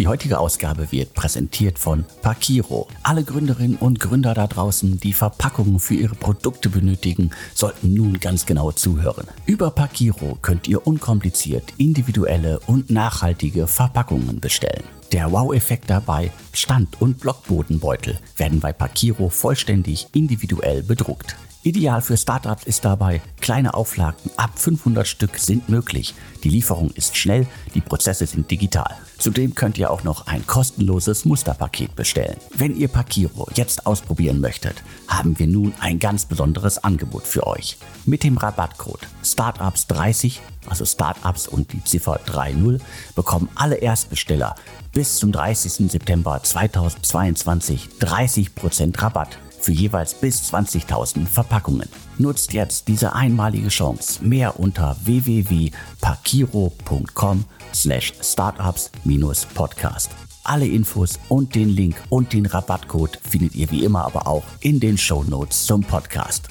Die 0.00 0.08
heutige 0.08 0.38
Ausgabe 0.38 0.92
wird 0.92 1.12
präsentiert 1.12 1.78
von 1.78 2.06
Pakiro. 2.22 2.88
Alle 3.02 3.22
Gründerinnen 3.22 3.76
und 3.76 4.00
Gründer 4.00 4.32
da 4.32 4.46
draußen, 4.46 4.98
die 4.98 5.12
Verpackungen 5.12 5.78
für 5.78 5.92
ihre 5.92 6.14
Produkte 6.14 6.70
benötigen, 6.70 7.32
sollten 7.54 7.92
nun 7.92 8.18
ganz 8.18 8.46
genau 8.46 8.72
zuhören. 8.72 9.26
Über 9.44 9.70
Pakiro 9.70 10.38
könnt 10.40 10.68
ihr 10.68 10.86
unkompliziert 10.86 11.74
individuelle 11.76 12.60
und 12.60 12.88
nachhaltige 12.88 13.66
Verpackungen 13.66 14.40
bestellen. 14.40 14.84
Der 15.12 15.32
Wow-Effekt 15.32 15.90
dabei, 15.90 16.30
Stand- 16.54 16.98
und 17.02 17.20
Blockbodenbeutel 17.20 18.18
werden 18.38 18.60
bei 18.60 18.72
Pakiro 18.72 19.28
vollständig 19.28 20.06
individuell 20.14 20.82
bedruckt. 20.82 21.36
Ideal 21.62 22.00
für 22.00 22.16
Startups 22.16 22.64
ist 22.64 22.86
dabei, 22.86 23.20
kleine 23.42 23.74
Auflagen 23.74 24.30
ab 24.38 24.52
500 24.54 25.06
Stück 25.06 25.36
sind 25.36 25.68
möglich. 25.68 26.14
Die 26.42 26.48
Lieferung 26.48 26.90
ist 26.92 27.18
schnell, 27.18 27.46
die 27.74 27.82
Prozesse 27.82 28.26
sind 28.26 28.50
digital. 28.50 28.96
Zudem 29.18 29.54
könnt 29.54 29.76
ihr 29.76 29.90
auch 29.90 30.02
noch 30.02 30.26
ein 30.26 30.46
kostenloses 30.46 31.26
Musterpaket 31.26 31.94
bestellen. 31.94 32.38
Wenn 32.56 32.74
ihr 32.74 32.88
Pakiro 32.88 33.46
jetzt 33.56 33.84
ausprobieren 33.84 34.40
möchtet, 34.40 34.82
haben 35.06 35.38
wir 35.38 35.46
nun 35.46 35.74
ein 35.80 35.98
ganz 35.98 36.24
besonderes 36.24 36.82
Angebot 36.82 37.26
für 37.26 37.46
euch. 37.46 37.76
Mit 38.06 38.24
dem 38.24 38.38
Rabattcode 38.38 39.06
Startups30, 39.22 40.38
also 40.66 40.86
Startups 40.86 41.46
und 41.46 41.74
die 41.74 41.84
Ziffer 41.84 42.20
30, 42.24 42.80
bekommen 43.14 43.50
alle 43.54 43.76
Erstbesteller 43.76 44.54
bis 44.94 45.16
zum 45.16 45.30
30. 45.30 45.90
September 45.90 46.42
2022 46.42 47.90
30% 48.00 49.02
Rabatt 49.02 49.38
für 49.60 49.72
jeweils 49.72 50.14
bis 50.14 50.52
20.000 50.52 51.26
Verpackungen. 51.26 51.88
Nutzt 52.18 52.52
jetzt 52.52 52.88
diese 52.88 53.14
einmalige 53.14 53.68
Chance. 53.68 54.24
Mehr 54.24 54.58
unter 54.58 54.96
www.pakiro.com 55.04 57.44
slash 57.72 58.12
startups-podcast. 58.20 60.10
Alle 60.44 60.66
Infos 60.66 61.20
und 61.28 61.54
den 61.54 61.68
Link 61.68 61.94
und 62.08 62.32
den 62.32 62.46
Rabattcode 62.46 63.20
findet 63.22 63.54
ihr 63.54 63.70
wie 63.70 63.84
immer 63.84 64.06
aber 64.06 64.26
auch 64.26 64.42
in 64.60 64.80
den 64.80 64.98
Show 64.98 65.22
Notes 65.24 65.66
zum 65.66 65.82
Podcast. 65.82 66.48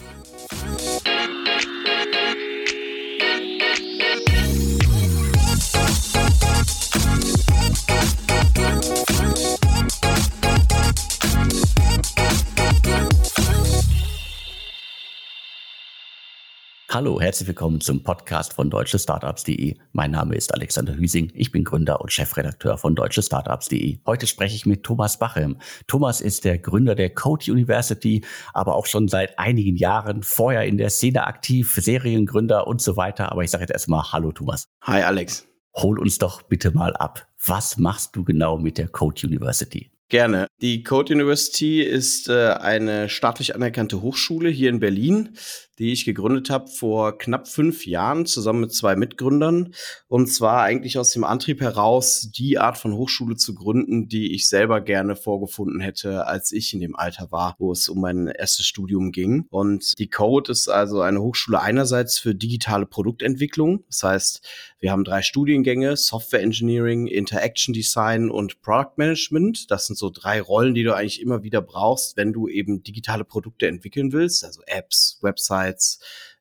Hallo, 16.99 17.21
herzlich 17.21 17.47
willkommen 17.47 17.79
zum 17.79 18.03
Podcast 18.03 18.51
von 18.51 18.69
deutschestartups.de. 18.69 19.77
Mein 19.93 20.11
Name 20.11 20.35
ist 20.35 20.53
Alexander 20.53 20.97
Hüsing. 20.97 21.31
Ich 21.33 21.49
bin 21.49 21.63
Gründer 21.63 22.01
und 22.01 22.11
Chefredakteur 22.11 22.77
von 22.77 22.93
deutschestartups.de. 22.93 23.99
Heute 24.05 24.27
spreche 24.27 24.57
ich 24.57 24.65
mit 24.65 24.83
Thomas 24.83 25.17
Bachem. 25.17 25.59
Thomas 25.87 26.19
ist 26.19 26.43
der 26.43 26.57
Gründer 26.57 26.95
der 26.95 27.11
Code 27.11 27.53
University, 27.53 28.25
aber 28.53 28.75
auch 28.75 28.85
schon 28.85 29.07
seit 29.07 29.39
einigen 29.39 29.77
Jahren 29.77 30.23
vorher 30.23 30.65
in 30.65 30.77
der 30.77 30.89
Szene 30.89 31.25
aktiv, 31.25 31.73
Seriengründer 31.73 32.67
und 32.67 32.81
so 32.81 32.97
weiter. 32.97 33.31
Aber 33.31 33.45
ich 33.45 33.51
sage 33.51 33.63
jetzt 33.63 33.71
erstmal 33.71 34.11
Hallo, 34.11 34.33
Thomas. 34.33 34.65
Hi, 34.81 35.01
Alex. 35.01 35.47
Hol 35.75 35.99
uns 35.99 36.17
doch 36.17 36.41
bitte 36.41 36.71
mal 36.71 36.97
ab. 36.97 37.25
Was 37.45 37.77
machst 37.77 38.13
du 38.17 38.25
genau 38.25 38.57
mit 38.57 38.77
der 38.77 38.89
Code 38.89 39.25
University? 39.25 39.89
Gerne. 40.09 40.47
Die 40.59 40.81
Code 40.81 41.13
University 41.13 41.83
ist 41.83 42.29
äh, 42.29 42.47
eine 42.53 43.09
staatlich 43.09 43.53
anerkannte 43.53 44.01
Hochschule 44.01 44.49
hier 44.49 44.71
in 44.71 44.79
Berlin, 44.79 45.37
die 45.79 45.91
ich 45.93 46.05
gegründet 46.05 46.49
habe 46.49 46.67
vor 46.67 47.17
knapp 47.17 47.47
fünf 47.47 47.85
Jahren 47.85 48.25
zusammen 48.25 48.59
mit 48.59 48.73
zwei 48.73 48.95
Mitgründern. 48.95 49.73
Und 50.07 50.27
zwar 50.27 50.63
eigentlich 50.63 50.97
aus 50.97 51.11
dem 51.11 51.23
Antrieb 51.23 51.61
heraus, 51.61 52.29
die 52.31 52.59
Art 52.59 52.77
von 52.77 52.93
Hochschule 52.93 53.37
zu 53.37 53.55
gründen, 53.55 54.07
die 54.07 54.33
ich 54.33 54.49
selber 54.49 54.81
gerne 54.81 55.15
vorgefunden 55.15 55.79
hätte, 55.79 56.27
als 56.27 56.51
ich 56.51 56.73
in 56.73 56.81
dem 56.81 56.95
Alter 56.95 57.31
war, 57.31 57.55
wo 57.57 57.71
es 57.71 57.87
um 57.89 58.01
mein 58.01 58.27
erstes 58.27 58.65
Studium 58.65 59.11
ging. 59.11 59.45
Und 59.49 59.97
die 59.99 60.09
Code 60.09 60.51
ist 60.51 60.67
also 60.67 61.01
eine 61.01 61.21
Hochschule 61.21 61.61
einerseits 61.61 62.19
für 62.19 62.35
digitale 62.35 62.85
Produktentwicklung. 62.85 63.85
Das 63.87 64.03
heißt, 64.03 64.47
wir 64.79 64.91
haben 64.91 65.03
drei 65.03 65.21
Studiengänge, 65.21 65.95
Software 65.95 66.41
Engineering, 66.41 67.07
Interaction 67.07 67.73
Design 67.73 68.29
und 68.29 68.61
Product 68.61 68.93
Management. 68.97 69.71
Das 69.71 69.87
sind 69.87 69.97
so 69.97 70.09
drei 70.09 70.41
Rollen, 70.41 70.73
die 70.73 70.83
du 70.83 70.93
eigentlich 70.93 71.21
immer 71.21 71.43
wieder 71.43 71.61
brauchst, 71.61 72.17
wenn 72.17 72.33
du 72.33 72.47
eben 72.47 72.83
digitale 72.83 73.23
Produkte 73.23 73.67
entwickeln 73.67 74.11
willst, 74.11 74.43
also 74.43 74.61
Apps, 74.65 75.19
Websites, 75.21 75.68
Websites, 75.69 75.97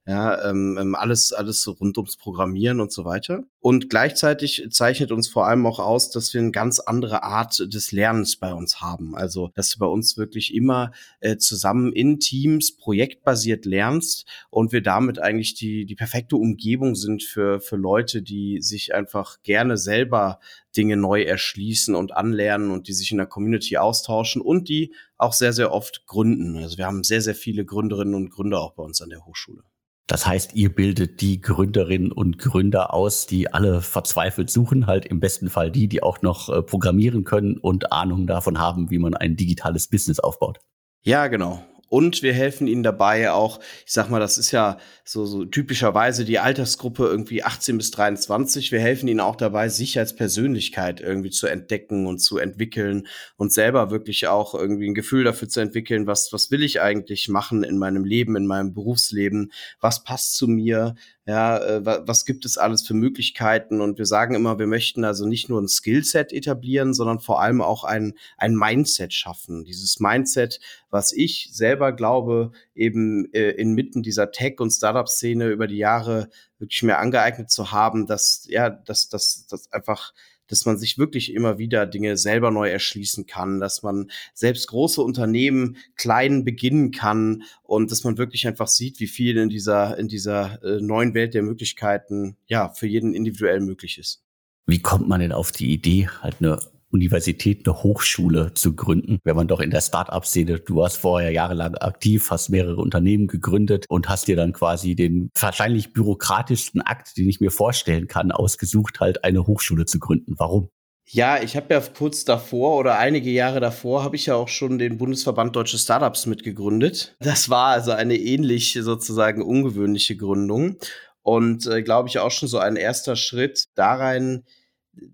ja, 0.09 0.49
ähm, 0.49 0.79
ähm, 0.81 0.95
alles, 0.95 1.35
alles 1.35 1.61
so 1.61 1.73
rund 1.73 1.99
ums 1.99 2.17
Programmieren 2.17 2.81
und 2.81 2.91
so 2.91 3.05
weiter. 3.05 3.45
Und 3.61 3.91
gleichzeitig 3.91 4.67
zeichnet 4.71 5.13
uns 5.13 5.29
vor 5.29 5.47
allem 5.47 5.67
auch 5.67 5.79
aus, 5.79 6.11
dass 6.11 6.33
wir 6.33 6.41
eine 6.41 6.51
ganz 6.51 6.81
andere 6.81 7.25
Art 7.25 7.59
des 7.59 7.93
Lernens 7.93 8.37
bei 8.37 8.55
uns 8.55 8.81
haben. 8.81 9.15
Also, 9.15 9.51
dass 9.55 9.69
du 9.69 9.79
bei 9.79 9.87
uns 9.87 10.17
wirklich 10.17 10.55
immer 10.55 10.93
äh, 11.21 11.37
zusammen 11.37 11.93
in 11.93 12.21
Teams 12.21 12.75
projektbasiert 12.75 13.67
lernst 13.67 14.25
und 14.49 14.73
wir 14.73 14.81
damit 14.81 15.19
eigentlich 15.19 15.53
die, 15.53 15.85
die 15.85 15.95
perfekte 15.95 16.37
Umgebung 16.37 16.95
sind 16.95 17.23
für, 17.23 17.61
für 17.61 17.77
Leute, 17.77 18.23
die 18.23 18.63
sich 18.63 18.95
einfach 18.95 19.43
gerne 19.43 19.77
selber 19.77 20.39
Dinge 20.75 20.97
neu 20.97 21.21
erschließen 21.21 21.95
und 21.95 22.17
anlernen 22.17 22.71
und 22.71 22.89
die 22.89 22.95
sich 22.95 23.11
in 23.11 23.19
der 23.19 23.27
Community 23.27 23.77
austauschen 23.77 24.41
und 24.41 24.71
die 24.71 24.95
auch 25.19 25.35
sehr, 25.35 25.53
sehr 25.53 25.71
oft 25.71 26.07
gründen. 26.07 26.57
Also 26.57 26.79
wir 26.79 26.87
haben 26.87 27.05
sehr, 27.05 27.21
sehr 27.21 27.35
viele 27.35 27.67
Gründerinnen 27.67 28.15
und 28.15 28.31
Gründer 28.31 28.63
auch 28.63 28.73
bei 28.73 28.83
uns 28.83 29.03
an 29.03 29.11
der 29.11 29.27
Hochschule. 29.27 29.65
Das 30.09 30.27
heißt, 30.27 30.55
ihr 30.55 30.75
bildet 30.75 31.21
die 31.21 31.43
Gründerinnen 31.43 32.11
und 32.11 32.39
Gründer 32.39 32.95
aus, 32.95 33.27
die 33.27 33.53
alle 33.53 33.83
verzweifelt 33.83 34.49
suchen, 34.49 34.87
halt 34.87 35.05
im 35.05 35.21
besten 35.21 35.51
Fall 35.51 35.71
die, 35.71 35.87
die 35.87 36.03
auch 36.03 36.23
noch 36.23 36.49
äh, 36.49 36.63
programmieren 36.63 37.25
können 37.25 37.59
und 37.59 37.93
Ahnung 37.93 38.27
davon 38.27 38.59
haben, 38.59 38.91
wie 38.91 38.99
man 38.99 39.13
ein 39.13 39.37
digitales 39.37 39.87
Business 39.89 40.19
aufbaut. 40.19 40.61
Ja, 41.05 41.27
genau. 41.27 41.63
Und 41.89 42.23
wir 42.23 42.35
helfen 42.35 42.67
ihnen 42.67 42.83
dabei 42.83 43.31
auch, 43.31 43.61
ich 43.87 43.93
sag 43.93 44.11
mal, 44.11 44.21
das 44.21 44.37
ist 44.37 44.53
ja 44.53 44.79
so, 45.05 45.25
so 45.25 45.45
typischerweise 45.45 46.25
die 46.25 46.39
Altersgruppe 46.39 47.07
irgendwie 47.07 47.43
18 47.43 47.79
bis 47.79 47.91
23. 47.93 48.73
Wir 48.73 48.81
helfen 48.81 49.09
ihnen 49.09 49.21
auch 49.21 49.37
dabei, 49.37 49.69
sich 49.71 49.99
als 49.99 50.15
Persönlichkeit 50.15 51.01
irgendwie 51.01 51.31
zu 51.31 51.47
entdecken 51.47 52.07
und 52.07 52.19
zu 52.19 52.39
entwickeln 52.39 53.07
und 53.37 53.53
selber 53.53 53.91
wirklich 53.91 54.27
auch 54.27 54.55
irgendwie 54.55 54.89
ein 54.89 54.95
Gefühl 54.95 55.25
dafür 55.25 55.49
zu 55.49 55.61
entwickeln, 55.61 56.07
was, 56.07 56.33
was 56.33 56.51
will 56.51 56.63
ich 56.63 56.81
eigentlich 56.83 57.29
machen 57.29 57.65
in 57.65 57.79
meinem 57.79 58.05
Leben, 58.05 58.37
in 58.37 58.47
meinem 58.47 58.75
Berufsleben, 58.75 59.53
was 59.81 60.05
passt 60.05 60.37
zu 60.37 60.47
mir, 60.47 60.95
ja, 61.29 61.59
äh, 61.59 61.85
was 61.85 62.25
gibt 62.25 62.47
es 62.47 62.57
alles 62.57 62.87
für 62.87 62.95
Möglichkeiten? 62.95 63.83
Und 63.83 63.99
wir 63.99 64.07
sagen 64.07 64.35
immer, 64.35 64.59
wir 64.59 64.67
möchten 64.67 65.05
also 65.05 65.27
nicht 65.27 65.51
nur 65.51 65.61
ein 65.61 65.69
Skillset 65.69 66.33
etablieren, 66.33 66.95
sondern 66.95 67.21
vor 67.21 67.43
allem 67.43 67.61
auch 67.61 67.85
ein, 67.85 68.15
ein 68.39 68.55
Mindset 68.55 69.13
schaffen. 69.13 69.67
Dieses 69.67 70.01
Mindset, 70.01 70.59
was 70.89 71.13
ich 71.13 71.51
selber 71.53 71.93
glaube, 71.93 72.53
eben 72.75 73.31
äh, 73.35 73.51
inmitten 73.51 74.03
dieser 74.03 74.31
Tech- 74.31 74.59
und 74.59 74.71
Startup-Szene 74.71 75.49
über 75.49 75.67
die 75.67 75.77
Jahre 75.77 76.31
wirklich 76.59 76.83
mehr 76.83 76.99
angeeignet 76.99 77.51
zu 77.51 77.73
haben, 77.73 78.07
dass, 78.07 78.47
ja, 78.49 78.71
dass, 78.71 79.11
dass, 79.11 79.47
dass 79.49 79.71
einfach 79.71 80.15
dass 80.49 80.67
man 80.67 80.79
sich 80.79 80.99
wirklich 80.99 81.33
immer 81.33 81.59
wieder 81.59 81.87
Dinge 81.87 82.17
selber 82.17 82.51
neu 82.51 82.69
erschließen 82.69 83.27
kann, 83.27 83.61
dass 83.61 83.83
man 83.83 84.11
selbst 84.35 84.67
große 84.69 85.01
Unternehmen 85.01 85.77
klein 85.97 86.45
beginnen 86.45 86.91
kann 86.91 87.45
und 87.63 87.91
dass 87.91 88.05
man 88.05 88.19
wirklich 88.19 88.47
einfach 88.47 88.69
sieht, 88.69 89.01
wie 89.01 89.07
viel 89.07 89.37
in 89.37 89.49
dieser, 89.49 89.99
in 89.99 90.09
dieser 90.09 90.63
äh, 90.63 90.81
neuen 90.81 91.15
Welt 91.15 91.35
der 91.35 91.43
Möglichkeiten 91.43 92.37
ja 92.47 92.71
für 92.71 92.87
jeden 92.87 93.15
individuell 93.15 93.61
möglich 93.61 93.99
ist. 93.99 94.23
Wie 94.67 94.81
kommt 94.81 95.09
man 95.09 95.21
denn 95.21 95.33
auf 95.33 95.53
die 95.53 95.73
Idee, 95.73 96.09
halt 96.21 96.37
eine 96.41 96.59
Universität, 96.91 97.67
eine 97.67 97.83
Hochschule 97.83 98.55
zu 98.55 98.75
gründen, 98.75 99.19
wenn 99.25 99.37
man 99.37 99.49
doch 99.49 99.61
in 99.61 99.71
der 99.71 99.81
Start-up-Szene, 99.81 100.61
du 100.61 100.77
warst 100.77 100.97
vorher 100.97 101.31
jahrelang 101.31 101.75
aktiv, 101.75 102.31
hast 102.31 102.49
mehrere 102.49 102.81
Unternehmen 102.81 103.27
gegründet 103.27 103.87
und 103.89 104.09
hast 104.09 104.29
dir 104.29 104.37
dann 104.37 104.53
quasi 104.53 104.95
den 104.95 105.31
wahrscheinlich 105.39 105.93
bürokratischsten 105.93 106.81
Akt, 106.81 107.17
den 107.17 107.29
ich 107.29 107.41
mir 107.41 107.51
vorstellen 107.51 108.07
kann, 108.07 108.33
ausgesucht, 108.33 109.01
halt 109.01 109.25
eine 109.25 109.47
Hochschule 109.47 109.87
zu 109.87 109.99
gründen. 109.99 110.35
Warum? 110.39 110.71
Ja, 111.11 111.43
ich 111.43 111.57
habe 111.57 111.73
ja 111.73 111.81
kurz 111.81 112.27
davor 112.27 112.77
oder 112.77 112.99
einige 112.99 113.31
Jahre 113.31 113.61
davor 113.61 114.05
habe 114.05 114.17
ich 114.17 114.27
ja 114.27 114.35
auch 114.35 114.49
schon 114.49 114.79
den 114.79 114.99
Bundesverband 114.99 115.57
Deutsche 115.57 115.79
Startups 115.79 116.27
mitgegründet. 116.27 117.17
Das 117.21 117.49
war 117.49 117.69
also 117.69 117.93
eine 117.93 118.17
ähnlich 118.17 118.79
sozusagen 118.79 119.41
ungewöhnliche 119.41 120.19
Gründung 120.19 120.77
und 121.23 121.67
äh, 121.67 121.83
glaube 121.83 122.11
ich 122.11 122.19
auch 122.19 122.31
schon 122.31 122.49
so 122.49 122.59
ein 122.59 122.77
erster 122.77 123.17
Schritt 123.17 123.69
da 123.75 123.95
rein, 123.95 124.45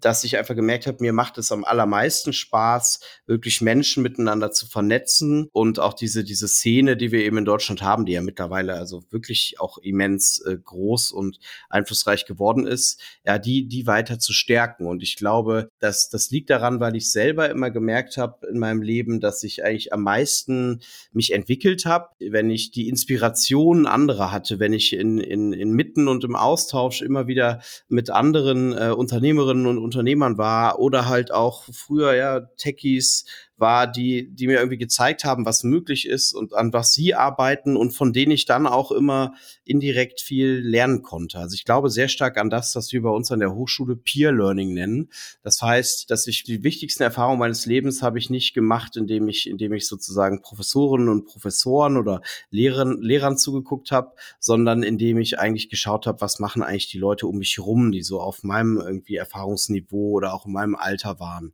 dass 0.00 0.24
ich 0.24 0.36
einfach 0.38 0.54
gemerkt 0.54 0.86
habe, 0.86 0.98
mir 1.00 1.12
macht 1.12 1.38
es 1.38 1.52
am 1.52 1.64
allermeisten 1.64 2.32
Spaß, 2.32 3.00
wirklich 3.26 3.60
Menschen 3.60 4.02
miteinander 4.02 4.52
zu 4.52 4.66
vernetzen 4.66 5.48
und 5.52 5.80
auch 5.80 5.94
diese, 5.94 6.24
diese 6.24 6.48
Szene, 6.48 6.96
die 6.96 7.12
wir 7.12 7.24
eben 7.24 7.38
in 7.38 7.44
Deutschland 7.44 7.82
haben, 7.82 8.06
die 8.06 8.12
ja 8.12 8.22
mittlerweile 8.22 8.74
also 8.74 9.02
wirklich 9.10 9.56
auch 9.58 9.78
immens 9.78 10.40
äh, 10.40 10.56
groß 10.56 11.10
und 11.10 11.38
einflussreich 11.68 12.26
geworden 12.26 12.66
ist, 12.66 13.00
ja, 13.26 13.38
die, 13.38 13.66
die 13.68 13.86
weiter 13.86 14.18
zu 14.18 14.32
stärken. 14.32 14.86
Und 14.86 15.02
ich 15.02 15.16
glaube, 15.16 15.68
dass 15.78 16.08
das 16.08 16.30
liegt 16.30 16.50
daran, 16.50 16.80
weil 16.80 16.96
ich 16.96 17.10
selber 17.10 17.50
immer 17.50 17.70
gemerkt 17.70 18.16
habe 18.16 18.46
in 18.46 18.58
meinem 18.58 18.82
Leben, 18.82 19.20
dass 19.20 19.42
ich 19.42 19.64
eigentlich 19.64 19.92
am 19.92 20.02
meisten 20.02 20.80
mich 21.12 21.32
entwickelt 21.32 21.84
habe, 21.86 22.08
wenn 22.18 22.50
ich 22.50 22.70
die 22.70 22.88
Inspiration 22.88 23.86
anderer 23.86 24.32
hatte, 24.32 24.58
wenn 24.58 24.72
ich 24.72 24.92
in, 24.92 25.18
in, 25.18 25.52
in 25.52 25.72
Mitten 25.72 26.08
und 26.08 26.24
im 26.24 26.36
Austausch 26.36 27.02
immer 27.02 27.26
wieder 27.26 27.60
mit 27.88 28.10
anderen 28.10 28.72
äh, 28.72 28.90
Unternehmerinnen 28.90 29.66
und 29.66 29.73
Unternehmern 29.78 30.38
war 30.38 30.78
oder 30.78 31.08
halt 31.08 31.32
auch 31.32 31.64
früher 31.72 32.14
ja 32.14 32.40
Techies, 32.56 33.24
war, 33.56 33.86
die, 33.86 34.28
die 34.34 34.46
mir 34.46 34.58
irgendwie 34.58 34.78
gezeigt 34.78 35.24
haben, 35.24 35.46
was 35.46 35.62
möglich 35.62 36.08
ist 36.08 36.32
und 36.32 36.54
an 36.54 36.72
was 36.72 36.92
sie 36.92 37.14
arbeiten 37.14 37.76
und 37.76 37.92
von 37.92 38.12
denen 38.12 38.32
ich 38.32 38.46
dann 38.46 38.66
auch 38.66 38.90
immer 38.90 39.34
indirekt 39.64 40.20
viel 40.20 40.60
lernen 40.60 41.02
konnte. 41.02 41.38
Also 41.38 41.54
ich 41.54 41.64
glaube 41.64 41.90
sehr 41.90 42.08
stark 42.08 42.36
an 42.36 42.50
das, 42.50 42.74
was 42.74 42.92
wir 42.92 43.02
bei 43.02 43.10
uns 43.10 43.30
an 43.30 43.40
der 43.40 43.54
Hochschule 43.54 43.96
Peer 43.96 44.32
Learning 44.32 44.74
nennen. 44.74 45.08
Das 45.42 45.62
heißt, 45.62 46.10
dass 46.10 46.26
ich 46.26 46.42
die 46.42 46.64
wichtigsten 46.64 47.04
Erfahrungen 47.04 47.38
meines 47.38 47.64
Lebens 47.64 48.02
habe 48.02 48.18
ich 48.18 48.28
nicht 48.28 48.54
gemacht, 48.54 48.96
indem 48.96 49.28
ich, 49.28 49.48
indem 49.48 49.72
ich 49.72 49.86
sozusagen 49.86 50.42
Professorinnen 50.42 51.08
und 51.08 51.24
Professoren 51.24 51.96
oder 51.96 52.22
Lehrern, 52.50 53.00
Lehrern 53.00 53.38
zugeguckt 53.38 53.92
habe, 53.92 54.12
sondern 54.40 54.82
indem 54.82 55.18
ich 55.18 55.38
eigentlich 55.38 55.68
geschaut 55.68 56.06
habe, 56.06 56.20
was 56.20 56.40
machen 56.40 56.62
eigentlich 56.62 56.88
die 56.88 56.98
Leute 56.98 57.26
um 57.28 57.38
mich 57.38 57.58
rum, 57.60 57.92
die 57.92 58.02
so 58.02 58.20
auf 58.20 58.42
meinem 58.42 58.78
irgendwie 58.78 59.16
Erfahrungsniveau 59.16 60.10
oder 60.10 60.34
auch 60.34 60.46
in 60.46 60.52
meinem 60.52 60.74
Alter 60.74 61.20
waren 61.20 61.52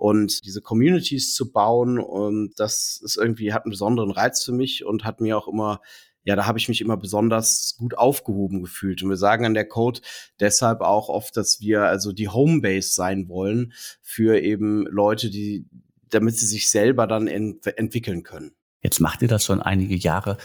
und 0.00 0.46
diese 0.46 0.62
Communities 0.62 1.34
zu 1.34 1.52
bauen. 1.52 1.98
Und 1.98 2.58
das 2.58 3.00
ist 3.04 3.18
irgendwie, 3.18 3.52
hat 3.52 3.64
einen 3.64 3.70
besonderen 3.70 4.10
Reiz 4.10 4.42
für 4.42 4.52
mich 4.52 4.84
und 4.84 5.04
hat 5.04 5.20
mir 5.20 5.36
auch 5.36 5.46
immer 5.46 5.80
ja, 6.22 6.36
da 6.36 6.46
habe 6.46 6.58
ich 6.58 6.68
mich 6.68 6.82
immer 6.82 6.98
besonders 6.98 7.76
gut 7.78 7.96
aufgehoben 7.96 8.60
gefühlt. 8.60 9.02
Und 9.02 9.08
wir 9.08 9.16
sagen 9.16 9.46
an 9.46 9.54
der 9.54 9.66
Code 9.66 10.00
deshalb 10.38 10.82
auch 10.82 11.08
oft, 11.08 11.34
dass 11.34 11.62
wir 11.62 11.84
also 11.84 12.12
die 12.12 12.28
Homebase 12.28 12.92
sein 12.92 13.28
wollen 13.30 13.72
für 14.02 14.38
eben 14.38 14.86
Leute, 14.86 15.30
die, 15.30 15.64
damit 16.10 16.36
sie 16.36 16.44
sich 16.44 16.68
selber 16.68 17.06
dann 17.06 17.26
ent 17.26 17.66
entwickeln 17.66 18.22
können. 18.22 18.52
Jetzt 18.82 19.00
macht 19.00 19.22
ihr 19.22 19.28
das 19.28 19.46
schon 19.46 19.62
einige 19.62 19.94
Jahre. 19.94 20.36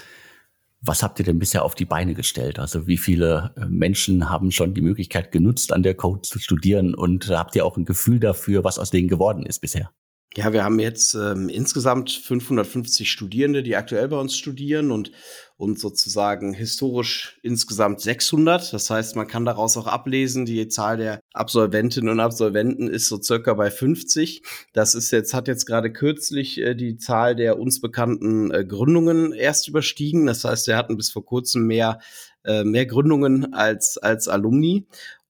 Was 0.87 1.01
habt 1.01 1.17
ihr 1.17 1.25
denn 1.25 1.39
bisher 1.39 1.65
auf 1.65 1.73
die 1.73 1.85
Beine 1.85 2.13
gestellt? 2.13 2.59
Also 2.59 2.85
wie 2.85 2.97
viele 2.97 3.53
äh, 3.57 3.65
Menschen 3.65 4.29
haben 4.29 4.51
schon 4.51 4.75
die 4.75 4.81
Möglichkeit 4.81 5.31
genutzt, 5.31 5.73
an 5.73 5.81
der 5.81 5.95
Code 5.95 6.21
zu 6.21 6.37
studieren 6.37 6.93
und 6.93 7.27
habt 7.29 7.55
ihr 7.55 7.65
auch 7.65 7.75
ein 7.75 7.85
Gefühl 7.85 8.19
dafür, 8.19 8.63
was 8.63 8.77
aus 8.77 8.91
denen 8.91 9.07
geworden 9.07 9.47
ist 9.47 9.59
bisher? 9.59 9.91
Ja, 10.33 10.51
wir 10.51 10.65
haben 10.65 10.79
jetzt 10.79 11.13
ähm, 11.13 11.47
insgesamt 11.47 12.11
550 12.11 13.09
Studierende, 13.09 13.63
die 13.63 13.77
aktuell 13.77 14.09
bei 14.09 14.17
uns 14.17 14.35
studieren 14.35 14.91
und, 14.91 15.11
und 15.55 15.79
sozusagen 15.79 16.53
historisch 16.53 17.39
insgesamt 17.41 18.01
600. 18.01 18.73
Das 18.73 18.89
heißt, 18.89 19.15
man 19.15 19.27
kann 19.27 19.45
daraus 19.45 19.77
auch 19.77 19.87
ablesen, 19.87 20.45
die 20.45 20.67
Zahl 20.67 20.97
der 20.97 21.21
Absolventinnen 21.31 22.09
und 22.09 22.19
Absolventen 22.19 22.89
ist 22.89 23.07
so 23.07 23.21
circa 23.21 23.53
bei 23.53 23.71
50. 23.71 24.43
Das 24.73 24.93
ist 24.93 25.11
jetzt, 25.11 25.33
hat 25.33 25.47
jetzt 25.47 25.65
gerade 25.65 25.93
kürzlich 25.93 26.59
äh, 26.59 26.75
die 26.75 26.97
Zahl 26.97 27.37
der 27.37 27.57
uns 27.57 27.79
bekannten 27.79 28.51
äh, 28.51 28.65
Gründungen 28.65 29.31
erst 29.31 29.69
überstiegen. 29.69 30.25
Das 30.25 30.43
heißt, 30.43 30.67
wir 30.67 30.75
hatten 30.75 30.97
bis 30.97 31.11
vor 31.11 31.23
kurzem 31.23 31.65
mehr 31.65 31.99
äh, 32.43 32.63
mehr 32.63 32.85
Gründungen 32.85 33.53
als, 33.53 33.97
als 33.97 34.27
Alumni. 34.27 34.85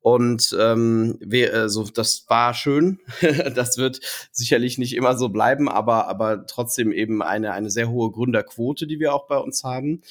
Und 0.06 0.56
ähm, 0.60 1.18
wir, 1.20 1.52
also 1.52 1.84
das 1.86 2.26
war 2.28 2.54
schön. 2.54 3.00
das 3.56 3.80
wird 3.80 4.02
sicherlich 4.32 4.78
nicht 4.78 4.94
immer 4.96 5.18
so 5.18 5.30
bleiben, 5.30 5.68
aber, 5.68 6.08
aber 6.08 6.46
trotzdem 6.46 6.92
eben 6.92 7.24
eine, 7.24 7.54
eine 7.54 7.72
sehr 7.72 7.90
hohe 7.90 8.12
Gründerquote, 8.12 8.86
die 8.86 9.00
wir 9.00 9.16
auch 9.16 9.26
bei 9.26 9.38
uns 9.38 9.64
haben. 9.64 10.04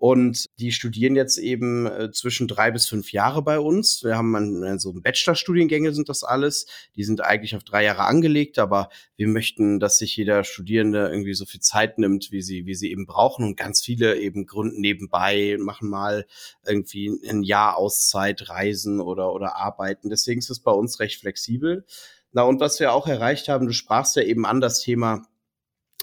Und 0.00 0.46
die 0.58 0.72
studieren 0.72 1.14
jetzt 1.14 1.36
eben 1.36 1.84
äh, 1.84 2.10
zwischen 2.10 2.48
drei 2.48 2.70
bis 2.70 2.86
fünf 2.86 3.12
Jahre 3.12 3.42
bei 3.42 3.60
uns. 3.60 4.02
Wir 4.02 4.16
haben 4.16 4.34
an, 4.34 4.78
so 4.78 4.94
Bachelorstudiengänge 4.94 5.92
sind 5.92 6.08
das 6.08 6.24
alles. 6.24 6.64
Die 6.96 7.04
sind 7.04 7.20
eigentlich 7.20 7.54
auf 7.54 7.64
drei 7.64 7.84
Jahre 7.84 8.04
angelegt, 8.04 8.58
aber 8.58 8.88
wir 9.16 9.28
möchten, 9.28 9.78
dass 9.78 9.98
sich 9.98 10.16
jeder 10.16 10.42
Studierende 10.42 11.10
irgendwie 11.10 11.34
so 11.34 11.44
viel 11.44 11.60
Zeit 11.60 11.98
nimmt, 11.98 12.32
wie 12.32 12.40
sie, 12.40 12.64
wie 12.64 12.74
sie 12.74 12.90
eben 12.90 13.04
brauchen. 13.04 13.44
Und 13.44 13.58
ganz 13.58 13.82
viele 13.82 14.18
eben 14.18 14.46
gründen 14.46 14.80
nebenbei, 14.80 15.58
machen 15.60 15.90
mal 15.90 16.24
irgendwie 16.66 17.12
ein 17.28 17.42
Jahr 17.42 17.76
Auszeit, 17.76 18.48
reisen 18.48 19.00
oder, 19.00 19.34
oder 19.34 19.56
arbeiten. 19.56 20.08
Deswegen 20.08 20.38
ist 20.38 20.48
es 20.48 20.60
bei 20.60 20.72
uns 20.72 20.98
recht 21.00 21.20
flexibel. 21.20 21.84
Na, 22.32 22.44
und 22.44 22.58
was 22.58 22.80
wir 22.80 22.94
auch 22.94 23.06
erreicht 23.06 23.48
haben, 23.48 23.66
du 23.66 23.74
sprachst 23.74 24.16
ja 24.16 24.22
eben 24.22 24.46
an 24.46 24.62
das 24.62 24.80
Thema 24.80 25.26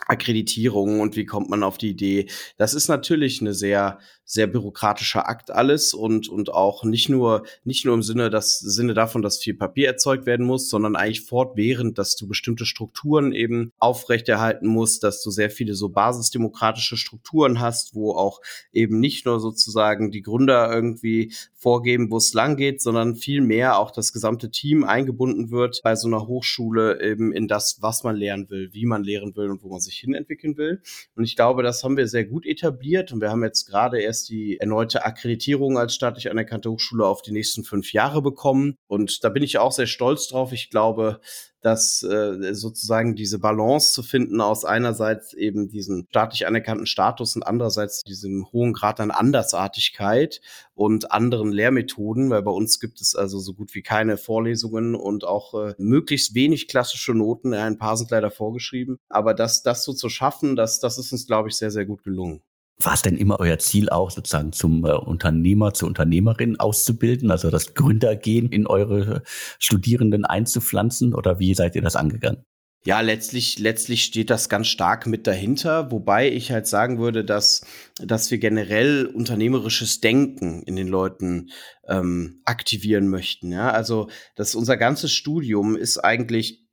Akkreditierung 0.07 0.99
und 0.99 1.15
wie 1.15 1.25
kommt 1.25 1.49
man 1.49 1.63
auf 1.63 1.77
die 1.77 1.89
Idee. 1.89 2.27
Das 2.57 2.73
ist 2.73 2.87
natürlich 2.87 3.41
eine 3.41 3.53
sehr, 3.53 3.99
sehr 4.29 4.47
bürokratischer 4.47 5.29
Akt 5.29 5.51
alles 5.51 5.93
und, 5.93 6.27
und 6.27 6.49
auch 6.49 6.83
nicht 6.83 7.07
nur, 7.07 7.45
nicht 7.63 7.85
nur 7.85 7.93
im 7.93 8.03
Sinne, 8.03 8.29
das, 8.29 8.59
Sinne 8.59 8.93
davon, 8.93 9.21
dass 9.21 9.39
viel 9.39 9.53
Papier 9.53 9.87
erzeugt 9.87 10.25
werden 10.25 10.45
muss, 10.45 10.69
sondern 10.69 10.97
eigentlich 10.97 11.21
fortwährend, 11.21 11.97
dass 11.97 12.17
du 12.17 12.27
bestimmte 12.27 12.65
Strukturen 12.65 13.31
eben 13.31 13.71
aufrechterhalten 13.77 14.67
musst, 14.67 15.03
dass 15.03 15.23
du 15.23 15.31
sehr 15.31 15.49
viele 15.49 15.75
so 15.75 15.89
basisdemokratische 15.89 16.97
Strukturen 16.97 17.61
hast, 17.61 17.95
wo 17.95 18.11
auch 18.11 18.41
eben 18.73 18.99
nicht 18.99 19.25
nur 19.25 19.39
sozusagen 19.39 20.11
die 20.11 20.21
Gründer 20.21 20.69
irgendwie 20.73 21.33
vorgeben, 21.55 22.11
wo 22.11 22.17
es 22.17 22.33
lang 22.33 22.57
geht, 22.57 22.81
sondern 22.81 23.15
vielmehr 23.15 23.79
auch 23.79 23.91
das 23.91 24.11
gesamte 24.11 24.51
Team 24.51 24.83
eingebunden 24.83 25.51
wird 25.51 25.81
bei 25.83 25.95
so 25.95 26.07
einer 26.07 26.27
Hochschule 26.27 27.01
eben 27.01 27.31
in 27.31 27.47
das, 27.47 27.77
was 27.81 28.03
man 28.03 28.15
lernen 28.15 28.49
will, 28.49 28.73
wie 28.73 28.85
man 28.85 29.03
lehren 29.03 29.35
will 29.35 29.49
und 29.49 29.63
wo 29.63 29.69
man 29.69 29.79
sich 29.79 29.96
hin 29.99 30.13
entwickeln 30.13 30.57
will. 30.57 30.81
Und 31.15 31.23
ich 31.23 31.35
glaube, 31.35 31.63
das 31.63 31.83
haben 31.83 31.97
wir 31.97 32.07
sehr 32.07 32.25
gut 32.25 32.45
etabliert 32.45 33.11
und 33.11 33.21
wir 33.21 33.29
haben 33.29 33.43
jetzt 33.43 33.65
gerade 33.65 34.01
erst 34.01 34.29
die 34.29 34.59
erneute 34.59 35.05
Akkreditierung 35.05 35.77
als 35.77 35.95
staatlich 35.95 36.29
anerkannte 36.29 36.71
Hochschule 36.71 37.05
auf 37.05 37.21
die 37.21 37.31
nächsten 37.31 37.63
fünf 37.63 37.93
Jahre 37.93 38.21
bekommen. 38.21 38.77
Und 38.87 39.23
da 39.23 39.29
bin 39.29 39.43
ich 39.43 39.57
auch 39.57 39.71
sehr 39.71 39.87
stolz 39.87 40.27
drauf. 40.27 40.51
Ich 40.51 40.69
glaube, 40.69 41.19
dass 41.61 42.03
äh, 42.03 42.53
sozusagen 42.53 43.15
diese 43.15 43.39
Balance 43.39 43.93
zu 43.93 44.03
finden 44.03 44.41
aus 44.41 44.65
einerseits 44.65 45.33
eben 45.33 45.69
diesen 45.69 46.07
staatlich 46.09 46.47
anerkannten 46.47 46.85
Status 46.85 47.35
und 47.35 47.43
andererseits 47.43 48.03
diesem 48.03 48.47
hohen 48.51 48.73
Grad 48.73 48.99
an 48.99 49.11
Andersartigkeit 49.11 50.41
und 50.75 51.11
anderen 51.11 51.51
Lehrmethoden, 51.51 52.29
weil 52.29 52.43
bei 52.43 52.51
uns 52.51 52.79
gibt 52.79 53.01
es 53.01 53.15
also 53.15 53.39
so 53.39 53.53
gut 53.53 53.73
wie 53.73 53.81
keine 53.81 54.17
Vorlesungen 54.17 54.95
und 54.95 55.23
auch 55.23 55.53
äh, 55.53 55.73
möglichst 55.77 56.35
wenig 56.35 56.67
klassische 56.67 57.13
Noten. 57.13 57.53
Ein 57.53 57.77
paar 57.77 57.97
sind 57.97 58.11
leider 58.11 58.31
vorgeschrieben, 58.31 58.97
aber 59.09 59.33
das, 59.33 59.63
das 59.63 59.83
so 59.83 59.93
zu 59.93 60.09
schaffen, 60.09 60.55
das, 60.55 60.79
das 60.79 60.97
ist 60.97 61.11
uns, 61.11 61.27
glaube 61.27 61.49
ich, 61.49 61.55
sehr, 61.55 61.71
sehr 61.71 61.85
gut 61.85 62.03
gelungen. 62.03 62.41
War 62.79 62.93
es 62.93 63.01
denn 63.01 63.17
immer 63.17 63.39
euer 63.39 63.57
Ziel 63.57 63.89
auch 63.89 64.11
sozusagen 64.11 64.51
zum 64.53 64.85
äh, 64.85 64.91
Unternehmer, 64.91 65.73
zur 65.73 65.87
Unternehmerin 65.87 66.59
auszubilden, 66.59 67.31
also 67.31 67.49
das 67.49 67.73
Gründergehen 67.73 68.49
in 68.51 68.67
eure 68.67 69.23
Studierenden 69.57 70.25
einzupflanzen 70.25 71.15
oder 71.15 71.39
wie 71.39 71.55
seid 71.55 71.75
ihr 71.75 71.81
das 71.81 71.95
angegangen? 71.95 72.43
Ja, 72.85 73.01
letztlich, 73.01 73.59
letztlich 73.59 74.03
steht 74.03 74.29
das 74.29 74.47
ganz 74.47 74.67
stark 74.67 75.07
mit 75.07 75.27
dahinter, 75.27 75.91
wobei 75.91 76.31
ich 76.31 76.51
halt 76.51 76.67
sagen 76.67 76.99
würde, 76.99 77.25
dass, 77.25 77.65
dass 77.97 78.31
wir 78.31 78.37
generell 78.37 79.07
unternehmerisches 79.07 79.99
Denken 79.99 80.63
in 80.63 80.77
den 80.77 80.87
Leuten 80.87 81.49
ähm, 81.87 82.41
aktivieren 82.45 83.09
möchten. 83.09 83.51
Ja? 83.51 83.71
Also, 83.71 84.09
dass 84.35 84.55
unser 84.55 84.77
ganzes 84.77 85.11
Studium 85.11 85.75
ist 85.75 85.97
eigentlich 85.97 86.66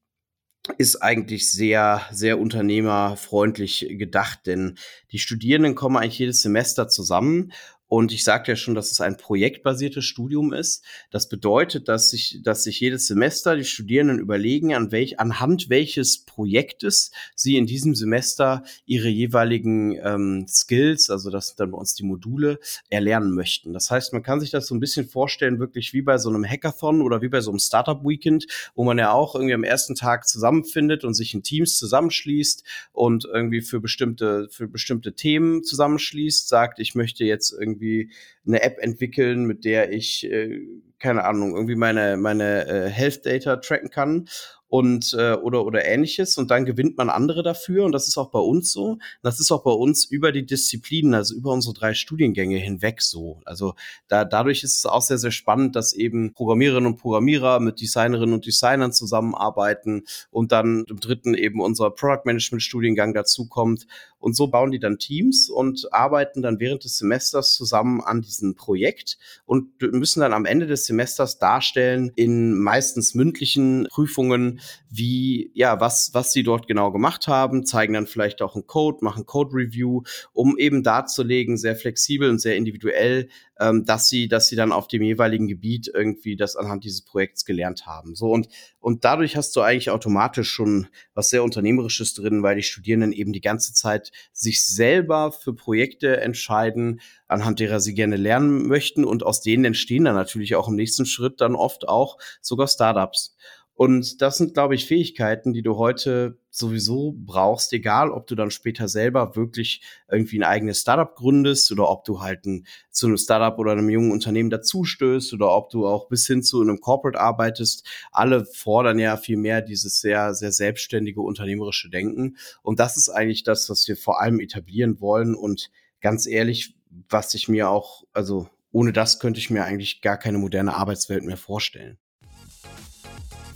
ist 0.79 0.97
eigentlich 1.03 1.51
sehr, 1.51 2.03
sehr 2.11 2.39
unternehmerfreundlich 2.39 3.87
gedacht, 3.91 4.47
denn 4.47 4.79
die 5.13 5.19
Studierenden 5.19 5.75
kommen 5.75 5.97
eigentlich 5.97 6.19
jedes 6.19 6.43
Semester 6.43 6.89
zusammen 6.89 7.53
und 7.95 8.11
ich 8.11 8.25
sagte 8.25 8.51
ja 8.51 8.57
schon, 8.57 8.75
dass 8.75 8.91
es 8.91 9.01
ein 9.01 9.17
projektbasiertes 9.17 10.05
Studium 10.05 10.53
ist. 10.53 10.85
Das 11.13 11.29
bedeutet, 11.29 11.87
dass 11.87 12.11
sich, 12.11 12.41
dass 12.43 12.65
sich 12.65 12.81
jedes 12.81 13.07
Semester 13.07 13.55
die 13.55 13.63
Studierenden 13.63 14.19
überlegen, 14.19 14.75
an 14.75 14.91
welch, 14.91 15.21
anhand 15.21 15.69
welches 15.69 16.25
Projektes 16.25 17.13
sie 17.37 17.57
in 17.57 17.67
diesem 17.67 17.95
Semester 17.95 18.65
ihre 18.85 19.09
jeweiligen 19.09 19.97
ähm, 20.03 20.47
Skills, 20.49 21.09
also 21.09 21.31
das 21.31 21.47
sind 21.47 21.61
dann 21.61 21.71
bei 21.71 21.79
uns 21.79 21.95
die 21.95 22.03
Module, 22.03 22.59
erlernen 22.91 23.33
möchten. 23.33 23.73
Das 23.73 23.93
heißt, 23.93 24.13
man 24.13 24.25
kann 24.25 24.41
sich 24.41 24.51
das 24.51 24.67
so 24.67 24.75
ein 24.75 24.81
bisschen 24.81 25.09
vorstellen, 25.09 25.61
wirklich 25.61 25.93
wie 25.93 26.03
bei 26.03 26.19
so 26.19 26.31
einem 26.31 26.45
Hackathon 26.45 27.01
oder 27.01 27.23
wie 27.23 27.29
bei 27.29 27.43
so 27.43 27.53
einem 27.53 27.61
Startup 27.61 28.05
Weekend, 28.05 28.47
wo 28.75 28.83
man 28.83 28.99
ja 28.99 29.13
auch 29.13 29.37
irgendwie 29.37 29.55
am 29.55 29.63
ersten 29.63 29.95
Tag 29.95 30.27
zusammenfindet 30.27 31.05
und 31.05 31.15
sich 31.15 31.33
in 31.33 31.45
Teams 31.45 31.79
zusammenschließt 31.79 32.65
und 32.93 33.25
irgendwie 33.25 33.61
für 33.61 33.79
bestimmte, 33.79 34.49
für 34.51 34.67
bestimmte 34.67 35.15
Themen 35.15 35.63
zusammenschließt, 35.63 36.49
sagt, 36.49 36.81
ich 36.81 36.97
möchte 36.97 37.23
jetzt 37.25 37.53
irgendwie 37.53 37.84
irgendwie 37.85 38.11
eine 38.47 38.63
App 38.63 38.79
entwickeln, 38.81 39.45
mit 39.45 39.65
der 39.65 39.93
ich, 39.93 40.25
äh, 40.31 40.61
keine 40.99 41.25
Ahnung, 41.25 41.55
irgendwie 41.55 41.77
meine, 41.77 42.17
meine 42.17 42.67
äh, 42.67 42.89
Health 42.89 43.27
Data 43.27 43.57
tracken 43.57 43.91
kann 43.91 44.29
und 44.75 45.15
äh, 45.17 45.35
oder 45.35 45.65
oder 45.67 45.85
ähnliches 45.85 46.37
und 46.37 46.51
dann 46.51 46.65
gewinnt 46.65 46.97
man 46.97 47.09
andere 47.09 47.45
dafür 47.45 47.85
und 47.85 47.93
das 47.93 48.09
ist 48.09 48.19
auch 48.19 48.33
bei 48.33 48.41
uns 48.41 48.73
so. 48.73 48.99
Das 49.23 49.39
ist 49.39 49.53
auch 49.53 49.63
bei 49.63 49.71
uns 49.71 50.05
über 50.05 50.33
die 50.33 50.45
Disziplinen, 50.47 51.15
also 51.15 51.37
über 51.37 51.53
unsere 51.53 51.75
drei 51.75 51.95
Studiengänge 51.95 52.57
hinweg 52.57 53.01
so. 53.01 53.41
Also 53.45 53.75
da 54.09 54.25
dadurch 54.25 54.65
ist 54.65 54.77
es 54.79 54.85
auch 54.85 55.03
sehr 55.03 55.19
sehr 55.19 55.31
spannend, 55.31 55.77
dass 55.77 55.93
eben 55.93 56.33
Programmiererinnen 56.33 56.91
und 56.91 56.97
Programmierer 56.99 57.61
mit 57.61 57.81
Designerinnen 57.81 58.35
und 58.35 58.47
Designern 58.47 58.93
zusammenarbeiten 58.93 60.07
und 60.33 60.51
dann 60.51 60.85
im 60.89 60.99
dritten 60.99 61.35
eben 61.35 61.61
unser 61.61 61.91
Product 61.91 62.23
Management 62.25 62.63
Studiengang 62.63 63.15
dazu 63.15 63.47
kommt 63.47 63.87
und 64.25 64.35
so 64.35 64.47
bauen 64.47 64.71
die 64.71 64.79
dann 64.79 64.99
Teams 64.99 65.51
und 65.51 65.93
arbeiten 65.93 66.41
dann 66.41 66.59
während 66.59 66.83
des 66.83 66.97
Semesters 66.97 67.53
zusammen 67.53 68.01
an 68.01 68.23
diesem 68.23 68.55
Projekt 68.55 69.19
und 69.45 69.69
müssen 69.83 70.21
dann 70.21 70.33
am 70.33 70.47
Ende 70.47 70.67
des 70.67 70.87
Semesters 70.87 71.39
darstellen 71.39 72.11
in 72.17 72.59
meistens 72.59 73.15
mündlichen 73.15 73.87
Prüfungen, 73.91 74.61
wie, 74.89 75.51
ja, 75.53 75.79
was, 75.79 76.15
was 76.15 76.33
sie 76.33 76.43
dort 76.43 76.67
genau 76.67 76.91
gemacht 76.91 77.29
haben, 77.29 77.67
zeigen 77.67 77.93
dann 77.93 78.07
vielleicht 78.07 78.41
auch 78.41 78.55
einen 78.55 78.67
Code, 78.67 79.05
machen 79.05 79.27
Code-Review, 79.27 80.05
um 80.33 80.57
eben 80.57 80.83
darzulegen, 80.83 81.59
sehr 81.59 81.77
flexibel 81.77 82.31
und 82.31 82.41
sehr 82.41 82.57
individuell, 82.57 83.29
ähm, 83.61 83.85
dass 83.85 84.09
sie, 84.09 84.29
dass 84.29 84.49
sie 84.49 84.57
dann 84.57 84.73
auf 84.73 84.89
dem 84.89 85.03
jeweiligen 85.03 85.49
Gebiet 85.49 85.91
irgendwie 85.93 86.37
das 86.37 86.57
anhand 86.57 86.85
dieses 86.85 87.03
Projekts 87.03 87.45
gelernt 87.45 87.87
haben. 87.87 88.15
So 88.15 88.31
und 88.31 88.49
und 88.81 89.05
dadurch 89.05 89.37
hast 89.37 89.57
du 89.57 89.63
eigentlich 89.63 89.91
automatisch 89.91 90.51
schon 90.51 90.89
was 91.15 91.31
sehr 91.31 91.43
unternehmerisches 91.43 92.15
drin, 92.15 92.43
weil 92.43 92.57
die 92.57 92.63
Studierenden 92.63 93.13
eben 93.13 93.33
die 93.33 93.41
ganze 93.41 93.73
Zeit 93.73 94.13
sich 94.33 94.67
selber 94.67 95.33
für 95.33 95.55
Projekte 95.55 96.21
entscheiden, 96.21 97.01
anhand 97.27 97.61
derer 97.61 97.81
sie 97.81 97.95
gerne 97.95 98.17
lernen 98.17 98.67
möchten 98.67 99.05
und 99.05 99.23
aus 99.23 99.41
denen 99.41 99.65
entstehen 99.65 100.05
dann 100.05 100.15
natürlich 100.15 100.55
auch 100.57 100.69
im 100.69 100.75
nächsten 100.75 101.07
Schritt 101.07 101.41
dann 101.41 101.55
oft 101.55 101.89
auch 101.89 102.19
sogar 102.41 102.69
Startups. 102.69 103.37
Und 103.77 104.23
das 104.23 104.39
sind, 104.39 104.55
glaube 104.55 104.77
ich, 104.77 104.87
Fähigkeiten, 104.87 105.53
die 105.53 105.63
du 105.63 105.77
heute 105.77 106.39
sowieso 106.51 107.13
brauchst, 107.17 107.73
egal 107.73 108.13
ob 108.13 108.29
du 108.29 108.37
dann 108.37 108.53
später 108.53 108.87
selber 108.87 109.35
wirklich 109.35 109.83
irgendwie 110.09 110.39
ein 110.39 110.45
eigenes 110.45 110.81
Startup 110.81 111.13
gründest 111.13 111.73
oder 111.73 111.89
ob 111.91 112.05
du 112.05 112.21
halt 112.21 112.47
ein, 112.47 112.67
zu 112.91 113.09
einem 113.09 113.17
Startup 113.17 113.59
oder 113.59 113.73
einem 113.73 113.91
jungen 113.91 114.13
Unternehmen 114.13 114.51
dazustößt 114.51 115.33
oder 115.33 115.51
ob 115.51 115.71
du 115.71 115.89
auch 115.89 116.07
bis 116.07 116.25
hin 116.29 116.45
zu 116.45 116.61
einem 116.61 116.81
Corporate 116.81 117.19
arbeitest. 117.19 117.85
Alle 118.13 118.45
fordern 118.45 119.01
ja 119.01 119.17
viel 119.17 119.37
mehr 119.37 119.61
dieses 119.61 120.01
sehr, 120.01 120.35
sehr 120.35 120.53
selbstständige 120.53 121.21
unternehmerische 121.21 121.91
Denken. 121.91 122.37
Und 122.63 122.79
das 122.79 122.97
ist 122.97 123.09
eigentlich 123.09 123.43
das, 123.43 123.69
was 123.69 123.89
wir 123.89 123.97
vor 123.97 124.21
allem 124.21 124.39
etablieren 124.39 125.01
wollen. 125.01 125.35
Und 125.35 125.73
ganz 126.01 126.29
ehrlich, 126.29 126.77
was 127.09 127.35
ich 127.35 127.49
mir 127.49 127.69
auch, 127.71 128.05
also 128.13 128.49
ohne 128.71 128.93
das 128.93 129.19
könnte 129.19 129.41
ich 129.41 129.51
mir 129.51 129.65
eigentlich 129.65 130.01
gar 130.01 130.17
keine 130.17 130.39
moderne 130.39 130.77
Arbeitswelt 130.77 131.25
mehr 131.25 131.37
vorstellen. 131.37 131.99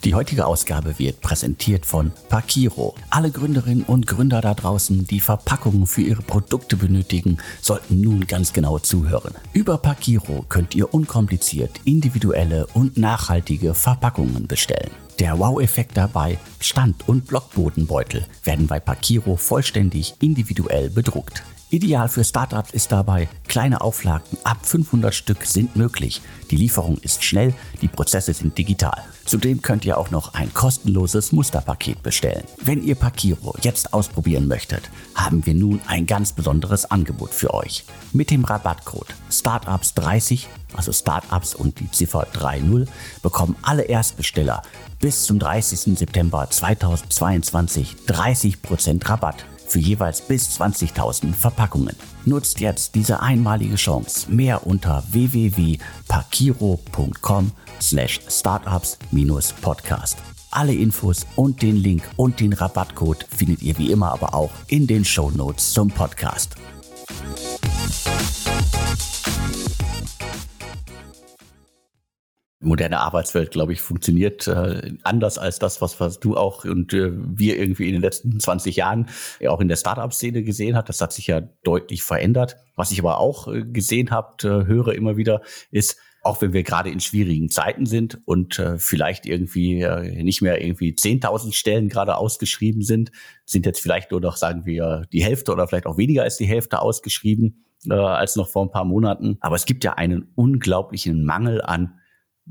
Die 0.05 0.15
heutige 0.15 0.47
Ausgabe 0.47 1.01
wird 1.01 1.21
präsentiert 1.21 1.85
von 1.85 2.13
Pakiro. 2.29 2.95
Alle 3.11 3.33
Gründerinnen 3.33 3.83
und 3.83 4.07
Gründer 4.07 4.41
da 4.41 4.55
draußen, 4.55 5.09
die 5.09 5.19
Verpackungen 5.19 5.89
für 5.89 6.03
ihre 6.03 6.23
Produkte 6.23 6.77
benötigen, 6.77 7.39
sollten 7.61 8.01
nun 8.01 8.29
ganz 8.29 8.53
genau 8.53 8.79
zuhören. 8.79 9.35
Über 9.53 9.77
Pakiro 9.77 10.45
könnt 10.49 10.77
ihr 10.77 10.95
unkompliziert 10.95 11.81
individuelle 11.85 12.69
und 12.75 12.97
nachhaltige 12.97 13.75
Verpackungen 13.75 14.47
bestellen. 14.47 14.93
Der 15.19 15.37
Wow-Effekt 15.37 15.97
dabei, 15.97 16.39
Stand- 16.61 17.09
und 17.09 17.27
Blockbodenbeutel 17.27 18.25
werden 18.45 18.69
bei 18.69 18.79
Pakiro 18.79 19.37
vollständig 19.37 20.15
individuell 20.21 20.91
bedruckt. 20.91 21.43
Ideal 21.71 22.09
für 22.09 22.25
Startups 22.25 22.71
ist 22.71 22.93
dabei, 22.93 23.29
kleine 23.47 23.83
Auflagen 23.83 24.39
ab 24.43 24.57
500 24.63 25.15
Stück 25.15 25.45
sind 25.45 25.77
möglich. 25.77 26.23
Die 26.51 26.57
Lieferung 26.57 26.97
ist 27.03 27.23
schnell, 27.23 27.53
die 27.83 27.89
Prozesse 27.89 28.33
sind 28.33 28.57
digital. 28.57 29.05
Zudem 29.27 29.61
könnt 29.61 29.85
ihr 29.85 29.99
auch 29.99 30.11
noch 30.11 30.33
ein 30.33 30.55
kostenloses 30.55 31.31
Musterpaket 31.31 32.03
bestellen. 32.03 32.45
Wenn 32.63 32.83
ihr 32.83 32.95
Pakiro 32.95 33.55
jetzt 33.61 33.93
ausprobieren 33.93 34.49
möchtet, 34.49 34.89
haben 35.15 35.45
wir 35.45 35.53
nun 35.53 35.83
ein 35.87 36.07
ganz 36.07 36.33
besonderes 36.33 36.91
Angebot 36.91 37.35
für 37.35 37.53
euch. 37.53 37.85
Mit 38.15 38.31
dem 38.31 38.47
Rabattcode 38.47 39.15
Startups30, 39.31 40.47
also 40.75 40.91
Startups 40.91 41.55
und 41.55 41.81
die 41.81 41.91
Ziffer 41.91 42.27
30, 42.33 42.89
bekommen 43.21 43.57
alle 43.61 43.83
Erstbesteller 43.83 44.63
bis 45.01 45.25
zum 45.25 45.39
30. 45.39 45.99
September 45.99 46.49
2022 46.49 47.97
30% 48.07 49.07
Rabatt 49.07 49.45
für 49.69 49.79
jeweils 49.79 50.21
bis 50.21 50.61
20.000 50.61 51.33
Verpackungen. 51.35 51.97
Nutzt 52.25 52.59
jetzt 52.61 52.95
diese 52.95 53.21
einmalige 53.21 53.77
Chance. 53.77 54.31
Mehr 54.31 54.67
unter 54.67 55.03
www.pakiro.com 55.11 57.53
slash 57.81 58.21
startups-podcast. 58.29 60.19
Alle 60.51 60.75
Infos 60.75 61.27
und 61.37 61.63
den 61.63 61.77
Link 61.77 62.03
und 62.17 62.41
den 62.41 62.55
Rabattcode 62.55 63.27
findet 63.29 63.63
ihr 63.63 63.77
wie 63.79 63.91
immer 63.91 64.13
aber 64.13 64.35
auch 64.35 64.51
in 64.67 64.87
den 64.87 65.05
Show 65.05 65.31
Notes 65.31 65.73
zum 65.73 65.89
Podcast. 65.89 66.57
Moderne 72.69 73.01
Arbeitswelt, 73.01 73.51
glaube 73.51 73.73
ich, 73.73 73.81
funktioniert 73.81 74.47
äh, 74.47 74.93
anders 75.03 75.39
als 75.39 75.59
das, 75.59 75.81
was, 75.81 75.99
was 76.01 76.21
du 76.21 76.37
auch 76.37 76.65
und 76.65 76.93
äh, 76.93 77.11
wir 77.13 77.59
irgendwie 77.59 77.89
in 77.89 77.95
den 77.95 78.03
letzten 78.03 78.39
20 78.39 78.77
Jahren 78.77 79.09
ja 79.41 79.51
auch 79.51 79.61
in 79.61 79.69
der 79.69 79.77
Startup-Szene 79.77 80.43
gesehen 80.43 80.77
hat. 80.77 80.89
Das 80.89 81.01
hat 81.01 81.13
sich 81.13 81.27
ja 81.27 81.41
deutlich 81.41 82.03
verändert. 82.03 82.57
Was 82.77 82.93
ich 82.93 83.01
aber 83.01 83.19
auch 83.19 83.49
äh, 83.49 83.65
gesehen 83.65 84.11
habe, 84.11 84.37
äh, 84.49 84.67
höre 84.67 84.95
immer 84.95 85.17
wieder, 85.17 85.43
ist, 85.71 85.99
auch 86.23 86.43
wenn 86.43 86.53
wir 86.53 86.63
gerade 86.63 86.91
in 86.91 87.01
schwierigen 87.01 87.49
Zeiten 87.49 87.87
sind 87.87 88.21
und 88.27 88.59
äh, 88.59 88.79
vielleicht 88.79 89.25
irgendwie 89.25 89.81
äh, 89.81 90.23
nicht 90.23 90.43
mehr 90.43 90.63
irgendwie 90.63 90.93
10.000 90.93 91.55
Stellen 91.55 91.89
gerade 91.89 92.17
ausgeschrieben 92.17 92.83
sind, 92.83 93.13
sind 93.45 93.67
jetzt 93.67 93.81
vielleicht 93.81 94.11
nur 94.11 94.21
noch, 94.21 94.37
sagen 94.37 94.67
wir, 94.67 95.07
die 95.13 95.25
Hälfte 95.25 95.53
oder 95.53 95.67
vielleicht 95.67 95.87
auch 95.87 95.97
weniger 95.97 96.25
als 96.25 96.37
die 96.37 96.47
Hälfte 96.47 96.83
ausgeschrieben 96.83 97.65
äh, 97.89 97.95
als 97.95 98.37
noch 98.37 98.49
vor 98.49 98.65
ein 98.65 98.71
paar 98.71 98.85
Monaten. 98.85 99.39
Aber 99.41 99.57
es 99.57 99.65
gibt 99.65 99.85
ja 99.85 99.95
einen 99.95 100.29
unglaublichen 100.35 101.25
Mangel 101.25 101.63
an 101.63 101.98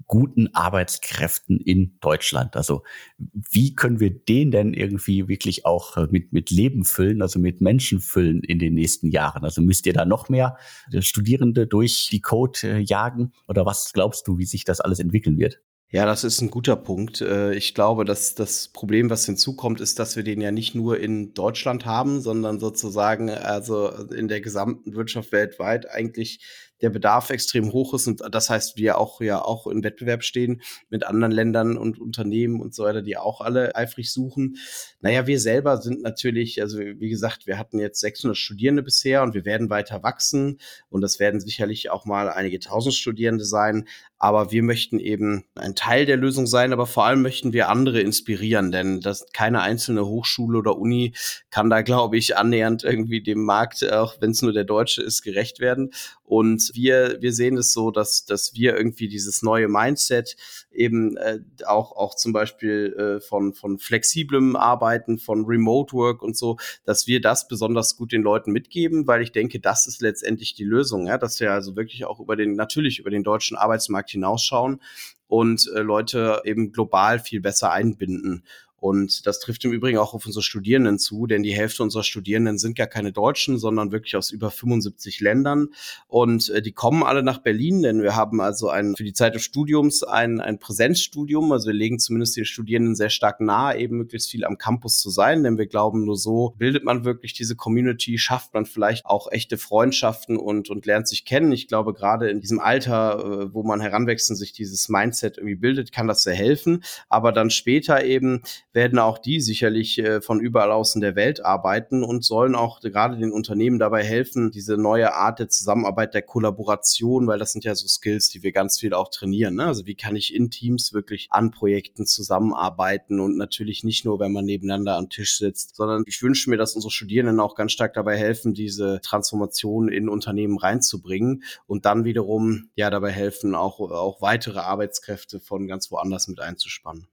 guten 0.06 0.54
Arbeitskräften 0.54 1.60
in 1.60 1.98
Deutschland. 2.00 2.56
Also 2.56 2.84
wie 3.18 3.74
können 3.74 4.00
wir 4.00 4.12
den 4.12 4.52
denn 4.52 4.74
irgendwie 4.74 5.28
wirklich 5.28 5.66
auch 5.66 5.98
äh, 5.98 6.08
mit, 6.12 6.34
mit 6.34 6.50
Leben 6.52 6.86
füllen, 6.86 7.22
also 7.22 7.40
mit 7.40 7.62
Menschen 7.62 8.00
füllen 8.00 8.42
in 8.44 8.60
den 8.60 8.76
nächsten 8.76 9.10
Jahren? 9.10 9.44
Also 9.44 9.62
müsst 9.62 9.86
ihr 9.86 9.94
da 9.94 10.06
noch 10.06 10.30
mehr 10.30 10.58
äh, 10.92 11.02
Studierende 11.02 11.68
durch 11.68 12.10
die 12.12 12.22
Code 12.22 12.60
äh, 12.64 12.80
jagen? 12.80 13.34
Oder 13.48 13.66
was 13.66 13.92
glaubst 13.94 14.28
du, 14.28 14.38
wie 14.38 14.46
sich 14.46 14.66
das 14.66 14.82
alles 14.82 15.00
entwickeln 15.00 15.38
wird? 15.38 15.60
Ja, 15.90 16.06
das 16.06 16.26
ist 16.26 16.42
ein 16.42 16.52
guter 16.52 16.76
Punkt. 16.76 17.22
Ich 17.22 17.74
glaube, 17.74 18.04
dass 18.04 18.36
das 18.36 18.68
Problem, 18.68 19.10
was 19.10 19.26
hinzukommt, 19.26 19.80
ist, 19.80 20.00
dass 20.00 20.18
wir 20.18 20.24
den 20.24 20.42
ja 20.42 20.52
nicht 20.52 20.76
nur 20.76 21.00
in 21.00 21.34
Deutschland 21.34 21.86
haben, 21.86 22.20
sondern 22.20 22.60
sozusagen 22.60 23.30
also 23.30 23.88
in 23.88 24.28
der 24.28 24.42
gesamten 24.42 24.96
Wirtschaft 24.96 25.32
weltweit 25.32 25.90
eigentlich 25.90 26.42
der 26.82 26.90
Bedarf 26.90 27.30
extrem 27.30 27.72
hoch 27.72 27.94
ist 27.94 28.08
und 28.08 28.22
das 28.32 28.50
heißt, 28.50 28.78
wir 28.78 28.98
auch 28.98 29.22
ja 29.22 29.42
auch 29.42 29.68
in 29.68 29.84
Wettbewerb 29.84 30.24
stehen 30.24 30.62
mit 30.90 31.06
anderen 31.06 31.32
Ländern 31.32 31.78
und 31.78 32.00
Unternehmen 32.00 32.62
und 32.62 32.76
so 32.76 32.84
weiter, 32.84 33.02
die 33.02 33.18
auch 33.18 33.42
alle 33.42 33.76
eifrig 33.76 34.12
suchen. 34.12 34.58
Naja, 35.02 35.28
wir 35.28 35.40
selber 35.40 35.78
sind 35.82 36.02
natürlich, 36.02 36.62
also 36.62 36.80
wie 36.80 37.10
gesagt, 37.10 37.48
wir 37.48 37.58
hatten 37.58 37.80
jetzt 37.80 38.00
600 38.00 38.38
Studierende 38.38 38.84
bisher 38.84 39.24
und 39.24 39.34
wir 39.34 39.46
werden 39.46 39.70
weiter 39.70 40.04
wachsen 40.04 40.60
und 40.90 41.02
das 41.02 41.20
werden 41.20 41.40
sicherlich 41.40 41.90
auch 41.90 42.06
mal 42.06 42.30
einige 42.30 42.60
tausend 42.60 42.96
Studierende 42.96 43.46
sein. 43.46 43.88
Aber 44.20 44.52
wir 44.52 44.64
möchten 44.64 45.00
eben 45.00 45.46
ein 45.54 45.76
Teil 45.76 46.08
der 46.08 46.18
Lösung 46.18 46.48
sein, 46.48 46.74
aber 46.74 46.88
vor 46.88 47.06
allem 47.06 47.22
möchten 47.22 47.54
wir 47.54 47.70
andere 47.70 48.02
inspirieren, 48.02 48.72
denn 48.72 49.00
das, 49.00 49.28
keine 49.32 49.62
einzelne 49.62 50.08
Hochschule 50.08 50.58
oder 50.58 50.78
Uni 50.78 51.14
kann 51.52 51.70
da, 51.70 51.84
glaube 51.84 52.18
ich, 52.18 52.36
annähernd 52.36 52.84
irgendwie 52.84 53.22
dem 53.22 53.44
Markt, 53.44 53.88
auch 53.92 54.16
wenn 54.20 54.32
es 54.32 54.42
nur 54.42 54.54
der 54.54 54.64
Deutsche 54.64 55.04
ist, 55.04 55.22
gerecht 55.22 55.60
werden. 55.60 55.92
Und 56.28 56.72
wir, 56.74 57.22
wir 57.22 57.32
sehen 57.32 57.56
es 57.56 57.72
so, 57.72 57.90
dass, 57.90 58.26
dass 58.26 58.54
wir 58.54 58.76
irgendwie 58.76 59.08
dieses 59.08 59.44
neue 59.44 59.70
Mindset 59.70 60.36
eben 60.74 61.16
äh, 61.16 61.40
auch, 61.66 61.94
auch 61.94 62.16
zum 62.16 62.34
Beispiel 62.34 62.94
äh, 62.98 63.22
von, 63.22 63.54
von 63.54 63.80
flexiblem 63.80 64.58
Arbeiten, 64.58 65.20
von 65.20 65.46
Remote 65.46 65.94
Work 65.94 66.22
und 66.22 66.36
so, 66.36 66.58
dass 66.84 67.08
wir 67.08 67.22
das 67.22 67.48
besonders 67.48 67.96
gut 67.96 68.12
den 68.12 68.24
Leuten 68.24 68.52
mitgeben, 68.52 69.08
weil 69.08 69.22
ich 69.22 69.32
denke, 69.32 69.62
das 69.62 69.88
ist 69.88 70.02
letztendlich 70.02 70.54
die 70.54 70.66
Lösung, 70.66 71.08
ja, 71.08 71.18
dass 71.18 71.40
wir 71.40 71.54
also 71.54 71.78
wirklich 71.78 72.04
auch 72.04 72.20
über 72.20 72.36
den, 72.36 72.56
natürlich 72.56 73.00
über 73.00 73.10
den 73.10 73.24
deutschen 73.24 73.56
Arbeitsmarkt 73.56 74.10
hinausschauen 74.10 74.82
und 75.28 75.72
äh, 75.76 75.80
Leute 75.80 76.42
eben 76.44 76.74
global 76.74 77.20
viel 77.20 77.40
besser 77.40 77.72
einbinden. 77.72 78.44
Und 78.80 79.26
das 79.26 79.40
trifft 79.40 79.66
im 79.66 79.72
Übrigen 79.72 79.98
auch 79.98 80.14
auf 80.14 80.26
unsere 80.26 80.44
Studierenden 80.44 81.00
zu, 81.00 81.26
denn 81.26 81.42
die 81.42 81.54
Hälfte 81.54 81.82
unserer 81.82 82.04
Studierenden 82.04 82.60
sind 82.60 82.78
gar 82.78 82.88
keine 82.88 83.12
Deutschen, 83.12 83.58
sondern 83.58 83.92
wirklich 83.92 84.16
aus 84.16 84.30
über 84.30 84.52
75 84.52 85.20
Ländern. 85.20 85.70
Und 86.08 86.50
äh, 86.50 86.62
die 86.62 86.74
kommen 86.74 87.02
alle 87.02 87.24
nach 87.24 87.40
Berlin, 87.40 87.82
denn 87.82 88.04
wir 88.04 88.16
haben 88.16 88.40
also 88.40 88.70
ein, 88.70 88.96
für 88.96 89.04
die 89.04 89.14
Zeit 89.14 89.34
des 89.34 89.42
Studiums 89.42 90.04
ein, 90.04 90.40
ein 90.40 90.60
Präsenzstudium. 90.60 91.52
Also 91.52 91.68
wir 91.68 91.74
legen 91.74 91.98
zumindest 91.98 92.38
den 92.38 92.46
Studierenden 92.46 92.96
sehr 92.96 93.10
stark 93.10 93.42
nahe, 93.42 93.80
eben 93.80 93.98
möglichst 93.98 94.30
viel 94.30 94.46
am 94.46 94.60
Campus 94.60 95.00
zu 95.00 95.10
sein, 95.10 95.44
denn 95.44 95.58
wir 95.58 95.66
glauben, 95.66 96.06
nur 96.06 96.18
so 96.18 96.54
bildet 96.58 96.84
man 96.84 97.04
wirklich 97.04 97.34
diese 97.34 97.56
Community, 97.56 98.20
schafft 98.20 98.54
man 98.54 98.66
vielleicht 98.66 99.08
auch 99.08 99.32
echte 99.32 99.58
Freundschaften 99.58 100.38
und, 100.38 100.70
und 100.70 100.86
lernt 100.86 101.08
sich 101.08 101.26
kennen. 101.26 101.52
Ich 101.52 101.68
glaube, 101.68 101.94
gerade 101.94 102.30
in 102.30 102.42
diesem 102.42 102.60
Alter, 102.60 103.48
äh, 103.48 103.54
wo 103.54 103.64
man 103.64 103.82
heranwächst 103.82 104.30
und 104.30 104.36
sich 104.36 104.54
dieses 104.54 104.88
Mindset 104.88 105.38
irgendwie 105.38 105.56
bildet, 105.56 105.92
kann 105.92 106.08
das 106.08 106.22
sehr 106.22 106.36
helfen. 106.36 106.84
Aber 107.10 107.32
dann 107.32 107.50
später 107.50 108.04
eben 108.04 108.44
werden 108.78 109.00
auch 109.00 109.18
die 109.18 109.42
sicherlich 109.42 109.98
äh, 109.98 110.22
von 110.22 110.40
überall 110.40 110.72
aus 110.72 110.94
in 110.94 111.02
der 111.02 111.16
Welt 111.16 111.44
arbeiten 111.44 112.04
und 112.04 112.24
sollen 112.24 112.54
auch 112.54 112.80
gerade 112.80 113.18
den 113.18 113.32
Unternehmen 113.32 113.80
dabei 113.80 114.04
helfen, 114.04 114.52
diese 114.52 114.78
neue 114.78 115.16
Art 115.16 115.40
der 115.40 115.50
Zusammenarbeit, 115.50 116.14
der 116.14 116.22
Kollaboration, 116.22 117.26
weil 117.26 117.40
das 117.40 117.54
sind 117.54 117.64
ja 117.64 117.74
so 117.74 117.88
Skills, 117.88 118.30
die 118.30 118.44
wir 118.44 118.52
ganz 118.52 118.78
viel 118.80 118.94
auch 118.94 119.10
trainieren. 119.10 119.56
Ne? 119.56 119.66
Also 119.66 119.88
wie 119.88 119.96
kann 119.96 120.16
ich 120.16 120.32
in 120.32 120.52
Teams 120.52 120.94
wirklich 120.94 121.28
an 121.32 121.50
Projekten 121.50 122.06
zusammenarbeiten 122.06 123.20
und 123.20 123.36
natürlich 123.36 123.84
nicht 123.84 124.06
nur, 124.06 124.20
wenn 124.20 124.32
man 124.32 124.46
nebeneinander 124.46 124.96
am 124.96 125.10
Tisch 125.10 125.40
sitzt, 125.40 125.76
sondern 125.76 126.04
ich 126.06 126.22
wünsche 126.22 126.48
mir, 126.52 126.58
dass 126.58 126.76
unsere 126.76 126.92
Studierenden 126.92 127.40
auch 127.40 127.56
ganz 127.56 127.72
stark 127.72 127.96
dabei 127.96 128.16
helfen, 128.16 128.54
diese 128.54 129.02
Transformation 129.02 129.90
in 129.90 130.08
Unternehmen 130.08 130.60
reinzubringen 130.60 131.42
und 131.66 131.86
dann 131.86 132.06
wiederum 132.06 132.70
ja 132.76 132.92
dabei 132.92 133.10
helfen, 133.10 133.56
auch, 133.56 133.80
auch 133.80 134.22
weitere 134.22 134.60
Arbeitskräfte 134.60 135.40
von 135.40 135.66
ganz 135.68 135.90
woanders 135.90 136.28
mit 136.28 136.40
einzuspannen. 136.40 137.08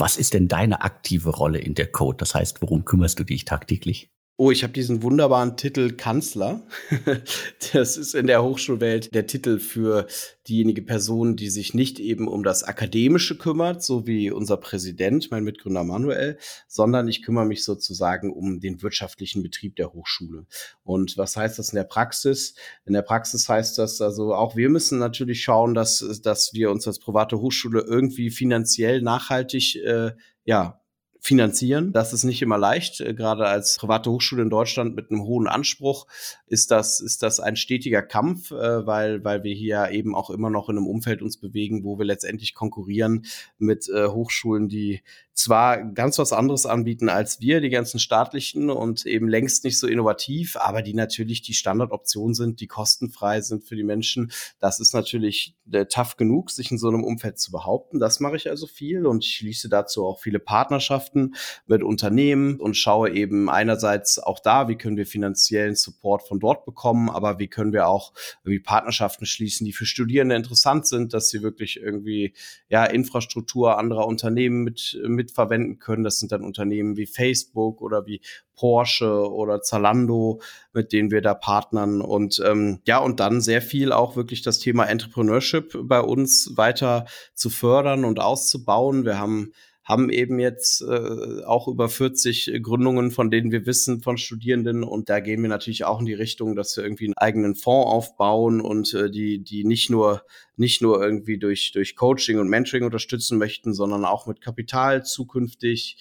Was 0.00 0.16
ist 0.16 0.32
denn 0.32 0.46
deine 0.46 0.82
aktive 0.82 1.30
Rolle 1.30 1.58
in 1.58 1.74
der 1.74 1.90
Code? 1.90 2.18
Das 2.18 2.32
heißt, 2.32 2.62
worum 2.62 2.84
kümmerst 2.84 3.18
du 3.18 3.24
dich 3.24 3.44
tagtäglich? 3.44 4.12
Oh, 4.40 4.52
ich 4.52 4.62
habe 4.62 4.72
diesen 4.72 5.02
wunderbaren 5.02 5.56
Titel 5.56 5.90
Kanzler. 5.96 6.62
das 7.72 7.96
ist 7.96 8.14
in 8.14 8.28
der 8.28 8.44
Hochschulwelt 8.44 9.12
der 9.12 9.26
Titel 9.26 9.58
für 9.58 10.06
diejenige 10.46 10.82
Person, 10.82 11.34
die 11.34 11.50
sich 11.50 11.74
nicht 11.74 11.98
eben 11.98 12.28
um 12.28 12.44
das 12.44 12.62
Akademische 12.62 13.36
kümmert, 13.36 13.82
so 13.82 14.06
wie 14.06 14.30
unser 14.30 14.56
Präsident, 14.56 15.32
mein 15.32 15.42
Mitgründer 15.42 15.82
Manuel, 15.82 16.38
sondern 16.68 17.08
ich 17.08 17.22
kümmere 17.22 17.46
mich 17.46 17.64
sozusagen 17.64 18.32
um 18.32 18.60
den 18.60 18.80
wirtschaftlichen 18.80 19.42
Betrieb 19.42 19.74
der 19.74 19.92
Hochschule. 19.92 20.46
Und 20.84 21.18
was 21.18 21.36
heißt 21.36 21.58
das 21.58 21.70
in 21.70 21.76
der 21.76 21.82
Praxis? 21.82 22.54
In 22.86 22.92
der 22.92 23.02
Praxis 23.02 23.48
heißt 23.48 23.76
das 23.76 24.00
also, 24.00 24.34
auch 24.34 24.54
wir 24.54 24.68
müssen 24.68 25.00
natürlich 25.00 25.42
schauen, 25.42 25.74
dass, 25.74 26.20
dass 26.22 26.52
wir 26.54 26.70
uns 26.70 26.86
als 26.86 27.00
private 27.00 27.40
Hochschule 27.40 27.80
irgendwie 27.80 28.30
finanziell 28.30 29.02
nachhaltig 29.02 29.74
äh, 29.84 30.12
ja, 30.44 30.80
finanzieren. 31.20 31.92
Das 31.92 32.12
ist 32.12 32.24
nicht 32.24 32.42
immer 32.42 32.58
leicht. 32.58 33.00
Äh, 33.00 33.14
gerade 33.14 33.46
als 33.46 33.76
private 33.76 34.10
Hochschule 34.10 34.42
in 34.42 34.50
Deutschland 34.50 34.94
mit 34.94 35.10
einem 35.10 35.22
hohen 35.24 35.48
Anspruch 35.48 36.06
ist 36.46 36.70
das, 36.70 37.00
ist 37.00 37.22
das 37.22 37.40
ein 37.40 37.56
stetiger 37.56 38.02
Kampf, 38.02 38.50
äh, 38.50 38.86
weil, 38.86 39.24
weil 39.24 39.42
wir 39.42 39.54
hier 39.54 39.90
eben 39.90 40.14
auch 40.14 40.30
immer 40.30 40.50
noch 40.50 40.68
in 40.68 40.76
einem 40.76 40.86
Umfeld 40.86 41.22
uns 41.22 41.38
bewegen, 41.38 41.84
wo 41.84 41.98
wir 41.98 42.06
letztendlich 42.06 42.54
konkurrieren 42.54 43.26
mit 43.58 43.88
äh, 43.88 44.08
Hochschulen, 44.08 44.68
die 44.68 45.02
zwar 45.34 45.84
ganz 45.92 46.18
was 46.18 46.32
anderes 46.32 46.66
anbieten 46.66 47.08
als 47.08 47.40
wir, 47.40 47.60
die 47.60 47.68
ganzen 47.68 48.00
staatlichen 48.00 48.70
und 48.70 49.06
eben 49.06 49.28
längst 49.28 49.62
nicht 49.62 49.78
so 49.78 49.86
innovativ, 49.86 50.56
aber 50.56 50.82
die 50.82 50.94
natürlich 50.94 51.42
die 51.42 51.54
Standardoption 51.54 52.34
sind, 52.34 52.60
die 52.60 52.66
kostenfrei 52.66 53.40
sind 53.40 53.62
für 53.62 53.76
die 53.76 53.84
Menschen. 53.84 54.32
Das 54.58 54.80
ist 54.80 54.94
natürlich 54.94 55.54
tough 55.90 56.16
genug, 56.16 56.50
sich 56.50 56.72
in 56.72 56.78
so 56.78 56.88
einem 56.88 57.04
Umfeld 57.04 57.38
zu 57.38 57.52
behaupten. 57.52 58.00
Das 58.00 58.18
mache 58.18 58.34
ich 58.34 58.50
also 58.50 58.66
viel 58.66 59.06
und 59.06 59.24
ich 59.24 59.36
schließe 59.36 59.68
dazu 59.68 60.04
auch 60.06 60.18
viele 60.18 60.40
Partnerschaften 60.40 61.17
mit 61.66 61.82
Unternehmen 61.82 62.60
und 62.60 62.76
schaue 62.76 63.10
eben 63.10 63.48
einerseits 63.48 64.18
auch 64.18 64.40
da, 64.40 64.68
wie 64.68 64.76
können 64.76 64.96
wir 64.96 65.06
finanziellen 65.06 65.74
Support 65.74 66.26
von 66.26 66.40
dort 66.40 66.64
bekommen, 66.64 67.10
aber 67.10 67.38
wie 67.38 67.48
können 67.48 67.72
wir 67.72 67.88
auch 67.88 68.12
irgendwie 68.44 68.60
Partnerschaften 68.60 69.26
schließen, 69.26 69.64
die 69.64 69.72
für 69.72 69.86
Studierende 69.86 70.36
interessant 70.36 70.86
sind, 70.86 71.12
dass 71.14 71.28
sie 71.28 71.42
wirklich 71.42 71.80
irgendwie 71.80 72.34
ja 72.68 72.84
Infrastruktur 72.84 73.78
anderer 73.78 74.06
Unternehmen 74.06 74.64
mit 74.64 74.98
mitverwenden 75.06 75.78
können. 75.78 76.04
Das 76.04 76.18
sind 76.18 76.32
dann 76.32 76.44
Unternehmen 76.44 76.96
wie 76.96 77.06
Facebook 77.06 77.80
oder 77.80 78.06
wie 78.06 78.20
Porsche 78.58 79.30
oder 79.30 79.62
Zalando, 79.62 80.40
mit 80.72 80.92
denen 80.92 81.10
wir 81.10 81.22
da 81.22 81.34
partnern. 81.34 82.00
Und 82.00 82.42
ähm, 82.44 82.80
ja, 82.86 82.98
und 82.98 83.20
dann 83.20 83.40
sehr 83.40 83.62
viel 83.62 83.92
auch 83.92 84.16
wirklich 84.16 84.42
das 84.42 84.58
Thema 84.58 84.84
Entrepreneurship 84.84 85.78
bei 85.82 86.00
uns 86.00 86.56
weiter 86.56 87.06
zu 87.34 87.50
fördern 87.50 88.04
und 88.04 88.18
auszubauen. 88.18 89.04
Wir 89.04 89.18
haben 89.18 89.52
haben 89.88 90.10
eben 90.10 90.38
jetzt 90.38 90.82
äh, 90.82 91.42
auch 91.44 91.66
über 91.66 91.88
40 91.88 92.60
Gründungen, 92.62 93.10
von 93.10 93.30
denen 93.30 93.50
wir 93.50 93.64
wissen, 93.64 94.02
von 94.02 94.18
Studierenden. 94.18 94.84
Und 94.84 95.08
da 95.08 95.20
gehen 95.20 95.40
wir 95.40 95.48
natürlich 95.48 95.86
auch 95.86 96.00
in 96.00 96.04
die 96.04 96.12
Richtung, 96.12 96.54
dass 96.54 96.76
wir 96.76 96.84
irgendwie 96.84 97.06
einen 97.06 97.16
eigenen 97.16 97.54
Fonds 97.54 97.90
aufbauen 97.90 98.60
und 98.60 98.92
äh, 98.92 99.10
die, 99.10 99.42
die 99.42 99.64
nicht 99.64 99.88
nur, 99.88 100.22
nicht 100.56 100.82
nur 100.82 101.02
irgendwie 101.02 101.38
durch, 101.38 101.72
durch 101.72 101.96
Coaching 101.96 102.38
und 102.38 102.48
Mentoring 102.48 102.84
unterstützen 102.84 103.38
möchten, 103.38 103.72
sondern 103.72 104.04
auch 104.04 104.26
mit 104.26 104.42
Kapital 104.42 105.06
zukünftig. 105.06 105.96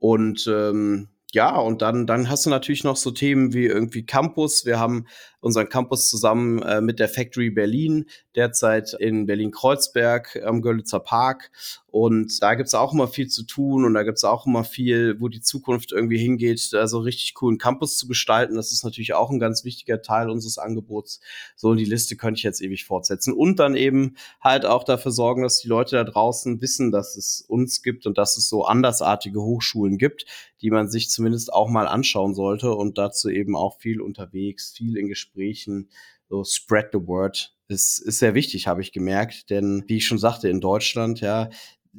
Und 0.00 0.50
ähm, 0.52 1.08
ja, 1.32 1.56
und 1.56 1.82
dann, 1.82 2.06
dann 2.06 2.30
hast 2.30 2.46
du 2.46 2.50
natürlich 2.50 2.84
noch 2.84 2.96
so 2.96 3.10
Themen 3.10 3.52
wie 3.52 3.66
irgendwie 3.66 4.04
Campus. 4.04 4.64
Wir 4.64 4.80
haben 4.80 5.06
unseren 5.40 5.68
Campus 5.68 6.08
zusammen 6.08 6.62
äh, 6.62 6.80
mit 6.80 6.98
der 6.98 7.08
Factory 7.08 7.50
Berlin, 7.50 8.06
derzeit 8.38 8.94
in 8.94 9.26
Berlin-Kreuzberg 9.26 10.40
am 10.44 10.62
Görlitzer 10.62 11.00
Park. 11.00 11.50
Und 11.90 12.40
da 12.42 12.54
gibt's 12.54 12.74
auch 12.74 12.92
immer 12.92 13.08
viel 13.08 13.28
zu 13.28 13.42
tun 13.42 13.84
und 13.84 13.94
da 13.94 14.04
gibt's 14.04 14.22
auch 14.22 14.46
immer 14.46 14.62
viel, 14.62 15.20
wo 15.20 15.28
die 15.28 15.40
Zukunft 15.40 15.90
irgendwie 15.90 16.18
hingeht, 16.18 16.72
da 16.72 16.86
so 16.86 17.00
richtig 17.00 17.34
coolen 17.34 17.58
Campus 17.58 17.98
zu 17.98 18.06
gestalten. 18.06 18.54
Das 18.54 18.70
ist 18.72 18.84
natürlich 18.84 19.14
auch 19.14 19.30
ein 19.30 19.40
ganz 19.40 19.64
wichtiger 19.64 20.00
Teil 20.00 20.30
unseres 20.30 20.58
Angebots. 20.58 21.20
So, 21.56 21.74
die 21.74 21.84
Liste 21.84 22.14
könnte 22.14 22.38
ich 22.38 22.44
jetzt 22.44 22.62
ewig 22.62 22.84
fortsetzen. 22.84 23.32
Und 23.32 23.58
dann 23.58 23.74
eben 23.74 24.16
halt 24.40 24.66
auch 24.66 24.84
dafür 24.84 25.10
sorgen, 25.10 25.42
dass 25.42 25.60
die 25.60 25.68
Leute 25.68 25.96
da 25.96 26.04
draußen 26.04 26.60
wissen, 26.60 26.92
dass 26.92 27.16
es 27.16 27.44
uns 27.48 27.82
gibt 27.82 28.06
und 28.06 28.18
dass 28.18 28.36
es 28.36 28.48
so 28.48 28.64
andersartige 28.64 29.42
Hochschulen 29.42 29.98
gibt, 29.98 30.26
die 30.60 30.70
man 30.70 30.88
sich 30.88 31.10
zumindest 31.10 31.52
auch 31.52 31.68
mal 31.68 31.88
anschauen 31.88 32.34
sollte 32.34 32.72
und 32.72 32.98
dazu 32.98 33.30
eben 33.30 33.56
auch 33.56 33.78
viel 33.78 34.00
unterwegs, 34.00 34.72
viel 34.76 34.96
in 34.96 35.08
Gesprächen, 35.08 35.88
so 36.28 36.44
spread 36.44 36.88
the 36.92 36.98
word 36.98 37.54
ist, 37.68 37.98
ist 37.98 38.18
sehr 38.18 38.34
wichtig, 38.34 38.66
habe 38.66 38.80
ich 38.82 38.92
gemerkt. 38.92 39.50
Denn 39.50 39.84
wie 39.86 39.96
ich 39.98 40.06
schon 40.06 40.18
sagte, 40.18 40.48
in 40.48 40.60
Deutschland, 40.60 41.20
ja, 41.20 41.50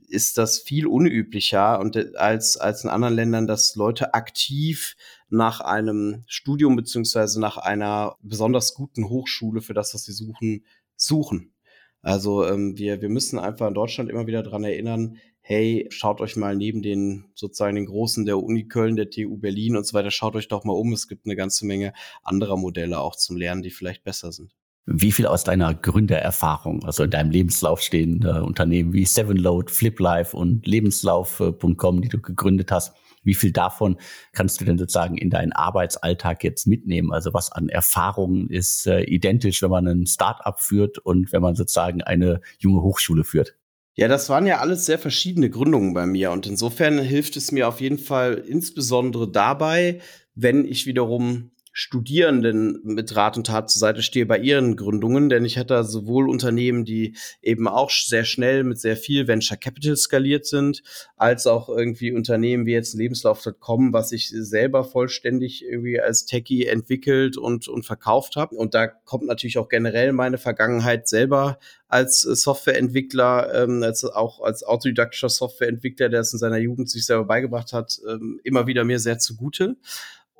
ist 0.08 0.38
das 0.38 0.60
viel 0.60 0.88
unüblicher 0.88 1.80
und 1.80 1.96
äh, 1.96 2.12
als, 2.16 2.58
als 2.58 2.84
in 2.84 2.90
anderen 2.90 3.16
Ländern, 3.16 3.48
dass 3.48 3.76
Leute 3.76 4.14
aktiv 4.14 4.96
nach 5.30 5.62
einem 5.62 6.24
Studium 6.28 6.76
beziehungsweise 6.76 7.40
nach 7.40 7.58
einer 7.58 8.16
besonders 8.22 8.74
guten 8.74 9.10
Hochschule 9.10 9.62
für 9.62 9.74
das, 9.74 9.94
was 9.94 10.04
sie 10.04 10.14
suchen, 10.14 10.66
suchen. 10.96 11.54
Also 12.02 12.46
ähm, 12.46 12.78
wir, 12.78 13.02
wir 13.02 13.10
müssen 13.10 13.40
einfach 13.40 13.68
in 13.68 13.74
Deutschland 13.74 14.10
immer 14.10 14.28
wieder 14.28 14.44
dran 14.44 14.64
erinnern, 14.64 15.18
hey, 15.50 15.88
schaut 15.90 16.22
euch 16.22 16.36
mal 16.36 16.56
neben 16.56 16.84
den 16.84 17.26
sozusagen 17.34 17.76
den 17.76 17.88
Großen 17.88 18.24
der 18.24 18.38
Uni 18.38 18.68
Köln, 18.68 18.96
der 18.96 19.10
TU 19.10 19.36
Berlin 19.36 19.78
und 19.78 19.88
so 19.88 19.96
weiter, 19.96 20.12
schaut 20.12 20.36
euch 20.36 20.48
doch 20.48 20.64
mal 20.64 20.74
um. 20.74 20.94
Es 20.94 21.08
gibt 21.08 21.26
eine 21.26 21.36
ganze 21.36 21.66
Menge 21.66 21.94
anderer 22.22 22.56
Modelle 22.56 23.00
auch 23.00 23.16
zum 23.16 23.36
Lernen, 23.36 23.64
die 23.64 23.72
vielleicht 23.72 24.04
besser 24.04 24.32
sind. 24.32 24.56
Wie 24.86 25.12
viel 25.12 25.26
aus 25.26 25.44
deiner 25.44 25.74
Gründererfahrung, 25.74 26.86
also 26.86 27.04
in 27.04 27.10
deinem 27.10 27.32
Lebenslauf 27.32 27.82
stehen 27.82 28.24
äh, 28.24 28.42
Unternehmen 28.42 28.94
wie 28.94 29.06
Sevenload, 29.06 29.74
FlipLife 29.74 30.38
und 30.38 30.68
Lebenslauf.com, 30.68 32.02
die 32.04 32.10
du 32.10 32.22
gegründet 32.22 32.72
hast, 32.72 32.96
wie 33.24 33.34
viel 33.34 33.52
davon 33.52 33.98
kannst 34.34 34.62
du 34.62 34.66
denn 34.66 34.78
sozusagen 34.78 35.18
in 35.18 35.32
deinen 35.32 35.52
Arbeitsalltag 35.52 36.44
jetzt 36.44 36.68
mitnehmen? 36.68 37.12
Also 37.12 37.34
was 37.34 37.52
an 37.52 37.70
Erfahrungen 37.70 38.52
ist 38.52 38.86
äh, 38.86 39.02
identisch, 39.02 39.64
wenn 39.64 39.72
man 39.72 39.88
ein 39.88 40.06
Startup 40.06 40.60
führt 40.60 41.00
und 41.00 41.34
wenn 41.34 41.42
man 41.42 41.56
sozusagen 41.56 42.04
eine 42.04 42.40
junge 42.60 42.84
Hochschule 42.84 43.24
führt? 43.24 43.59
Ja, 44.00 44.08
das 44.08 44.30
waren 44.30 44.48
ja 44.48 44.60
alles 44.60 44.86
sehr 44.86 44.98
verschiedene 44.98 45.50
Gründungen 45.50 45.94
bei 45.94 46.06
mir 46.06 46.32
und 46.32 46.48
insofern 46.48 47.00
hilft 47.00 47.36
es 47.36 47.52
mir 47.52 47.68
auf 47.68 47.82
jeden 47.82 47.98
Fall 47.98 48.36
insbesondere 48.48 49.30
dabei, 49.30 50.00
wenn 50.36 50.64
ich 50.64 50.86
wiederum 50.86 51.52
Studierenden 51.72 52.80
mit 52.84 53.16
Rat 53.16 53.38
und 53.38 53.48
Tat 53.48 53.70
zur 53.70 53.80
Seite 53.80 54.02
stehe 54.02 54.26
bei 54.26 54.38
ihren 54.38 54.76
Gründungen, 54.76 55.30
denn 55.30 55.46
ich 55.46 55.58
hatte 55.58 55.84
sowohl 55.84 56.30
Unternehmen, 56.30 56.86
die 56.86 57.16
eben 57.42 57.68
auch 57.68 57.90
sehr 57.90 58.26
schnell 58.26 58.64
mit 58.64 58.80
sehr 58.80 58.98
viel 58.98 59.28
Venture 59.28 59.58
Capital 59.58 59.96
skaliert 59.96 60.46
sind, 60.46 60.82
als 61.16 61.48
auch 61.48 61.70
irgendwie 61.70 62.12
Unternehmen 62.12 62.66
wie 62.66 62.74
jetzt 62.74 62.96
Lebenslauf.com, 62.96 63.94
was 63.94 64.12
ich 64.12 64.30
selber 64.30 64.84
vollständig 64.84 65.64
irgendwie 65.64 66.00
als 66.00 66.26
Techie 66.26 66.66
entwickelt 66.66 67.38
und, 67.38 67.68
und 67.68 67.86
verkauft 67.86 68.36
habe. 68.36 68.56
Und 68.56 68.74
da 68.74 68.88
kommt 68.88 69.26
natürlich 69.26 69.58
auch 69.58 69.70
generell 69.70 70.12
meine 70.12 70.38
Vergangenheit 70.38 71.08
selber 71.08 71.60
als 71.88 72.22
Softwareentwickler, 72.22 73.64
ähm, 73.64 73.84
als 73.84 74.04
auch 74.06 74.42
als 74.42 74.64
autodidaktischer 74.64 75.30
Softwareentwickler, 75.30 76.10
der 76.10 76.22
es 76.22 76.34
in 76.34 76.40
seiner 76.40 76.58
Jugend 76.58 76.90
sich 76.90 77.06
selber 77.06 77.26
beigebracht 77.26 77.74
hat, 77.74 78.00
ähm, 78.08 78.40
immer 78.44 78.68
wieder 78.68 78.84
mir 78.84 79.00
sehr 79.00 79.18
zugute. 79.18 79.76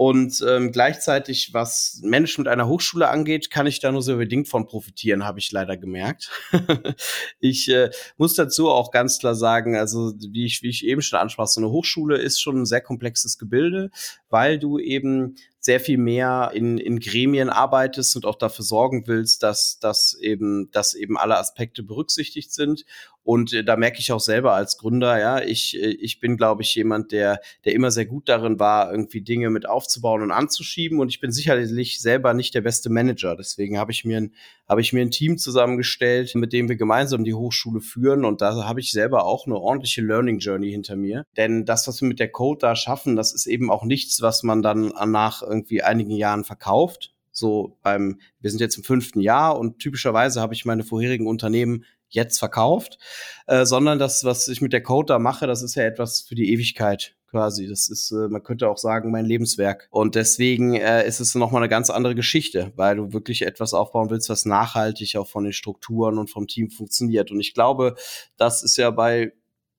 Und 0.02 0.42
ähm, 0.48 0.72
gleichzeitig, 0.72 1.54
was 1.54 2.00
Management 2.02 2.48
einer 2.48 2.70
Hochschule 2.70 3.10
angeht, 3.10 3.52
kann 3.52 3.68
ich 3.68 3.82
da 3.82 3.92
nur 3.92 4.02
sehr 4.02 4.16
bedingt 4.16 4.48
von 4.48 4.66
profitieren, 4.66 5.26
habe 5.26 5.40
ich 5.40 5.52
leider 5.52 5.76
gemerkt. 5.76 6.32
ich 7.42 7.68
äh, 7.68 7.90
muss 8.16 8.34
dazu 8.34 8.70
auch 8.70 8.92
ganz 8.92 9.20
klar 9.20 9.36
sagen, 9.36 9.76
also 9.76 10.14
wie 10.18 10.46
ich, 10.46 10.64
wie 10.64 10.70
ich 10.70 10.86
eben 10.86 11.02
schon 11.02 11.20
ansprach, 11.20 11.48
so 11.48 11.60
eine 11.60 11.70
Hochschule 11.70 12.18
ist 12.18 12.40
schon 12.40 12.62
ein 12.62 12.66
sehr 12.66 12.80
komplexes 12.80 13.38
Gebilde, 13.38 13.92
weil 14.30 14.58
du 14.58 14.80
eben 14.80 15.36
sehr 15.60 15.82
viel 15.82 15.98
mehr 15.98 16.52
in, 16.54 16.78
in 16.78 17.02
Gremien 17.02 17.50
arbeitest 17.50 18.16
und 18.16 18.26
auch 18.26 18.38
dafür 18.38 18.64
sorgen 18.64 19.06
willst, 19.06 19.44
dass, 19.44 19.80
dass 19.80 20.14
eben, 20.14 20.72
dass 20.72 20.94
eben 20.94 21.18
alle 21.18 21.38
Aspekte 21.38 21.84
berücksichtigt 21.84 22.54
sind. 22.54 22.86
Und 23.24 23.54
äh, 23.54 23.64
da 23.64 23.76
merke 23.76 24.00
ich 24.00 24.12
auch 24.12 24.20
selber 24.20 24.54
als 24.54 24.78
Gründer, 24.78 25.20
ja, 25.20 25.42
ich, 25.42 25.80
äh, 25.80 25.88
ich 25.88 26.20
bin, 26.20 26.38
glaube 26.38 26.64
ich, 26.64 26.74
jemand, 26.76 27.12
der, 27.12 27.40
der 27.66 27.74
immer 27.74 27.92
sehr 27.92 28.06
gut 28.06 28.28
darin 28.28 28.60
war, 28.60 28.92
irgendwie 28.92 29.22
Dinge 29.22 29.50
mit 29.50 29.68
aufzubauen 29.68 30.22
und 30.22 30.32
anzuschieben. 30.32 31.00
Und 31.00 31.10
ich 31.10 31.20
bin 31.20 31.32
sicherlich 31.32 32.00
selber 32.00 32.34
nicht 32.34 32.56
der 32.56 32.62
beste 32.62 32.90
Manager. 32.90 33.36
Deswegen 33.36 33.78
habe 33.78 33.92
ich 33.92 34.06
mir 34.06 34.18
ein, 34.18 34.34
habe 34.68 34.82
ich 34.82 34.94
mir 34.94 35.02
ein 35.02 35.12
Team 35.12 35.38
zusammengestellt, 35.38 36.34
mit 36.36 36.54
dem 36.54 36.70
wir 36.70 36.76
gemeinsam 36.76 37.24
die 37.24 37.34
Hochschule 37.34 37.82
führen. 37.82 38.26
Und 38.26 38.42
da 38.42 38.66
habe 38.66 38.80
ich 38.80 38.92
selber 38.92 39.26
auch 39.26 39.46
eine 39.46 39.58
ordentliche 39.58 40.02
Learning 40.02 40.40
Journey 40.40 40.72
hinter 40.72 40.96
mir. 40.96 41.24
Denn 41.38 41.66
das, 41.66 41.88
was 41.88 42.02
wir 42.02 42.08
mit 42.08 42.20
der 42.20 42.32
Code 42.32 42.60
da 42.60 42.76
schaffen, 42.76 43.16
das 43.16 43.34
ist 43.34 43.46
eben 43.46 43.70
auch 43.70 43.84
nichts, 43.84 44.22
was 44.22 44.44
man 44.44 44.62
dann 44.62 44.92
nach 45.08 45.42
irgendwie 45.42 45.84
einigen 45.84 46.12
Jahren 46.12 46.44
verkauft. 46.44 47.14
So 47.32 47.78
beim, 47.84 48.20
wir 48.42 48.50
sind 48.50 48.60
jetzt 48.60 48.78
im 48.78 48.84
fünften 48.84 49.22
Jahr 49.22 49.58
und 49.58 49.80
typischerweise 49.80 50.42
habe 50.42 50.54
ich 50.54 50.66
meine 50.66 50.84
vorherigen 50.84 51.28
Unternehmen 51.28 51.86
jetzt 52.10 52.40
verkauft, 52.40 52.98
äh, 53.48 53.66
sondern 53.66 54.00
das, 54.00 54.24
was 54.24 54.48
ich 54.48 54.62
mit 54.62 54.74
der 54.74 54.84
Code 54.84 55.08
da 55.08 55.20
mache, 55.20 55.48
das 55.48 55.62
ist 55.62 55.76
ja 55.76 55.84
etwas 55.84 56.22
für 56.22 56.36
die 56.36 56.52
Ewigkeit 56.52 57.16
quasi. 57.30 57.68
Das 57.68 57.90
ist, 57.90 58.12
äh, 58.12 58.28
man 58.28 58.44
könnte 58.44 58.70
auch 58.70 58.78
sagen, 58.78 59.12
mein 59.12 59.26
Lebenswerk. 59.26 59.88
Und 59.92 60.16
deswegen 60.16 60.74
äh, 60.76 61.08
ist 61.08 61.20
es 61.20 61.36
nochmal 61.36 61.62
eine 61.62 61.70
ganz 61.70 61.90
andere 61.90 62.16
Geschichte, 62.16 62.72
weil 62.76 62.96
du 62.96 63.14
wirklich 63.14 63.44
etwas 63.44 63.74
aufbauen 63.74 64.10
willst, 64.10 64.30
was 64.30 64.46
nachhaltig 64.46 65.16
auch 65.18 65.28
von 65.28 65.44
den 65.44 65.54
Strukturen 65.54 66.18
und 66.18 66.30
vom 66.30 66.48
Team 66.48 66.70
funktioniert. 66.70 67.32
Und 67.32 67.40
ich 67.40 67.54
glaube, 67.54 67.96
das 68.38 68.64
ist 68.64 68.78
ja 68.78 68.90
bei 68.92 69.34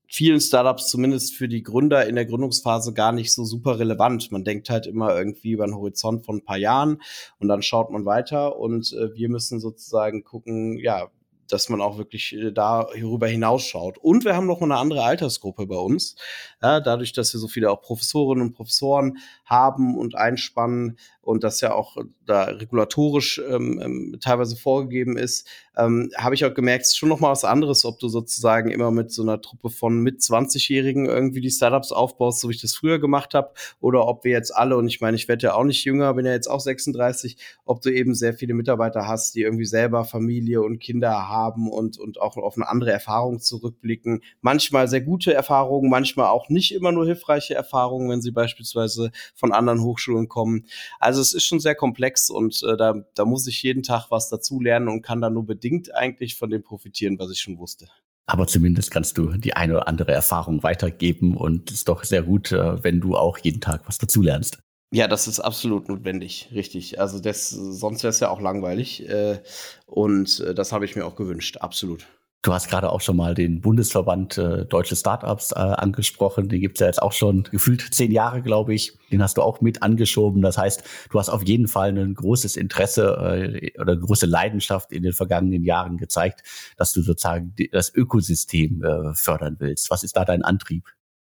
vielen 0.07 0.41
Startups 0.41 0.89
zumindest 0.89 1.33
für 1.35 1.47
die 1.47 1.63
Gründer 1.63 2.05
in 2.05 2.15
der 2.15 2.25
Gründungsphase 2.25 2.93
gar 2.93 3.13
nicht 3.13 3.31
so 3.33 3.45
super 3.45 3.79
relevant. 3.79 4.29
Man 4.31 4.43
denkt 4.43 4.69
halt 4.69 4.85
immer 4.85 5.15
irgendwie 5.15 5.51
über 5.51 5.63
einen 5.63 5.75
Horizont 5.75 6.25
von 6.25 6.37
ein 6.37 6.43
paar 6.43 6.57
Jahren 6.57 7.01
und 7.39 7.47
dann 7.47 7.61
schaut 7.61 7.91
man 7.91 8.05
weiter 8.05 8.57
und 8.57 8.91
äh, 8.91 9.13
wir 9.15 9.29
müssen 9.29 9.61
sozusagen 9.61 10.25
gucken, 10.25 10.77
ja, 10.77 11.09
dass 11.51 11.69
man 11.69 11.81
auch 11.81 11.97
wirklich 11.97 12.33
äh, 12.33 12.51
da 12.51 12.87
hierüber 12.93 13.27
hinausschaut. 13.27 13.97
Und 13.97 14.25
wir 14.25 14.35
haben 14.35 14.47
noch 14.47 14.61
eine 14.61 14.77
andere 14.77 15.03
Altersgruppe 15.03 15.67
bei 15.67 15.75
uns. 15.75 16.15
Ja, 16.61 16.79
dadurch, 16.79 17.13
dass 17.13 17.33
wir 17.33 17.39
so 17.39 17.47
viele 17.47 17.71
auch 17.71 17.81
Professorinnen 17.81 18.47
und 18.47 18.53
Professoren 18.53 19.17
haben 19.45 19.97
und 19.97 20.15
einspannen 20.15 20.97
und 21.21 21.43
das 21.43 21.61
ja 21.61 21.73
auch 21.73 21.97
da 22.25 22.45
regulatorisch 22.45 23.41
ähm, 23.47 23.79
ähm, 23.83 24.17
teilweise 24.21 24.55
vorgegeben 24.55 25.17
ist, 25.17 25.47
ähm, 25.77 26.09
habe 26.17 26.35
ich 26.35 26.45
auch 26.45 26.53
gemerkt, 26.53 26.85
es 26.85 26.91
ist 26.91 26.97
schon 26.97 27.09
noch 27.09 27.19
mal 27.19 27.31
was 27.31 27.43
anderes, 27.43 27.85
ob 27.85 27.99
du 27.99 28.07
sozusagen 28.07 28.71
immer 28.71 28.91
mit 28.91 29.11
so 29.11 29.21
einer 29.21 29.41
Truppe 29.41 29.69
von 29.69 29.99
mit 29.99 30.21
20-Jährigen 30.21 31.05
irgendwie 31.05 31.41
die 31.41 31.51
Startups 31.51 31.91
aufbaust, 31.91 32.41
so 32.41 32.49
wie 32.49 32.53
ich 32.53 32.61
das 32.61 32.73
früher 32.73 32.99
gemacht 32.99 33.33
habe, 33.33 33.53
oder 33.79 34.07
ob 34.07 34.23
wir 34.23 34.31
jetzt 34.31 34.55
alle, 34.55 34.77
und 34.77 34.87
ich 34.87 35.01
meine, 35.01 35.15
ich 35.15 35.27
werde 35.27 35.47
ja 35.47 35.53
auch 35.53 35.63
nicht 35.63 35.83
jünger, 35.83 36.13
bin 36.13 36.25
ja 36.25 36.33
jetzt 36.33 36.47
auch 36.47 36.59
36, 36.59 37.37
ob 37.65 37.81
du 37.81 37.89
eben 37.89 38.15
sehr 38.15 38.33
viele 38.33 38.53
Mitarbeiter 38.53 39.07
hast, 39.07 39.35
die 39.35 39.41
irgendwie 39.41 39.65
selber 39.65 40.05
Familie 40.05 40.61
und 40.61 40.79
Kinder 40.79 41.29
haben 41.29 41.40
und, 41.49 41.97
und 41.97 42.19
auch 42.21 42.37
auf 42.37 42.55
eine 42.55 42.67
andere 42.67 42.91
Erfahrung 42.91 43.39
zurückblicken. 43.39 44.21
Manchmal 44.41 44.87
sehr 44.87 45.01
gute 45.01 45.33
Erfahrungen, 45.33 45.89
manchmal 45.89 46.27
auch 46.27 46.49
nicht 46.49 46.73
immer 46.73 46.91
nur 46.91 47.05
hilfreiche 47.05 47.55
Erfahrungen, 47.55 48.09
wenn 48.09 48.21
sie 48.21 48.31
beispielsweise 48.31 49.11
von 49.35 49.51
anderen 49.51 49.81
Hochschulen 49.81 50.27
kommen. 50.27 50.65
Also 50.99 51.21
es 51.21 51.33
ist 51.33 51.45
schon 51.45 51.59
sehr 51.59 51.75
komplex 51.75 52.29
und 52.29 52.61
äh, 52.63 52.77
da, 52.77 52.95
da 53.15 53.25
muss 53.25 53.47
ich 53.47 53.61
jeden 53.63 53.83
Tag 53.83 54.07
was 54.09 54.29
dazu 54.29 54.59
lernen 54.59 54.87
und 54.87 55.01
kann 55.01 55.21
da 55.21 55.29
nur 55.29 55.45
bedingt 55.45 55.93
eigentlich 55.95 56.35
von 56.35 56.49
dem 56.49 56.63
profitieren, 56.63 57.17
was 57.19 57.31
ich 57.31 57.39
schon 57.39 57.57
wusste. 57.57 57.87
Aber 58.25 58.47
zumindest 58.47 58.91
kannst 58.91 59.17
du 59.17 59.33
die 59.33 59.55
eine 59.55 59.73
oder 59.73 59.87
andere 59.87 60.13
Erfahrung 60.13 60.63
weitergeben 60.63 61.35
und 61.35 61.69
es 61.69 61.79
ist 61.79 61.89
doch 61.89 62.03
sehr 62.03 62.23
gut, 62.23 62.51
äh, 62.51 62.83
wenn 62.83 63.01
du 63.01 63.15
auch 63.15 63.37
jeden 63.39 63.61
Tag 63.61 63.81
was 63.87 63.97
dazulernst. 63.97 64.59
Ja, 64.93 65.07
das 65.07 65.27
ist 65.27 65.39
absolut 65.39 65.87
notwendig, 65.87 66.49
richtig. 66.53 66.99
Also 66.99 67.19
das, 67.19 67.49
sonst 67.49 68.03
wäre 68.03 68.09
es 68.09 68.19
ja 68.19 68.29
auch 68.29 68.41
langweilig. 68.41 69.07
Äh, 69.07 69.39
und 69.85 70.41
äh, 70.41 70.53
das 70.53 70.73
habe 70.73 70.83
ich 70.83 70.97
mir 70.97 71.05
auch 71.05 71.15
gewünscht, 71.15 71.57
absolut. 71.57 72.07
Du 72.43 72.51
hast 72.51 72.69
gerade 72.69 72.89
auch 72.89 73.01
schon 73.01 73.17
mal 73.17 73.35
den 73.35 73.61
Bundesverband 73.61 74.37
äh, 74.39 74.65
Deutsche 74.65 74.95
Startups 74.95 75.51
äh, 75.51 75.59
angesprochen. 75.59 76.49
Den 76.49 76.59
gibt's 76.59 76.79
ja 76.79 76.87
jetzt 76.87 77.01
auch 77.01 77.13
schon 77.13 77.43
gefühlt 77.43 77.93
zehn 77.93 78.11
Jahre, 78.11 78.41
glaube 78.41 78.73
ich. 78.73 78.97
Den 79.11 79.21
hast 79.21 79.37
du 79.37 79.43
auch 79.43 79.61
mit 79.61 79.83
angeschoben. 79.83 80.41
Das 80.41 80.57
heißt, 80.57 80.83
du 81.11 81.19
hast 81.19 81.29
auf 81.29 81.47
jeden 81.47 81.67
Fall 81.67 81.95
ein 81.95 82.15
großes 82.15 82.57
Interesse 82.57 83.61
äh, 83.63 83.79
oder 83.79 83.95
große 83.95 84.25
Leidenschaft 84.25 84.91
in 84.91 85.03
den 85.03 85.13
vergangenen 85.13 85.63
Jahren 85.63 85.97
gezeigt, 85.97 86.41
dass 86.77 86.91
du 86.93 87.01
sozusagen 87.03 87.53
das 87.71 87.93
Ökosystem 87.93 88.83
äh, 88.83 89.13
fördern 89.13 89.57
willst. 89.59 89.91
Was 89.91 90.03
ist 90.03 90.17
da 90.17 90.25
dein 90.25 90.41
Antrieb? 90.41 90.85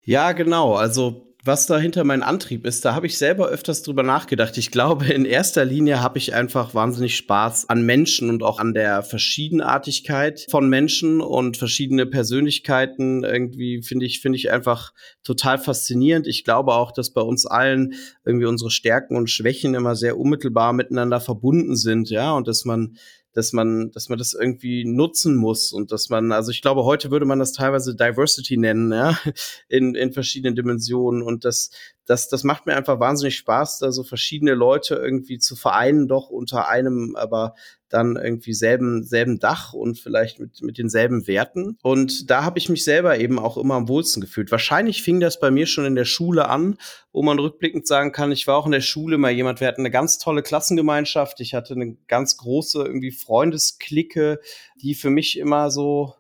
Ja, 0.05 0.33
genau. 0.33 0.75
Also 0.75 1.34
was 1.47 1.67
dahinter 1.67 2.05
mein 2.05 2.23
Antrieb 2.23 2.65
ist, 2.65 2.87
da 2.87 2.95
habe 2.95 3.07
ich 3.07 3.19
selber 3.19 3.49
öfters 3.49 3.83
drüber 3.83 4.03
nachgedacht. 4.03 4.57
Ich 4.57 4.71
glaube, 4.71 5.07
in 5.07 5.27
erster 5.27 5.67
Linie 5.67 6.01
habe 6.01 6.17
ich 6.17 6.35
einfach 6.35 6.75
wahnsinnig 6.75 7.17
Spaß 7.17 7.69
an 7.69 7.85
Menschen 7.85 8.31
und 8.31 8.43
auch 8.43 8.59
an 8.59 8.73
der 8.73 9.03
Verschiedenartigkeit 9.03 10.47
von 10.51 10.71
Menschen 10.71 11.21
und 11.21 11.59
verschiedene 11.59 12.07
Persönlichkeiten. 12.07 13.25
Irgendwie 13.25 13.83
finde 13.83 14.07
ich, 14.07 14.21
finde 14.21 14.39
ich 14.39 14.51
einfach 14.51 14.95
total 15.23 15.59
faszinierend. 15.59 16.27
Ich 16.27 16.45
glaube 16.45 16.73
auch, 16.73 16.93
dass 16.93 17.13
bei 17.13 17.21
uns 17.21 17.45
allen 17.45 17.93
irgendwie 18.25 18.47
unsere 18.47 18.71
Stärken 18.71 19.15
und 19.15 19.29
Schwächen 19.29 19.75
immer 19.75 19.97
sehr 19.97 20.19
unmittelbar 20.19 20.73
miteinander 20.73 21.21
verbunden 21.21 21.77
sind, 21.77 22.09
ja, 22.09 22.33
und 22.33 22.49
dass 22.49 22.65
man 22.65 22.97
dass 23.35 23.53
man, 23.53 23.91
dass 23.91 24.09
man 24.09 24.19
das 24.19 24.33
irgendwie 24.33 24.85
nutzen 24.85 25.37
muss 25.37 25.73
und 25.73 25.93
dass 25.93 26.09
man, 26.09 26.33
also 26.33 26.51
ich 26.51 26.63
glaube, 26.63 26.85
heute 26.85 27.11
würde 27.11 27.27
man 27.27 27.41
das 27.41 27.53
teilweise 27.53 27.95
Diversity 27.95 28.57
nennen, 28.57 28.93
ja, 28.93 29.19
in, 29.69 29.95
in 29.95 30.13
verschiedenen 30.13 30.55
Dimensionen 30.55 31.23
und 31.23 31.45
das, 31.45 31.71
das, 32.07 32.29
das 32.29 32.45
macht 32.45 32.67
mir 32.67 32.77
einfach 32.77 33.01
wahnsinnig 33.01 33.37
Spaß, 33.37 33.79
da 33.79 33.93
so 33.93 34.03
verschiedene 34.03 34.55
Leute 34.55 34.97
irgendwie 34.97 35.39
zu 35.39 35.57
vereinen, 35.57 36.09
doch 36.09 36.29
unter 36.29 36.69
einem, 36.69 37.17
aber 37.17 37.55
dann 37.89 38.17
irgendwie 38.17 38.55
selben, 38.55 39.05
selben 39.05 39.39
Dach 39.39 39.73
und 39.73 39.99
vielleicht 39.99 40.41
mit, 40.41 40.61
mit 40.63 40.79
denselben 40.79 41.27
Werten. 41.27 41.79
Und 41.83 42.29
da 42.29 42.43
habe 42.43 42.59
ich 42.59 42.69
mich 42.69 42.83
selber 42.83 43.19
eben 43.19 43.39
auch 43.39 43.57
immer 43.57 43.75
am 43.75 43.89
wohlsten 43.89 44.21
gefühlt. 44.21 44.51
Wahrscheinlich 44.51 45.03
fing 45.03 45.21
das 45.21 45.39
bei 45.39 45.51
mir 45.51 45.67
schon 45.67 45.85
in 45.85 45.95
der 45.95 46.05
Schule 46.05 46.49
an, 46.49 46.77
wo 47.13 47.23
man 47.23 47.39
rückblickend 47.39 47.87
sagen 47.87 48.11
kann, 48.11 48.33
ich 48.33 48.47
war 48.47 48.57
auch 48.57 48.67
in 48.67 48.73
der 48.73 48.81
Schule 48.81 49.17
mal 49.17 49.31
jemand, 49.31 49.61
wir 49.61 49.69
hatten 49.69 49.83
eine 49.83 49.93
ganz 49.93 50.19
tolle 50.19 50.43
Klassengemeinschaft, 50.43 51.41
ich 51.41 51.55
hatte 51.55 51.75
eine 51.75 51.97
ganz 52.09 52.37
große 52.37 52.83
irgendwie 52.83 53.13
Freundesklicke, 53.13 54.41
die 54.83 54.95
für 54.95 55.11
mich 55.11 55.39
immer 55.39 55.71
so 55.71 56.15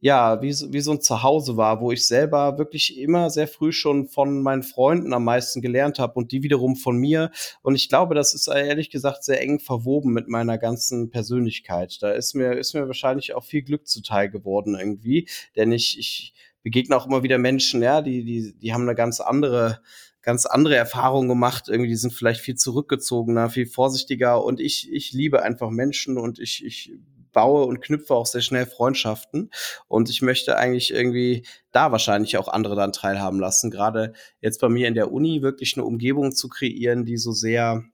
ja, 0.00 0.42
wie, 0.42 0.50
wie 0.50 0.80
so 0.80 0.92
ein 0.92 1.00
Zuhause 1.00 1.56
war, 1.56 1.80
wo 1.80 1.90
ich 1.90 2.06
selber 2.06 2.58
wirklich 2.58 2.98
immer 2.98 3.30
sehr 3.30 3.48
früh 3.48 3.72
schon 3.72 4.08
von 4.08 4.42
meinen 4.42 4.62
Freunden 4.62 5.12
am 5.12 5.24
meisten 5.24 5.62
gelernt 5.62 5.98
habe 5.98 6.14
und 6.14 6.32
die 6.32 6.42
wiederum 6.42 6.76
von 6.76 6.96
mir. 6.96 7.30
Und 7.62 7.74
ich 7.74 7.88
glaube, 7.88 8.14
das 8.14 8.34
ist 8.34 8.48
ehrlich 8.48 8.90
gesagt 8.90 9.24
sehr 9.24 9.40
eng 9.40 9.58
verwoben 9.58 10.12
mit 10.12 10.28
meiner 10.28 10.58
ganzen 10.58 11.10
Persönlichkeit. 11.10 11.98
Da 12.02 12.12
ist 12.12 12.34
mir, 12.34 12.52
ist 12.52 12.74
mir 12.74 12.86
wahrscheinlich 12.86 13.34
auch 13.34 13.44
viel 13.44 13.62
Glück 13.62 13.86
zuteil 13.86 14.28
geworden 14.28 14.76
irgendwie, 14.78 15.28
denn 15.56 15.72
ich, 15.72 15.98
ich 15.98 16.34
begegne 16.62 16.96
auch 16.96 17.06
immer 17.06 17.22
wieder 17.22 17.38
Menschen, 17.38 17.82
ja, 17.82 18.02
die, 18.02 18.24
die, 18.24 18.54
die 18.58 18.72
haben 18.72 18.82
eine 18.82 18.94
ganz 18.94 19.20
andere 19.20 19.80
ganz 20.26 20.44
andere 20.44 20.74
Erfahrungen 20.74 21.28
gemacht. 21.28 21.68
Irgendwie, 21.68 21.88
die 21.88 21.94
sind 21.96 22.12
vielleicht 22.12 22.40
viel 22.40 22.56
zurückgezogener, 22.56 23.48
viel 23.48 23.66
vorsichtiger. 23.66 24.44
Und 24.44 24.58
ich, 24.58 24.92
ich 24.92 25.12
liebe 25.12 25.42
einfach 25.42 25.70
Menschen 25.70 26.18
und 26.18 26.40
ich, 26.40 26.64
ich 26.64 26.92
baue 27.36 27.66
und 27.66 27.82
knüpfe 27.82 28.14
auch 28.14 28.24
sehr 28.24 28.40
schnell 28.40 28.64
Freundschaften. 28.64 29.50
Und 29.88 30.08
ich 30.08 30.22
möchte 30.22 30.56
eigentlich 30.56 30.90
irgendwie 30.90 31.46
da 31.70 31.92
wahrscheinlich 31.92 32.38
auch 32.38 32.48
andere 32.48 32.76
dann 32.76 32.94
teilhaben 32.94 33.38
lassen. 33.38 33.70
Gerade 33.70 34.14
jetzt 34.40 34.58
bei 34.62 34.70
mir 34.70 34.88
in 34.88 34.94
der 34.94 35.12
Uni 35.12 35.42
wirklich 35.42 35.76
eine 35.76 35.84
Umgebung 35.84 36.34
zu 36.34 36.48
kreieren, 36.48 37.04
die 37.04 37.18
so 37.18 37.32
sehr 37.32 37.84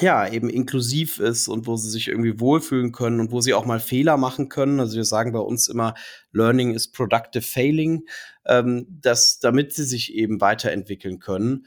ja, 0.00 0.28
eben 0.28 0.50
inklusiv 0.50 1.20
ist 1.20 1.46
und 1.46 1.68
wo 1.68 1.76
sie 1.76 1.88
sich 1.88 2.08
irgendwie 2.08 2.40
wohlfühlen 2.40 2.90
können 2.90 3.20
und 3.20 3.30
wo 3.30 3.40
sie 3.40 3.54
auch 3.54 3.64
mal 3.64 3.80
Fehler 3.80 4.16
machen 4.16 4.48
können. 4.48 4.80
Also 4.80 4.96
wir 4.96 5.04
sagen 5.04 5.32
bei 5.32 5.38
uns 5.38 5.68
immer, 5.68 5.94
Learning 6.32 6.74
is 6.74 6.90
productive 6.90 7.44
failing, 7.44 8.04
ähm, 8.44 8.86
dass, 8.90 9.38
damit 9.38 9.72
sie 9.74 9.84
sich 9.84 10.12
eben 10.12 10.40
weiterentwickeln 10.40 11.20
können. 11.20 11.66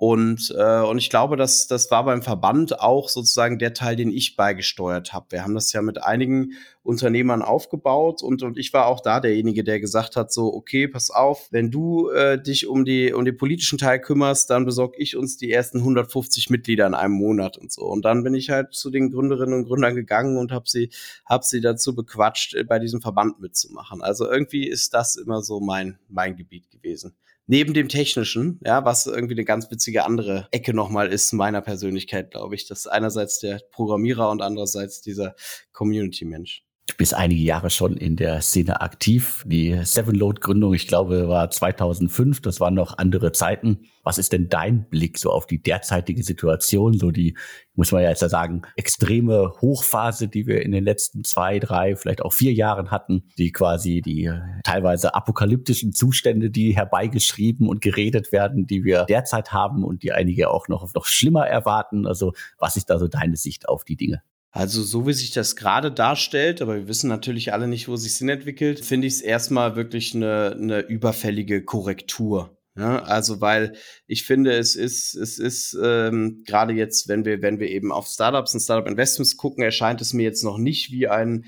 Und, 0.00 0.54
äh, 0.56 0.80
und 0.80 0.96
ich 0.96 1.10
glaube, 1.10 1.36
dass 1.36 1.66
das 1.66 1.90
war 1.90 2.06
beim 2.06 2.22
Verband 2.22 2.80
auch 2.80 3.10
sozusagen 3.10 3.58
der 3.58 3.74
Teil, 3.74 3.96
den 3.96 4.10
ich 4.10 4.34
beigesteuert 4.34 5.12
habe. 5.12 5.26
Wir 5.28 5.42
haben 5.44 5.54
das 5.54 5.74
ja 5.74 5.82
mit 5.82 6.02
einigen 6.02 6.52
Unternehmern 6.82 7.42
aufgebaut 7.42 8.22
und, 8.22 8.42
und 8.42 8.56
ich 8.56 8.72
war 8.72 8.86
auch 8.86 9.00
da 9.00 9.20
derjenige, 9.20 9.62
der 9.62 9.78
gesagt 9.78 10.16
hat, 10.16 10.32
so, 10.32 10.54
okay, 10.54 10.88
pass 10.88 11.10
auf, 11.10 11.48
wenn 11.50 11.70
du 11.70 12.08
äh, 12.08 12.42
dich 12.42 12.66
um, 12.66 12.86
die, 12.86 13.12
um 13.12 13.26
den 13.26 13.36
politischen 13.36 13.76
Teil 13.76 14.00
kümmerst, 14.00 14.48
dann 14.48 14.64
besorge 14.64 14.96
ich 14.96 15.18
uns 15.18 15.36
die 15.36 15.52
ersten 15.52 15.80
150 15.80 16.48
Mitglieder 16.48 16.86
in 16.86 16.94
einem 16.94 17.12
Monat 17.12 17.58
und 17.58 17.70
so. 17.70 17.82
Und 17.82 18.06
dann 18.06 18.24
bin 18.24 18.32
ich 18.32 18.48
halt 18.48 18.72
zu 18.72 18.88
den 18.88 19.10
Gründerinnen 19.10 19.52
und 19.52 19.64
Gründern 19.66 19.94
gegangen 19.94 20.38
und 20.38 20.50
habe 20.50 20.64
sie, 20.66 20.88
hab 21.26 21.44
sie 21.44 21.60
dazu 21.60 21.94
bequatscht, 21.94 22.56
bei 22.66 22.78
diesem 22.78 23.02
Verband 23.02 23.38
mitzumachen. 23.40 24.00
Also 24.00 24.30
irgendwie 24.30 24.66
ist 24.66 24.94
das 24.94 25.16
immer 25.16 25.42
so 25.42 25.60
mein, 25.60 25.98
mein 26.08 26.36
Gebiet 26.36 26.70
gewesen 26.70 27.14
neben 27.50 27.74
dem 27.74 27.88
Technischen, 27.88 28.60
ja, 28.64 28.84
was 28.84 29.06
irgendwie 29.06 29.34
eine 29.34 29.44
ganz 29.44 29.68
witzige 29.72 30.04
andere 30.04 30.46
Ecke 30.52 30.72
nochmal 30.72 31.12
ist 31.12 31.32
meiner 31.32 31.60
Persönlichkeit, 31.60 32.30
glaube 32.30 32.54
ich. 32.54 32.68
Das 32.68 32.80
ist 32.80 32.86
einerseits 32.86 33.40
der 33.40 33.60
Programmierer 33.72 34.30
und 34.30 34.40
andererseits 34.40 35.00
dieser 35.00 35.34
Community-Mensch. 35.72 36.62
Du 36.90 36.96
bist 36.96 37.14
einige 37.14 37.40
Jahre 37.40 37.70
schon 37.70 37.96
in 37.96 38.16
der 38.16 38.40
Szene 38.40 38.80
aktiv. 38.80 39.44
Die 39.46 39.78
Seven 39.84 40.14
Load 40.14 40.40
Gründung, 40.40 40.74
ich 40.74 40.88
glaube, 40.88 41.28
war 41.28 41.48
2005. 41.48 42.42
Das 42.42 42.58
waren 42.58 42.74
noch 42.74 42.98
andere 42.98 43.32
Zeiten. 43.32 43.86
Was 44.02 44.18
ist 44.18 44.32
denn 44.32 44.48
dein 44.48 44.88
Blick 44.88 45.16
so 45.16 45.30
auf 45.30 45.46
die 45.46 45.62
derzeitige 45.62 46.24
Situation? 46.24 46.98
So 46.98 47.10
die, 47.10 47.36
muss 47.74 47.92
man 47.92 48.02
ja 48.02 48.08
jetzt 48.08 48.28
sagen, 48.28 48.62
extreme 48.76 49.52
Hochphase, 49.60 50.28
die 50.28 50.46
wir 50.46 50.62
in 50.62 50.72
den 50.72 50.84
letzten 50.84 51.22
zwei, 51.22 51.60
drei, 51.60 51.94
vielleicht 51.94 52.22
auch 52.22 52.32
vier 52.32 52.52
Jahren 52.52 52.90
hatten, 52.90 53.22
die 53.38 53.52
quasi 53.52 54.00
die 54.00 54.24
äh, 54.24 54.40
teilweise 54.64 55.14
apokalyptischen 55.14 55.92
Zustände, 55.92 56.50
die 56.50 56.74
herbeigeschrieben 56.74 57.68
und 57.68 57.82
geredet 57.82 58.32
werden, 58.32 58.66
die 58.66 58.84
wir 58.84 59.04
derzeit 59.04 59.52
haben 59.52 59.84
und 59.84 60.02
die 60.02 60.12
einige 60.12 60.50
auch 60.50 60.66
noch, 60.68 60.92
noch 60.94 61.06
schlimmer 61.06 61.46
erwarten. 61.46 62.06
Also 62.06 62.32
was 62.58 62.76
ist 62.76 62.90
da 62.90 62.98
so 62.98 63.06
deine 63.06 63.36
Sicht 63.36 63.68
auf 63.68 63.84
die 63.84 63.96
Dinge? 63.96 64.22
Also 64.52 64.82
so 64.82 65.06
wie 65.06 65.12
sich 65.12 65.30
das 65.30 65.54
gerade 65.54 65.92
darstellt, 65.92 66.60
aber 66.60 66.74
wir 66.74 66.88
wissen 66.88 67.08
natürlich 67.08 67.52
alle 67.52 67.68
nicht, 67.68 67.86
wo 67.86 67.96
sich 67.96 68.14
Sinn 68.14 68.28
entwickelt, 68.28 68.84
finde 68.84 69.06
ich 69.06 69.14
es 69.14 69.20
erstmal 69.20 69.76
wirklich 69.76 70.14
eine, 70.14 70.56
eine 70.58 70.80
überfällige 70.80 71.64
Korrektur. 71.64 72.56
Ja, 72.76 73.02
also 73.02 73.40
weil 73.40 73.76
ich 74.06 74.24
finde, 74.24 74.52
es 74.52 74.74
ist, 74.74 75.14
es 75.14 75.38
ist 75.38 75.76
ähm, 75.82 76.42
gerade 76.46 76.72
jetzt, 76.72 77.08
wenn 77.08 77.24
wir, 77.24 77.42
wenn 77.42 77.58
wir 77.60 77.68
eben 77.68 77.92
auf 77.92 78.06
Startups 78.06 78.54
und 78.54 78.60
Startup 78.60 78.88
Investments 78.88 79.36
gucken, 79.36 79.62
erscheint 79.62 80.00
es 80.00 80.12
mir 80.12 80.22
jetzt 80.22 80.44
noch 80.44 80.56
nicht 80.58 80.90
wie 80.90 81.08
ein 81.08 81.46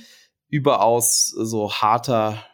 überaus 0.49 1.27
so 1.27 1.73
harter 1.73 2.45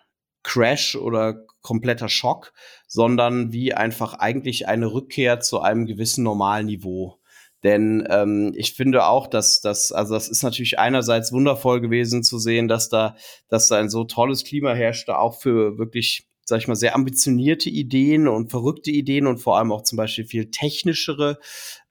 Crash 0.42 0.96
oder 0.96 1.46
kompletter 1.60 2.08
Schock, 2.08 2.52
sondern 2.86 3.52
wie 3.52 3.74
einfach 3.74 4.14
eigentlich 4.14 4.68
eine 4.68 4.92
Rückkehr 4.92 5.40
zu 5.40 5.60
einem 5.60 5.86
gewissen 5.86 6.24
Normalniveau. 6.24 7.17
Denn 7.64 8.06
ähm, 8.08 8.52
ich 8.56 8.74
finde 8.74 9.06
auch, 9.06 9.26
dass 9.26 9.60
das, 9.60 9.90
also 9.90 10.14
das 10.14 10.28
ist 10.28 10.42
natürlich 10.42 10.78
einerseits 10.78 11.32
wundervoll 11.32 11.80
gewesen 11.80 12.22
zu 12.22 12.38
sehen, 12.38 12.68
dass 12.68 12.88
da, 12.88 13.16
dass 13.48 13.68
da 13.68 13.78
ein 13.78 13.88
so 13.88 14.04
tolles 14.04 14.44
Klima 14.44 14.74
herrschte, 14.74 15.18
auch 15.18 15.40
für 15.40 15.78
wirklich 15.78 16.28
sag 16.48 16.60
ich 16.60 16.68
mal, 16.68 16.76
sehr 16.76 16.94
ambitionierte 16.94 17.68
Ideen 17.68 18.26
und 18.26 18.50
verrückte 18.50 18.90
Ideen 18.90 19.26
und 19.26 19.36
vor 19.36 19.58
allem 19.58 19.70
auch 19.70 19.82
zum 19.82 19.96
Beispiel 19.98 20.24
viel 20.24 20.50
technischere 20.50 21.38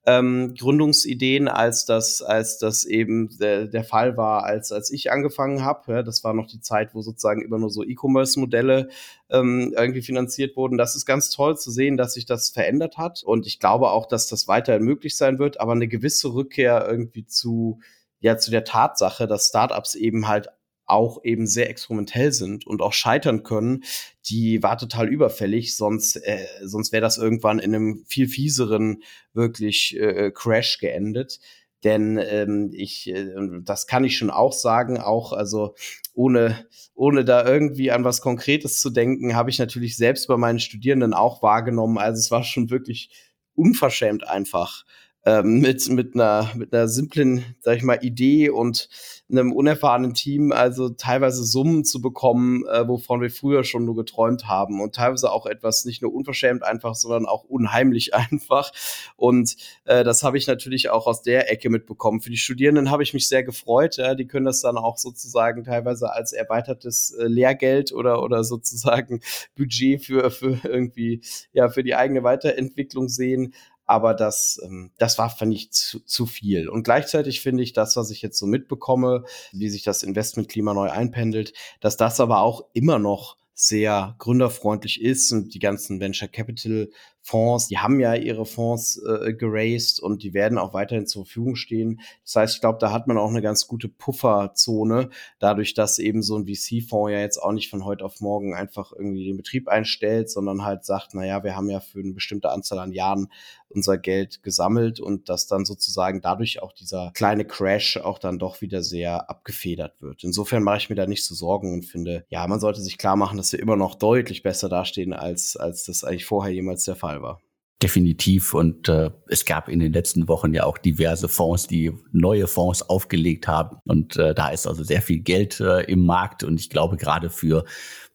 ähm, 0.08 0.56
Gründungsideen, 0.58 1.50
als 1.50 1.86
das, 1.86 2.22
als 2.22 2.58
das 2.58 2.86
eben 2.86 3.38
der, 3.40 3.68
der 3.68 3.84
Fall 3.84 4.16
war, 4.16 4.46
als, 4.46 4.72
als 4.72 4.90
ich 4.90 5.12
angefangen 5.12 5.66
habe. 5.66 5.92
Ja, 5.92 6.02
das 6.02 6.24
war 6.24 6.34
noch 6.34 6.48
die 6.48 6.62
Zeit, 6.62 6.96
wo 6.96 7.02
sozusagen 7.02 7.42
immer 7.42 7.60
nur 7.60 7.70
so 7.70 7.84
E-Commerce-Modelle 7.84 8.88
ähm, 9.30 9.74
irgendwie 9.78 10.02
finanziert 10.02 10.56
wurden. 10.56 10.78
Das 10.78 10.96
ist 10.96 11.06
ganz 11.06 11.30
toll 11.30 11.58
zu 11.58 11.72
sehen, 11.72 11.98
dass 11.98 12.14
sich 12.14 12.26
das 12.26 12.50
verändert 12.50 12.98
hat. 12.98 13.22
Und 13.22 13.46
ich 13.48 13.60
glaube 13.60 13.92
auch, 13.92 14.06
dass 14.08 14.28
das 14.28 14.48
weiterhin 14.48 14.84
möglich 14.84 15.18
sein 15.18 15.40
wird, 15.40 15.60
aber 15.60 15.74
eine 15.74 15.90
gewisse 15.90 16.34
Rückkehr 16.34 16.88
irgendwie 16.90 17.26
zu 17.26 17.80
ja 18.20 18.38
zu 18.38 18.50
der 18.50 18.64
Tatsache, 18.64 19.28
dass 19.28 19.48
Startups 19.48 19.94
eben 19.94 20.28
halt 20.28 20.48
auch 20.88 21.24
eben 21.24 21.48
sehr 21.48 21.70
experimentell 21.70 22.32
sind 22.32 22.66
und 22.66 22.82
auch 22.82 22.94
scheitern 22.94 23.44
können, 23.44 23.84
die 24.26 24.64
war 24.64 24.78
total 24.78 25.08
überfällig, 25.08 25.76
sonst, 25.76 26.16
äh, 26.16 26.46
sonst 26.64 26.92
wäre 26.92 27.02
das 27.02 27.18
irgendwann 27.18 27.60
in 27.60 27.76
einem 27.76 28.06
viel 28.08 28.28
fieseren 28.28 29.04
wirklich 29.34 29.98
äh, 30.00 30.32
Crash 30.32 30.80
geendet. 30.80 31.40
Denn 31.84 32.18
ähm, 32.18 32.72
ich, 32.74 33.08
äh, 33.10 33.28
das 33.62 33.86
kann 33.86 34.04
ich 34.04 34.18
schon 34.18 34.32
auch 34.32 34.54
sagen, 34.54 34.98
auch 34.98 35.32
also 35.32 35.76
ohne, 36.14 36.66
ohne 36.96 37.24
da 37.24 37.46
irgendwie 37.46 37.92
an 37.92 38.04
was 38.04 38.22
Konkretes 38.22 38.82
zu 38.82 38.90
denken, 38.90 39.36
habe 39.36 39.52
ich 39.52 39.60
natürlich 39.60 39.98
selbst 39.98 40.28
bei 40.28 40.38
meinen 40.38 40.60
Studierenden 40.60 41.14
auch 41.14 41.44
wahrgenommen. 41.44 42.00
Also 42.00 42.20
es 42.20 42.32
war 42.32 42.44
schon 42.44 42.72
wirklich 42.72 43.12
unverschämt 43.54 44.28
einfach 44.28 44.86
ähm, 45.28 45.60
mit, 45.60 45.90
mit, 45.90 46.16
einer, 46.16 46.50
mit 46.56 46.74
einer 46.74 46.88
simplen, 46.88 47.44
sag 47.60 47.76
ich 47.76 47.84
mal, 47.84 48.00
Idee 48.02 48.50
und 48.50 48.88
einem 49.30 49.52
unerfahrenen 49.52 50.14
Team, 50.14 50.54
also 50.54 50.88
teilweise 50.88 51.44
Summen 51.44 51.84
zu 51.84 52.02
bekommen, 52.02 52.66
äh, 52.66 52.88
wovon 52.88 53.20
wir 53.20 53.30
früher 53.30 53.66
schon 53.66 53.84
nur 53.84 53.98
geträumt 53.98 54.48
haben 54.48 54.80
und 54.80 54.96
teilweise 54.96 55.30
auch 55.30 55.46
etwas 55.46 55.84
nicht 55.84 56.02
nur 56.02 56.14
unverschämt 56.14 56.64
einfach, 56.64 56.96
sondern 56.96 57.26
auch 57.26 57.44
unheimlich 57.44 58.14
einfach. 58.14 58.72
Und 59.18 59.58
äh, 59.84 60.06
das 60.06 60.24
habe 60.24 60.38
ich 60.38 60.48
natürlich 60.48 60.90
auch 60.92 61.08
aus 61.08 61.24
der 61.24 61.52
Ecke 61.52 61.70
mitbekommen. 61.70 62.22
Für 62.22 62.30
die 62.30 62.38
Studierenden 62.38 62.90
habe 62.90 63.04
ich 63.04 63.14
mich 63.14 63.28
sehr 63.28 63.44
gefreut. 63.44 63.98
Ja, 63.98 64.16
die 64.16 64.28
können 64.28 64.46
das 64.46 64.62
dann 64.62 64.78
auch 64.78 64.96
sozusagen 64.96 65.66
teilweise 65.66 66.14
als 66.14 66.32
erweitertes 66.32 67.12
äh, 67.20 67.28
Lehrgeld 67.28 67.92
oder, 67.92 68.24
oder 68.24 68.46
sozusagen 68.46 69.20
Budget 69.58 70.06
für, 70.06 70.32
für 70.32 70.58
irgendwie, 70.64 71.20
ja, 71.52 71.68
für 71.68 71.84
die 71.84 71.96
eigene 71.96 72.24
Weiterentwicklung 72.24 73.10
sehen 73.10 73.54
aber 73.88 74.14
das, 74.14 74.60
ähm, 74.64 74.92
das 74.98 75.18
war, 75.18 75.30
fand 75.30 75.54
ich, 75.54 75.72
zu, 75.72 76.02
zu 76.02 76.26
viel. 76.26 76.70
Und 76.70 76.84
gleichzeitig 76.84 77.42
finde 77.42 77.64
ich 77.64 77.74
das, 77.74 77.96
was 77.96 78.12
ich 78.12 78.22
jetzt 78.22 78.38
so 78.38 78.46
mitbekomme, 78.46 79.24
wie 79.54 79.70
sich 79.70 79.84
das 79.84 80.04
Investmentklima 80.04 80.74
neu 80.74 80.92
einpendelt, 80.92 81.54
dass 81.80 81.98
das 81.98 82.20
aber 82.20 82.42
auch 82.42 82.66
immer 82.74 83.00
noch 83.00 83.38
sehr 83.60 84.16
gründerfreundlich 84.20 85.02
ist 85.02 85.32
und 85.32 85.56
die 85.56 85.60
ganzen 85.60 86.00
Venture 86.00 86.28
Capital 86.28 86.90
Fonds, 87.28 87.68
die 87.68 87.78
haben 87.78 88.00
ja 88.00 88.16
ihre 88.16 88.46
Fonds 88.46 89.02
äh, 89.06 89.34
geraced 89.34 90.00
und 90.00 90.24
die 90.24 90.34
werden 90.34 90.58
auch 90.58 90.74
weiterhin 90.74 91.08
zur 91.08 91.26
Verfügung 91.26 91.58
stehen. 91.58 92.00
Das 92.24 92.38
heißt, 92.38 92.56
ich 92.56 92.62
glaube, 92.62 92.78
da 92.80 92.94
hat 92.94 93.08
man 93.08 93.18
auch 93.18 93.30
eine 93.30 93.42
ganz 93.42 93.68
gute 93.68 93.90
Pufferzone, 93.90 95.10
dadurch, 95.40 95.74
dass 95.74 96.00
eben 96.00 96.22
so 96.22 96.38
ein 96.38 96.46
VC-Fonds 96.46 97.12
ja 97.12 97.20
jetzt 97.20 97.38
auch 97.38 97.52
nicht 97.52 97.70
von 97.70 97.84
heute 97.84 98.06
auf 98.06 98.22
morgen 98.22 98.56
einfach 98.56 98.94
irgendwie 98.94 99.26
den 99.26 99.36
Betrieb 99.36 99.68
einstellt, 99.68 100.32
sondern 100.32 100.64
halt 100.64 100.86
sagt, 100.86 101.10
na 101.16 101.26
ja, 101.26 101.44
wir 101.44 101.58
haben 101.58 101.70
ja 101.70 101.82
für 101.82 102.00
eine 102.00 102.14
bestimmte 102.14 102.50
Anzahl 102.50 102.80
an 102.80 102.94
Jahren 102.94 103.28
unser 103.70 103.98
Geld 103.98 104.44
gesammelt 104.44 105.00
und 105.02 105.28
dass 105.28 105.48
dann 105.48 105.66
sozusagen 105.66 106.22
dadurch 106.22 106.62
auch 106.62 106.72
dieser 106.72 107.12
kleine 107.14 107.46
Crash 107.46 107.98
auch 107.98 108.20
dann 108.20 108.40
doch 108.40 108.62
wieder 108.62 108.82
sehr 108.82 109.30
abgefedert 109.30 110.02
wird. 110.02 110.24
Insofern 110.24 110.64
mache 110.64 110.78
ich 110.78 110.90
mir 110.90 110.96
da 110.96 111.06
nicht 111.06 111.26
so 111.26 111.36
Sorgen 111.36 111.74
und 111.74 111.84
finde, 111.84 112.26
ja, 112.30 112.48
man 112.48 112.62
sollte 112.62 112.82
sich 112.82 112.98
klar 112.98 113.18
machen, 113.18 113.38
dass 113.38 113.52
wir 113.52 113.60
immer 113.60 113.76
noch 113.76 113.96
deutlich 113.96 114.44
besser 114.44 114.70
dastehen, 114.70 115.14
als, 115.14 115.58
als 115.58 115.84
das 115.84 116.04
eigentlich 116.06 116.26
vorher 116.26 116.54
jemals 116.54 116.86
der 116.86 116.96
Fall 116.96 117.17
war. 117.22 117.42
Definitiv. 117.82 118.56
Und 118.56 118.90
äh, 118.90 119.12
es 119.28 119.46
gab 119.46 119.70
in 119.70 119.80
den 119.80 119.94
letzten 119.94 120.28
Wochen 120.28 120.52
ja 120.52 120.64
auch 120.64 120.80
diverse 120.80 121.28
Fonds, 121.28 121.68
die 121.68 121.92
neue 122.12 122.48
Fonds 122.48 122.82
aufgelegt 122.90 123.48
haben. 123.48 123.78
Und 123.86 124.18
äh, 124.18 124.34
da 124.34 124.50
ist 124.50 124.66
also 124.66 124.84
sehr 124.84 125.04
viel 125.04 125.20
Geld 125.20 125.60
äh, 125.60 125.84
im 125.84 126.04
Markt. 126.04 126.44
Und 126.44 126.60
ich 126.60 126.72
glaube, 126.72 126.98
gerade 126.98 127.30
für 127.30 127.66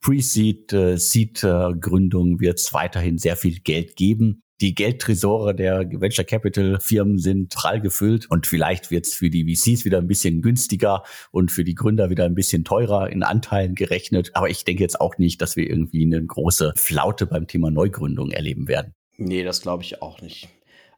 Pre-Seed, 0.00 0.72
äh, 0.72 0.96
Seed-Gründungen 0.96 2.40
wird 2.40 2.58
es 2.58 2.74
weiterhin 2.74 3.18
sehr 3.18 3.36
viel 3.36 3.60
Geld 3.60 3.94
geben. 3.94 4.41
Die 4.62 4.76
Geldtresore 4.76 5.56
der 5.56 5.80
Venture 5.90 6.24
Capital 6.24 6.78
Firmen 6.78 7.18
sind 7.18 7.52
prall 7.52 7.80
gefüllt 7.80 8.30
und 8.30 8.46
vielleicht 8.46 8.92
wird 8.92 9.06
es 9.08 9.14
für 9.14 9.28
die 9.28 9.42
VCs 9.42 9.84
wieder 9.84 9.98
ein 9.98 10.06
bisschen 10.06 10.40
günstiger 10.40 11.02
und 11.32 11.50
für 11.50 11.64
die 11.64 11.74
Gründer 11.74 12.10
wieder 12.10 12.26
ein 12.26 12.36
bisschen 12.36 12.62
teurer 12.62 13.10
in 13.10 13.24
Anteilen 13.24 13.74
gerechnet. 13.74 14.30
Aber 14.34 14.48
ich 14.48 14.64
denke 14.64 14.84
jetzt 14.84 15.00
auch 15.00 15.18
nicht, 15.18 15.42
dass 15.42 15.56
wir 15.56 15.68
irgendwie 15.68 16.04
eine 16.04 16.24
große 16.24 16.74
Flaute 16.76 17.26
beim 17.26 17.48
Thema 17.48 17.72
Neugründung 17.72 18.30
erleben 18.30 18.68
werden. 18.68 18.94
Nee, 19.16 19.42
das 19.42 19.62
glaube 19.62 19.82
ich 19.82 20.00
auch 20.00 20.22
nicht. 20.22 20.48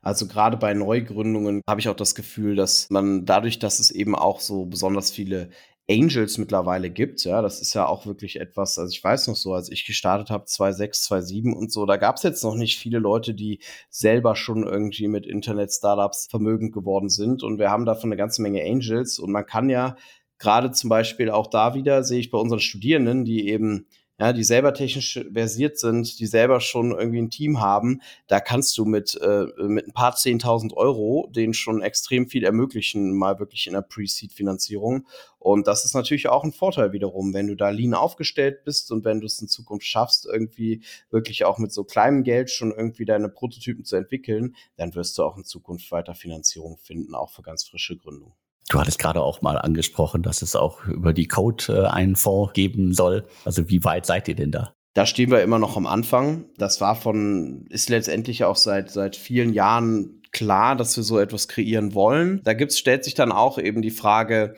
Also 0.03 0.29
gerade 0.29 0.59
bei 0.59 0.75
Neugründungen 0.75 1.63
habe 1.67 1.81
ich 1.81 1.89
auch 1.89 1.97
das 1.97 2.15
Gefühl, 2.15 2.57
dass 2.57 2.91
man 2.91 3.25
dadurch, 3.25 3.59
dass 3.61 3.79
es 3.79 3.91
eben 3.91 4.15
auch 4.15 4.41
so 4.41 4.67
besonders 4.67 5.11
viele 5.11 5.49
Angels 5.89 6.39
mittlerweile 6.39 6.89
gibt, 6.89 7.25
ja, 7.25 7.43
das 7.43 7.61
ist 7.61 7.75
ja 7.75 7.87
auch 7.87 8.07
wirklich 8.07 8.41
etwas, 8.41 8.79
also 8.79 8.91
ich 8.91 9.05
weiß 9.05 9.29
noch 9.29 9.37
so, 9.37 9.53
als 9.53 9.71
ich 9.71 9.85
gestartet 9.85 10.31
habe, 10.31 10.45
2.6, 10.45 11.07
2.7 11.09 11.53
und 11.53 11.71
so, 11.71 11.85
da 11.85 11.99
gab 11.99 12.17
es 12.17 12.23
jetzt 12.23 12.43
noch 12.43 12.55
nicht 12.55 12.79
viele 12.79 12.99
Leute, 12.99 13.35
die 13.35 13.61
selber 13.91 14.35
schon 14.35 14.67
irgendwie 14.67 15.09
mit 15.09 15.27
Internet-Startups 15.27 16.29
vermögend 16.31 16.73
geworden 16.73 17.11
sind. 17.11 17.43
Und 17.43 17.59
wir 17.59 17.71
haben 17.71 17.85
davon 17.85 18.09
eine 18.09 18.17
ganze 18.17 18.41
Menge 18.41 18.63
Angels. 18.65 19.19
Und 19.19 19.31
man 19.31 19.45
kann 19.45 19.69
ja 19.69 19.97
gerade 20.39 20.71
zum 20.71 20.89
Beispiel 20.89 21.31
auch 21.31 21.49
da 21.49 21.75
wieder, 21.75 22.03
sehe 22.03 22.21
ich 22.21 22.31
bei 22.31 22.39
unseren 22.39 22.61
Studierenden, 22.61 23.25
die 23.25 23.49
eben 23.49 23.87
ja, 24.19 24.33
die 24.33 24.45
selber 24.45 24.73
technisch 24.75 25.21
versiert 25.33 25.79
sind, 25.79 26.21
die 26.21 26.27
selber 26.27 26.61
schon 26.61 26.93
irgendwie 26.93 27.23
ein 27.23 27.31
Team 27.31 27.61
haben, 27.61 28.01
da 28.29 28.39
kannst 28.39 28.79
du 28.79 28.85
mit, 28.85 29.19
äh, 29.21 29.47
mit 29.67 29.89
ein 29.89 29.93
paar 29.93 30.15
10.000 30.15 30.73
Euro 30.75 31.29
denen 31.35 31.55
schon 31.55 31.83
extrem 31.83 32.29
viel 32.29 32.45
ermöglichen, 32.45 33.13
mal 33.17 33.41
wirklich 33.41 33.67
in 33.67 33.73
der 33.73 33.83
Pre-Seed-Finanzierung. 33.83 35.07
Und 35.39 35.67
das 35.67 35.85
ist 35.85 35.95
natürlich 35.95 36.29
auch 36.29 36.45
ein 36.45 36.53
Vorteil 36.53 36.93
wiederum, 36.93 37.35
wenn 37.35 37.49
du 37.49 37.57
da 37.57 37.71
lean 37.71 37.95
aufgestellt 37.95 38.65
bist 38.65 38.93
und 38.93 39.05
wenn 39.05 39.21
du 39.21 39.27
es 39.27 39.41
in 39.41 39.49
Zukunft 39.49 39.87
schaffst, 39.87 40.27
irgendwie 40.27 40.83
wirklich 41.11 41.45
auch 41.45 41.59
mit 41.59 41.73
so 41.73 41.85
kleinem 41.85 42.23
Geld 42.23 42.51
schon 42.51 42.71
irgendwie 42.71 43.05
deine 43.05 43.29
Prototypen 43.29 43.85
zu 43.85 43.97
entwickeln, 43.97 44.55
dann 44.77 44.95
wirst 44.95 45.19
du 45.19 45.25
auch 45.25 45.37
in 45.37 45.45
Zukunft 45.45 45.91
weiter 45.91 46.15
Finanzierung 46.15 46.79
finden, 46.79 47.15
auch 47.15 47.31
für 47.31 47.43
ganz 47.43 47.65
frische 47.65 47.97
Gründungen. 47.97 48.44
Du 48.69 48.81
hattest 48.81 48.99
gerade 48.99 49.23
auch 49.23 49.43
mal 49.43 49.59
angesprochen, 49.59 50.23
dass 50.23 50.43
es 50.43 50.57
auch 50.57 50.85
über 50.87 51.13
die 51.13 51.29
Code 51.29 51.65
äh, 51.69 51.87
einen 51.87 52.17
Fonds 52.17 52.53
geben 52.55 52.95
soll. 52.95 53.27
Also 53.45 53.69
wie 53.69 53.85
weit 53.85 54.07
seid 54.07 54.29
ihr 54.29 54.35
denn 54.35 54.51
da? 54.51 54.75
Da 54.95 55.07
stehen 55.07 55.31
wir 55.31 55.43
immer 55.43 55.59
noch 55.59 55.77
am 55.77 55.87
Anfang. 55.87 56.47
Das 56.57 56.81
war 56.81 56.97
von, 56.97 57.67
ist 57.69 57.91
letztendlich 57.91 58.45
auch 58.45 58.57
seit, 58.57 58.91
seit 58.91 59.17
vielen 59.17 59.53
Jahren 59.53 60.23
klar, 60.31 60.77
dass 60.77 60.97
wir 60.97 61.05
so 61.05 61.19
etwas 61.19 61.49
kreieren 61.49 61.95
wollen. 61.95 62.41
Da 62.45 62.55
gibt's, 62.55 62.79
stellt 62.79 63.05
sich 63.05 63.15
dann 63.15 63.33
auch 63.33 63.59
eben 63.59 63.83
die 63.83 63.91
Frage, 63.91 64.55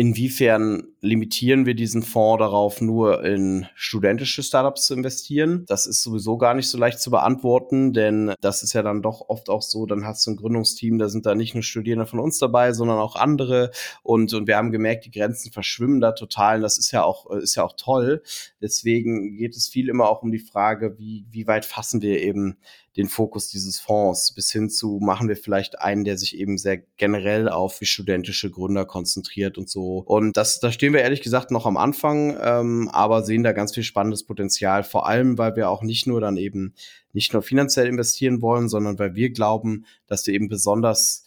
Inwiefern 0.00 0.89
limitieren 1.00 1.66
wir 1.66 1.74
diesen 1.74 2.02
Fonds 2.02 2.40
darauf, 2.40 2.80
nur 2.80 3.24
in 3.24 3.66
studentische 3.74 4.42
Startups 4.42 4.86
zu 4.86 4.94
investieren? 4.94 5.64
Das 5.66 5.86
ist 5.86 6.02
sowieso 6.02 6.36
gar 6.36 6.54
nicht 6.54 6.68
so 6.68 6.78
leicht 6.78 7.00
zu 7.00 7.10
beantworten, 7.10 7.92
denn 7.92 8.34
das 8.40 8.62
ist 8.62 8.72
ja 8.72 8.82
dann 8.82 9.02
doch 9.02 9.28
oft 9.28 9.48
auch 9.48 9.62
so, 9.62 9.86
dann 9.86 10.04
hast 10.04 10.26
du 10.26 10.32
ein 10.32 10.36
Gründungsteam, 10.36 10.98
da 10.98 11.08
sind 11.08 11.26
da 11.26 11.34
nicht 11.34 11.54
nur 11.54 11.62
Studierende 11.62 12.06
von 12.06 12.20
uns 12.20 12.38
dabei, 12.38 12.72
sondern 12.72 12.98
auch 12.98 13.16
andere. 13.16 13.70
Und, 14.02 14.34
und 14.34 14.46
wir 14.46 14.56
haben 14.56 14.72
gemerkt, 14.72 15.06
die 15.06 15.10
Grenzen 15.10 15.52
verschwimmen 15.52 16.00
da 16.00 16.12
total. 16.12 16.56
Und 16.56 16.62
das 16.62 16.78
ist 16.78 16.90
ja 16.90 17.02
auch, 17.02 17.30
ist 17.30 17.54
ja 17.54 17.64
auch 17.64 17.74
toll. 17.76 18.22
Deswegen 18.60 19.36
geht 19.36 19.56
es 19.56 19.68
viel 19.68 19.88
immer 19.88 20.08
auch 20.08 20.22
um 20.22 20.30
die 20.30 20.38
Frage, 20.38 20.98
wie, 20.98 21.26
wie 21.30 21.46
weit 21.46 21.64
fassen 21.64 22.02
wir 22.02 22.20
eben 22.20 22.58
den 22.96 23.08
Fokus 23.08 23.48
dieses 23.48 23.78
Fonds 23.78 24.34
bis 24.34 24.50
hin 24.50 24.68
zu 24.68 24.98
machen 25.00 25.28
wir 25.28 25.36
vielleicht 25.36 25.80
einen, 25.80 26.04
der 26.04 26.18
sich 26.18 26.36
eben 26.36 26.58
sehr 26.58 26.78
generell 26.96 27.48
auf 27.48 27.78
studentische 27.82 28.50
Gründer 28.50 28.84
konzentriert 28.84 29.58
und 29.58 29.70
so. 29.70 30.02
Und 30.06 30.36
das, 30.36 30.60
da 30.60 30.72
stehen 30.72 30.89
wir 30.92 31.00
ehrlich 31.00 31.22
gesagt 31.22 31.50
noch 31.50 31.66
am 31.66 31.76
Anfang, 31.76 32.36
ähm, 32.40 32.88
aber 32.92 33.22
sehen 33.22 33.42
da 33.42 33.52
ganz 33.52 33.74
viel 33.74 33.82
spannendes 33.82 34.24
Potenzial, 34.24 34.84
vor 34.84 35.06
allem, 35.06 35.38
weil 35.38 35.56
wir 35.56 35.70
auch 35.70 35.82
nicht 35.82 36.06
nur 36.06 36.20
dann 36.20 36.36
eben 36.36 36.74
nicht 37.12 37.32
nur 37.32 37.42
finanziell 37.42 37.86
investieren 37.86 38.42
wollen, 38.42 38.68
sondern 38.68 38.98
weil 38.98 39.14
wir 39.14 39.30
glauben, 39.30 39.84
dass 40.06 40.26
wir 40.26 40.34
eben 40.34 40.48
besonders 40.48 41.24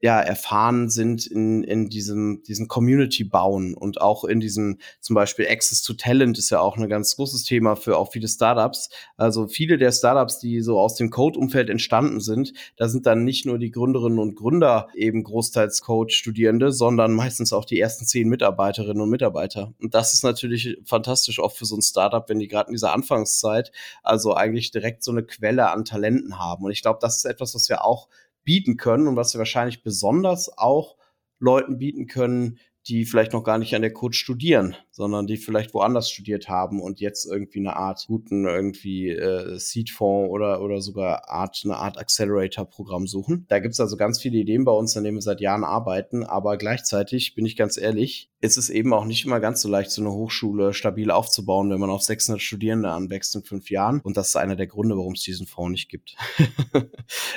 ja, 0.00 0.20
erfahren 0.20 0.90
sind 0.90 1.26
in, 1.26 1.64
in 1.64 1.88
diesem, 1.88 2.42
diesem 2.46 2.68
Community 2.68 3.24
bauen 3.24 3.74
und 3.74 4.00
auch 4.00 4.24
in 4.24 4.40
diesem, 4.40 4.78
zum 5.00 5.14
Beispiel 5.14 5.46
Access 5.48 5.82
to 5.82 5.94
Talent 5.94 6.38
ist 6.38 6.50
ja 6.50 6.60
auch 6.60 6.76
ein 6.76 6.88
ganz 6.88 7.16
großes 7.16 7.44
Thema 7.44 7.76
für 7.76 7.96
auch 7.96 8.12
viele 8.12 8.28
Startups. 8.28 8.90
Also 9.16 9.46
viele 9.46 9.78
der 9.78 9.92
Startups, 9.92 10.38
die 10.38 10.60
so 10.60 10.78
aus 10.78 10.96
dem 10.96 11.10
Code-Umfeld 11.10 11.70
entstanden 11.70 12.20
sind, 12.20 12.52
da 12.76 12.88
sind 12.88 13.06
dann 13.06 13.24
nicht 13.24 13.46
nur 13.46 13.58
die 13.58 13.70
Gründerinnen 13.70 14.18
und 14.18 14.36
Gründer 14.36 14.88
eben 14.94 15.24
großteils 15.24 15.80
Code-Studierende, 15.80 16.72
sondern 16.72 17.12
meistens 17.12 17.54
auch 17.54 17.64
die 17.64 17.80
ersten 17.80 18.04
zehn 18.04 18.28
Mitarbeiterinnen 18.28 19.00
und 19.00 19.10
Mitarbeiter. 19.10 19.72
Und 19.80 19.94
das 19.94 20.12
ist 20.12 20.24
natürlich 20.24 20.76
fantastisch 20.84 21.40
auch 21.40 21.52
für 21.52 21.64
so 21.64 21.76
ein 21.76 21.82
Startup, 21.82 22.28
wenn 22.28 22.38
die 22.38 22.48
gerade 22.48 22.68
in 22.68 22.74
dieser 22.74 22.92
Anfangszeit 22.92 23.72
also 24.02 24.34
eigentlich 24.34 24.70
direkt 24.70 25.02
so 25.02 25.10
eine 25.10 25.24
Quelle 25.24 25.70
an 25.70 25.86
Talenten 25.86 26.38
haben. 26.38 26.64
Und 26.64 26.70
ich 26.70 26.82
glaube, 26.82 26.98
das 27.00 27.16
ist 27.16 27.24
etwas, 27.24 27.54
was 27.54 27.68
wir 27.70 27.84
auch 27.84 28.08
bieten 28.46 28.78
können 28.78 29.06
und 29.08 29.16
was 29.16 29.34
wir 29.34 29.38
wahrscheinlich 29.40 29.82
besonders 29.82 30.56
auch 30.56 30.96
Leuten 31.38 31.76
bieten 31.76 32.06
können, 32.06 32.58
die 32.86 33.04
vielleicht 33.04 33.34
noch 33.34 33.42
gar 33.42 33.58
nicht 33.58 33.74
an 33.74 33.82
der 33.82 33.92
Code 33.92 34.14
studieren, 34.14 34.76
sondern 34.96 35.26
die 35.26 35.36
vielleicht 35.36 35.74
woanders 35.74 36.10
studiert 36.10 36.48
haben 36.48 36.80
und 36.80 37.00
jetzt 37.00 37.26
irgendwie 37.26 37.58
eine 37.58 37.76
Art 37.76 38.06
guten 38.06 38.46
irgendwie 38.46 39.10
äh, 39.10 39.58
Seed-Fonds 39.58 40.30
oder, 40.30 40.62
oder 40.62 40.80
sogar 40.80 41.28
Art, 41.28 41.60
eine 41.64 41.76
Art 41.76 41.98
Accelerator-Programm 41.98 43.06
suchen. 43.06 43.44
Da 43.48 43.58
gibt's 43.58 43.78
also 43.78 43.98
ganz 43.98 44.18
viele 44.22 44.38
Ideen 44.38 44.64
bei 44.64 44.72
uns, 44.72 44.96
an 44.96 45.04
denen 45.04 45.18
wir 45.18 45.22
seit 45.22 45.42
Jahren 45.42 45.64
arbeiten, 45.64 46.24
aber 46.24 46.56
gleichzeitig 46.56 47.34
bin 47.34 47.44
ich 47.44 47.56
ganz 47.56 47.76
ehrlich, 47.76 48.30
ist 48.40 48.56
es 48.56 48.70
eben 48.70 48.94
auch 48.94 49.04
nicht 49.04 49.26
immer 49.26 49.40
ganz 49.40 49.60
so 49.60 49.68
leicht, 49.68 49.90
so 49.90 50.00
eine 50.00 50.12
Hochschule 50.12 50.72
stabil 50.72 51.10
aufzubauen, 51.10 51.70
wenn 51.70 51.80
man 51.80 51.90
auf 51.90 52.02
600 52.02 52.40
Studierende 52.40 52.90
anwächst 52.90 53.34
in 53.34 53.42
fünf 53.42 53.70
Jahren. 53.70 54.00
Und 54.00 54.16
das 54.16 54.28
ist 54.28 54.36
einer 54.36 54.56
der 54.56 54.66
Gründe, 54.66 54.96
warum 54.96 55.12
es 55.12 55.22
diesen 55.22 55.46
Fonds 55.46 55.72
nicht 55.72 55.88
gibt. 55.90 56.16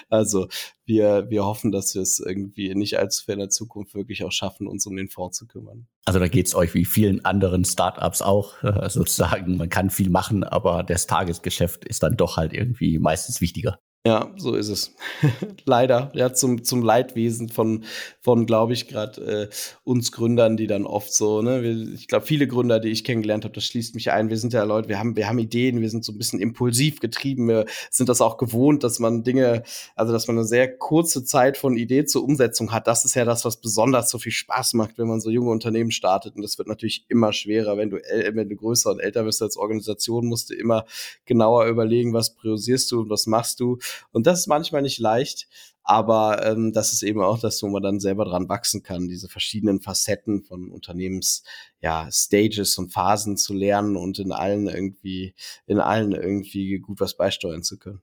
also 0.09 0.47
wir, 0.85 1.29
wir 1.29 1.45
hoffen, 1.45 1.71
dass 1.71 1.95
wir 1.95 2.01
es 2.01 2.19
irgendwie 2.19 2.73
nicht 2.75 2.97
allzu 2.99 3.23
ferner 3.25 3.49
Zukunft 3.49 3.95
wirklich 3.95 4.23
auch 4.23 4.31
schaffen, 4.31 4.67
uns 4.67 4.85
um 4.85 4.95
den 4.95 5.09
Fonds 5.09 5.37
zu 5.37 5.47
kümmern. 5.47 5.87
Also 6.05 6.19
da 6.19 6.27
geht 6.27 6.47
es 6.47 6.55
euch 6.55 6.73
wie 6.73 6.85
vielen 6.85 7.23
anderen 7.25 7.48
Startups 7.65 8.21
auch 8.21 8.53
sozusagen. 8.89 9.57
Man 9.57 9.69
kann 9.69 9.89
viel 9.89 10.09
machen, 10.09 10.43
aber 10.43 10.83
das 10.83 11.07
Tagesgeschäft 11.07 11.85
ist 11.85 12.03
dann 12.03 12.17
doch 12.17 12.37
halt 12.37 12.53
irgendwie 12.53 12.99
meistens 12.99 13.41
wichtiger. 13.41 13.79
Ja, 14.07 14.33
so 14.37 14.55
ist 14.55 14.69
es. 14.69 14.95
Leider, 15.65 16.09
ja, 16.15 16.31
zum, 16.33 16.63
zum 16.63 16.81
Leidwesen 16.81 17.49
von, 17.49 17.83
von 18.21 18.45
glaube 18.45 18.71
ich, 18.71 18.87
gerade 18.87 19.49
äh, 19.51 19.55
uns 19.83 20.13
Gründern, 20.13 20.55
die 20.55 20.67
dann 20.67 20.85
oft 20.85 21.13
so, 21.13 21.41
ne, 21.41 21.61
wir, 21.63 21.93
ich 21.95 22.07
glaube, 22.07 22.25
viele 22.25 22.47
Gründer, 22.47 22.79
die 22.79 22.87
ich 22.87 23.03
kennengelernt 23.03 23.43
habe, 23.43 23.53
das 23.53 23.65
schließt 23.65 23.95
mich 23.95 24.09
ein. 24.13 24.29
Wir 24.29 24.37
sind 24.37 24.53
ja 24.53 24.63
Leute, 24.63 24.87
wir 24.87 24.99
haben, 24.99 25.17
wir 25.17 25.27
haben 25.27 25.37
Ideen, 25.37 25.81
wir 25.81 25.89
sind 25.89 26.05
so 26.05 26.13
ein 26.13 26.17
bisschen 26.17 26.39
impulsiv 26.39 27.01
getrieben, 27.01 27.49
wir 27.49 27.65
sind 27.91 28.07
das 28.07 28.21
auch 28.21 28.37
gewohnt, 28.37 28.85
dass 28.85 28.99
man 28.99 29.23
Dinge, 29.23 29.63
also 29.97 30.13
dass 30.13 30.27
man 30.27 30.37
eine 30.37 30.47
sehr 30.47 30.77
kurze 30.77 31.25
Zeit 31.25 31.57
von 31.57 31.75
Idee 31.75 32.05
zur 32.05 32.23
Umsetzung 32.23 32.71
hat. 32.71 32.87
Das 32.87 33.03
ist 33.03 33.15
ja 33.15 33.25
das, 33.25 33.43
was 33.43 33.57
besonders 33.57 34.09
so 34.09 34.17
viel 34.17 34.31
Spaß 34.31 34.75
macht, 34.75 34.97
wenn 34.97 35.09
man 35.09 35.19
so 35.19 35.29
junge 35.29 35.51
Unternehmen 35.51 35.91
startet. 35.91 36.37
Und 36.37 36.43
das 36.43 36.57
wird 36.57 36.69
natürlich 36.69 37.03
immer 37.09 37.33
schwerer, 37.33 37.75
wenn 37.75 37.89
du, 37.89 37.97
wenn 37.97 38.47
du 38.47 38.55
größer 38.55 38.91
und 38.91 39.01
älter 39.01 39.25
wirst 39.25 39.41
als 39.41 39.57
Organisation, 39.57 40.25
musst 40.25 40.51
du 40.51 40.53
immer 40.53 40.85
genauer 41.25 41.65
überlegen, 41.65 42.13
was 42.13 42.33
priorisierst 42.33 42.89
du 42.93 43.01
und 43.01 43.09
was 43.09 43.27
machst 43.27 43.59
du. 43.59 43.77
Und 44.11 44.27
das 44.27 44.39
ist 44.39 44.47
manchmal 44.47 44.81
nicht 44.81 44.99
leicht, 44.99 45.47
aber 45.83 46.45
ähm, 46.45 46.71
das 46.71 46.93
ist 46.93 47.01
eben 47.01 47.21
auch 47.21 47.39
das, 47.39 47.63
wo 47.63 47.67
man 47.67 47.81
dann 47.81 47.99
selber 47.99 48.25
dran 48.25 48.47
wachsen 48.47 48.83
kann, 48.83 49.07
diese 49.07 49.27
verschiedenen 49.27 49.81
Facetten 49.81 50.43
von 50.43 50.69
Unternehmens, 50.69 51.43
ja, 51.81 52.07
Stages 52.11 52.77
und 52.77 52.93
Phasen 52.93 53.37
zu 53.37 53.53
lernen 53.53 53.95
und 53.95 54.19
in 54.19 54.31
allen 54.31 54.67
irgendwie, 54.67 55.33
in 55.65 55.79
allen 55.79 56.11
irgendwie 56.11 56.77
gut 56.77 56.99
was 56.99 57.17
beisteuern 57.17 57.63
zu 57.63 57.79
können. 57.79 58.01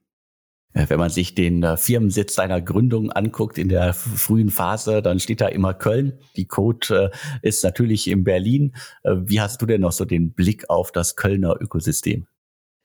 Wenn 0.72 0.98
man 0.98 1.08
sich 1.08 1.34
den 1.34 1.62
äh, 1.62 1.78
Firmensitz 1.78 2.34
deiner 2.34 2.60
Gründung 2.60 3.10
anguckt 3.10 3.56
in 3.56 3.70
der 3.70 3.94
frühen 3.94 4.50
Phase, 4.50 5.00
dann 5.00 5.20
steht 5.20 5.40
da 5.40 5.46
immer 5.46 5.72
Köln. 5.72 6.18
Die 6.36 6.44
Code 6.44 7.10
äh, 7.12 7.16
ist 7.40 7.64
natürlich 7.64 8.08
in 8.08 8.24
Berlin. 8.24 8.74
Äh, 9.02 9.14
wie 9.24 9.40
hast 9.40 9.62
du 9.62 9.66
denn 9.66 9.80
noch 9.80 9.92
so 9.92 10.04
den 10.04 10.32
Blick 10.34 10.68
auf 10.68 10.92
das 10.92 11.16
Kölner 11.16 11.56
Ökosystem? 11.58 12.26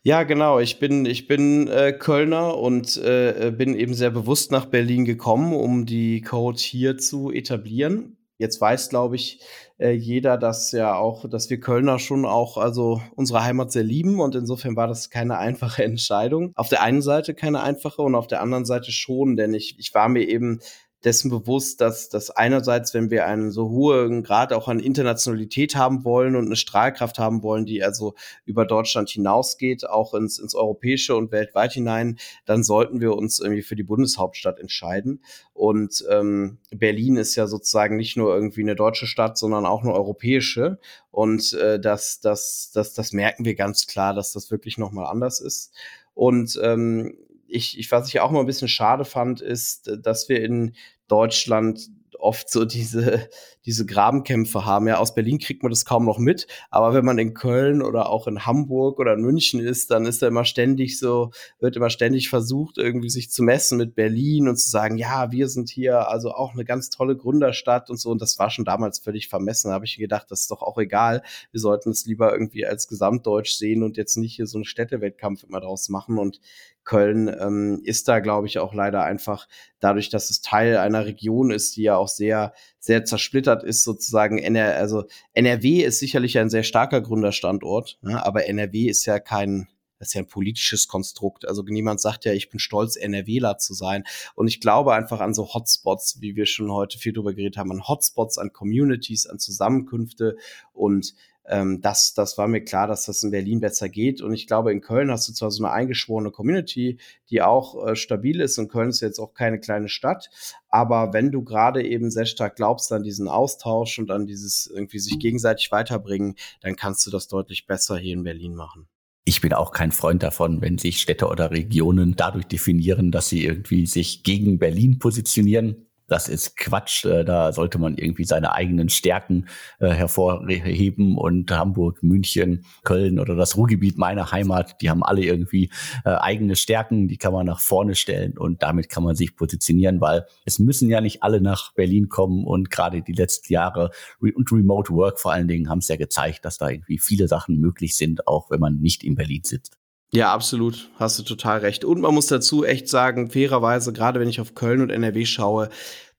Ja, 0.04 0.24
genau. 0.24 0.60
Ich 0.60 0.80
bin, 0.80 1.06
ich 1.06 1.28
bin 1.28 1.68
äh, 1.68 1.94
Kölner 1.94 2.58
und 2.58 2.98
äh, 2.98 3.52
bin 3.56 3.76
eben 3.76 3.94
sehr 3.94 4.10
bewusst 4.10 4.52
nach 4.52 4.66
Berlin 4.66 5.06
gekommen, 5.06 5.54
um 5.54 5.86
die 5.86 6.22
Code 6.22 6.60
hier 6.60 6.98
zu 6.98 7.32
etablieren. 7.32 8.18
Jetzt 8.40 8.60
weiß, 8.60 8.90
glaube 8.90 9.16
ich, 9.18 9.42
äh, 9.78 9.92
jeder, 9.92 10.40
dass 10.40 10.72
ja 10.72 10.96
auch, 10.96 11.30
dass 11.30 11.52
wir 11.52 11.60
Kölner 11.60 12.00
schon 12.00 12.26
auch 12.26 12.58
also 12.58 13.00
unsere 13.16 13.44
Heimat 13.44 13.72
sehr 13.72 13.84
lieben 13.84 14.20
und 14.20 14.34
insofern 14.34 14.76
war 14.76 14.88
das 14.88 15.12
keine 15.12 15.38
einfache 15.38 15.84
Entscheidung. 15.84 16.52
Auf 16.56 16.70
der 16.70 16.82
einen 16.82 17.04
Seite 17.04 17.36
keine 17.36 17.62
einfache 17.62 18.02
und 18.02 18.16
auf 18.16 18.26
der 18.26 18.42
anderen 18.42 18.66
Seite 18.66 18.92
schon, 18.92 19.36
denn 19.36 19.54
ich, 19.54 19.78
ich 19.78 19.94
war 19.94 20.10
mir 20.10 20.28
eben 20.28 20.62
dessen 21.04 21.30
bewusst, 21.30 21.82
dass, 21.82 22.10
dass 22.10 22.30
einerseits, 22.30 22.94
wenn 22.94 23.10
wir 23.10 23.26
einen 23.26 23.52
so 23.52 23.70
hohen 23.70 24.24
Grad 24.24 24.54
auch 24.54 24.68
an 24.68 24.80
Internationalität 24.80 25.76
haben 25.76 26.04
wollen 26.04 26.36
und 26.36 26.46
eine 26.46 26.56
Strahlkraft 26.56 27.18
haben 27.18 27.42
wollen, 27.42 27.66
die 27.66 27.84
also 27.84 28.14
über 28.46 28.66
Deutschland 28.66 29.10
hinausgeht, 29.10 29.90
auch 29.90 30.14
ins, 30.14 30.38
ins 30.38 30.54
Europäische 30.54 31.16
und 31.16 31.32
weltweit 31.32 31.74
hinein, 31.74 32.20
dann 32.46 32.64
sollten 32.64 33.02
wir 33.02 33.16
uns 33.16 33.40
irgendwie 33.40 33.64
für 33.64 33.76
die 33.76 33.84
Bundeshauptstadt 33.84 34.60
entscheiden. 34.60 35.24
Und 35.54 36.06
ähm, 36.10 36.60
Berlin 36.72 37.18
ist 37.18 37.36
ja 37.36 37.48
sozusagen 37.48 37.98
nicht 37.98 38.16
nur 38.16 38.34
irgendwie 38.34 38.62
eine 38.62 38.76
deutsche 38.76 39.08
Stadt, 39.08 39.38
sondern 39.38 39.66
auch 39.66 39.82
eine 39.84 39.94
europäische. 39.94 40.80
Und 41.10 41.54
äh, 41.54 41.80
das, 41.80 42.20
das, 42.20 42.72
das, 42.74 42.94
das 42.94 43.12
merken 43.12 43.44
wir 43.46 43.56
ganz 43.56 43.88
klar, 43.88 44.14
dass 44.14 44.34
das 44.34 44.52
wirklich 44.52 44.78
nochmal 44.78 45.08
anders 45.08 45.40
ist. 45.40 45.74
Und 46.14 46.60
ähm, 46.62 47.16
ich, 47.52 47.78
ich, 47.78 47.92
was 47.92 48.08
ich 48.08 48.20
auch 48.20 48.32
mal 48.32 48.40
ein 48.40 48.46
bisschen 48.46 48.68
schade 48.68 49.06
fand, 49.06 49.42
ist, 49.42 49.92
dass 50.02 50.30
wir 50.30 50.44
in 50.44 50.76
Deutschland 51.08 51.90
oft 52.18 52.50
so 52.50 52.66
diese, 52.66 53.30
diese 53.66 53.86
Grabenkämpfe 53.86 54.66
haben. 54.66 54.88
Ja, 54.88 54.98
aus 54.98 55.14
Berlin 55.14 55.40
kriegt 55.40 55.64
man 55.64 55.70
das 55.70 55.86
kaum 55.86 56.06
noch 56.06 56.18
mit, 56.18 56.48
aber 56.70 56.94
wenn 56.94 57.06
man 57.06 57.18
in 57.18 57.34
Köln 57.34 57.82
oder 57.82 58.10
auch 58.10 58.28
in 58.28 58.46
Hamburg 58.46 59.00
oder 59.00 59.14
in 59.14 59.22
München 59.22 59.60
ist, 59.60 59.92
dann 59.92 60.06
ist 60.06 60.22
da 60.22 60.28
immer 60.28 60.46
ständig 60.46 61.00
so, 61.00 61.32
wird 61.60 61.76
immer 61.76 61.90
ständig 61.90 62.30
versucht, 62.30 62.78
irgendwie 62.78 63.10
sich 63.10 63.30
zu 63.30 63.44
messen 63.44 63.78
mit 63.78 63.96
Berlin 63.96 64.48
und 64.48 64.58
zu 64.58 64.70
sagen, 64.70 64.98
ja, 64.98 65.32
wir 65.32 65.48
sind 65.48 65.70
hier 65.70 66.10
also 66.10 66.32
auch 66.32 66.54
eine 66.54 66.66
ganz 66.66 66.90
tolle 66.90 67.16
Gründerstadt 67.16 67.90
und 67.90 68.00
so. 68.00 68.10
Und 68.10 68.22
das 68.22 68.40
war 68.40 68.50
schon 68.50 68.66
damals 68.66 69.00
völlig 69.00 69.28
vermessen. 69.28 69.70
Da 69.70 69.76
habe 69.76 69.86
ich 69.86 69.98
gedacht, 69.98 70.30
das 70.30 70.42
ist 70.42 70.52
doch 70.52 70.62
auch 70.62 70.78
egal. 70.78 71.22
Wir 71.52 71.60
sollten 71.60 71.92
es 71.92 72.06
lieber 72.06 72.32
irgendwie 72.32 72.66
als 72.66 72.88
Gesamtdeutsch 72.88 73.54
sehen 73.54 73.84
und 73.84 73.98
jetzt 73.98 74.18
nicht 74.18 74.36
hier 74.36 74.48
so 74.48 74.58
einen 74.58 74.66
Städtewettkampf 74.66 75.44
immer 75.44 75.60
draus 75.60 75.90
machen. 75.90 76.18
Und 76.18 76.40
Köln 76.84 77.28
ähm, 77.28 77.82
ist 77.84 78.08
da, 78.08 78.20
glaube 78.20 78.48
ich, 78.48 78.60
auch 78.60 78.74
leider 78.74 79.04
einfach 79.04 79.48
dadurch, 79.80 80.10
dass 80.10 80.30
es 80.30 80.42
Teil 80.42 80.78
einer 80.78 81.06
Region 81.06 81.52
ist, 81.52 81.76
die 81.76 81.84
ja 81.84 81.96
auch 81.96 82.08
sehr 82.08 82.54
sehr 82.82 83.06
zersplittert 83.06 83.64
ist 83.64 83.84
sozusagen. 83.84 84.40
NR, 84.40 84.76
also 84.76 85.06
NRW 85.34 85.84
ist 85.84 86.00
sicherlich 86.00 86.38
ein 86.40 86.50
sehr 86.50 86.64
starker 86.64 87.00
Gründerstandort, 87.00 88.00
ne? 88.02 88.26
aber 88.26 88.48
NRW 88.48 88.88
ist 88.88 89.06
ja 89.06 89.20
kein 89.20 89.68
das 90.00 90.08
ist 90.10 90.14
ja 90.16 90.22
ein 90.22 90.28
politisches 90.28 90.88
Konstrukt. 90.88 91.48
Also 91.48 91.62
niemand 91.62 92.02
sagt 92.02 92.26
ja, 92.26 92.34
ich 92.34 92.50
bin 92.50 92.58
stolz, 92.60 92.96
NRWler 92.96 93.60
zu 93.60 93.76
sein. 93.76 94.04
Und 94.34 94.48
ich 94.48 94.60
glaube 94.60 94.96
einfach 94.96 95.20
an 95.20 95.36
so 95.36 95.54
Hotspots, 95.54 96.22
wie 96.22 96.36
wir 96.36 96.48
schon 96.48 96.72
heute 96.72 96.98
viel 96.98 97.14
drüber 97.14 97.36
geredet 97.36 97.58
haben, 97.58 97.72
an 97.72 97.88
Hotspots, 97.88 98.40
an 98.40 98.52
Communities, 98.52 99.28
an 99.28 99.38
Zusammenkünfte. 99.38 100.38
Und 100.74 101.14
ähm, 101.48 101.82
das, 101.82 102.14
das 102.14 102.38
war 102.38 102.48
mir 102.48 102.64
klar, 102.64 102.88
dass 102.88 103.06
das 103.06 103.24
in 103.24 103.32
Berlin 103.32 103.60
besser 103.60 103.90
geht. 103.90 104.22
Und 104.22 104.34
ich 104.34 104.48
glaube, 104.48 104.72
in 104.72 104.82
Köln 104.82 105.12
hast 105.12 105.28
du 105.28 105.34
zwar 105.34 105.52
so 105.52 105.64
eine 105.64 105.74
eingeschworene 105.74 106.32
Community, 106.32 107.00
die 107.30 107.42
auch 107.42 107.88
äh, 107.88 107.96
stabil 107.96 108.42
ist. 108.42 108.58
Und 108.58 108.70
Köln 108.70 108.90
ist 108.90 109.02
jetzt 109.02 109.20
auch 109.20 109.34
keine 109.34 109.60
kleine 109.60 109.90
Stadt. 109.90 110.30
Aber 110.70 111.14
wenn 111.14 111.32
du 111.32 111.44
gerade 111.44 111.84
eben 111.84 112.12
sehr 112.12 112.26
stark 112.26 112.56
glaubst 112.56 112.92
an 112.92 113.04
diesen 113.04 113.28
Austausch 113.28 114.00
und 114.00 114.12
an 114.12 114.28
dieses 114.28 114.68
irgendwie 114.68 115.00
sich 115.00 115.20
gegenseitig 115.20 115.72
weiterbringen, 115.72 116.36
dann 116.62 116.76
kannst 116.76 117.06
du 117.06 117.12
das 117.12 117.28
deutlich 117.28 117.66
besser 117.66 117.98
hier 117.98 118.14
in 118.14 118.24
Berlin 118.24 118.56
machen. 118.56 118.88
Ich 119.24 119.42
bin 119.42 119.54
auch 119.54 119.72
kein 119.72 119.92
Freund 119.92 120.24
davon, 120.24 120.62
wenn 120.62 120.80
sich 120.80 121.00
Städte 121.00 121.28
oder 121.28 121.52
Regionen 121.52 122.16
dadurch 122.16 122.46
definieren, 122.46 123.12
dass 123.12 123.30
sie 123.30 123.46
irgendwie 123.46 123.86
sich 123.86 124.24
gegen 124.24 124.58
Berlin 124.58 124.98
positionieren 124.98 125.86
das 126.12 126.28
ist 126.28 126.58
Quatsch. 126.58 127.06
Äh, 127.06 127.24
da 127.24 127.54
sollte 127.54 127.80
man 127.80 127.96
irgendwie 127.96 128.26
seine 128.26 128.54
eigenen 128.54 128.90
Stärken 128.90 129.48
äh, 129.80 129.90
hervorheben. 129.90 131.18
Und 131.18 131.50
Hamburg, 131.52 132.04
München, 132.04 132.66
Köln 132.84 133.20
oder 133.20 133.36
das 133.36 133.56
Ruhrgebiet, 133.56 133.98
meine 133.98 134.32
Heimat, 134.32 134.82
die 134.82 134.90
haben 134.90 135.04
alle 135.04 135.24
irgendwie 135.24 135.72
äh, 136.04 136.10
eigene 136.10 136.56
Stärken, 136.56 137.08
die 137.08 137.18
kann 137.18 137.32
man 137.32 137.46
nach 137.46 137.60
vorne 137.60 137.96
stellen 137.96 138.38
und 138.38 138.62
damit 138.62 138.90
kann 138.90 139.04
man 139.04 139.16
sich 139.16 139.36
positionieren, 139.36 140.02
weil 140.02 140.26
es 140.46 140.60
müssen 140.60 140.90
ja 140.90 141.00
nicht 141.02 141.24
alle 141.24 141.42
nach 141.42 141.74
Berlin 141.74 142.10
kommen 142.10 142.46
und 142.46 142.70
gerade 142.70 143.02
die 143.02 143.14
letzten 143.14 143.54
Jahre 143.54 143.92
und 144.20 144.52
Remote 144.52 144.92
Work 144.94 145.20
vor 145.20 145.32
allen 145.32 145.48
Dingen 145.48 145.70
haben 145.70 145.80
es 145.80 145.88
ja 145.88 145.96
gezeigt, 145.96 146.46
dass 146.46 146.58
da 146.58 146.70
irgendwie 146.70 146.98
viele 146.98 147.28
Sachen 147.28 147.60
möglich 147.60 147.96
sind, 147.96 148.28
auch 148.28 148.50
wenn 148.52 148.60
man 148.60 148.80
nicht 148.80 149.04
in 149.04 149.16
Berlin 149.16 149.42
sitzt. 149.44 149.81
Ja, 150.14 150.34
absolut. 150.34 150.90
Hast 150.96 151.18
du 151.20 151.24
total 151.24 151.60
recht. 151.60 151.86
Und 151.86 152.02
man 152.02 152.14
muss 152.14 152.28
dazu 152.28 152.66
echt 152.66 152.90
sagen, 152.90 153.32
fairerweise, 153.32 153.94
gerade 153.94 154.20
wenn 154.20 154.28
ich 154.28 154.42
auf 154.42 154.56
Köln 154.56 154.82
und 154.82 154.90
NRW 154.90 155.26
schaue, 155.26 155.70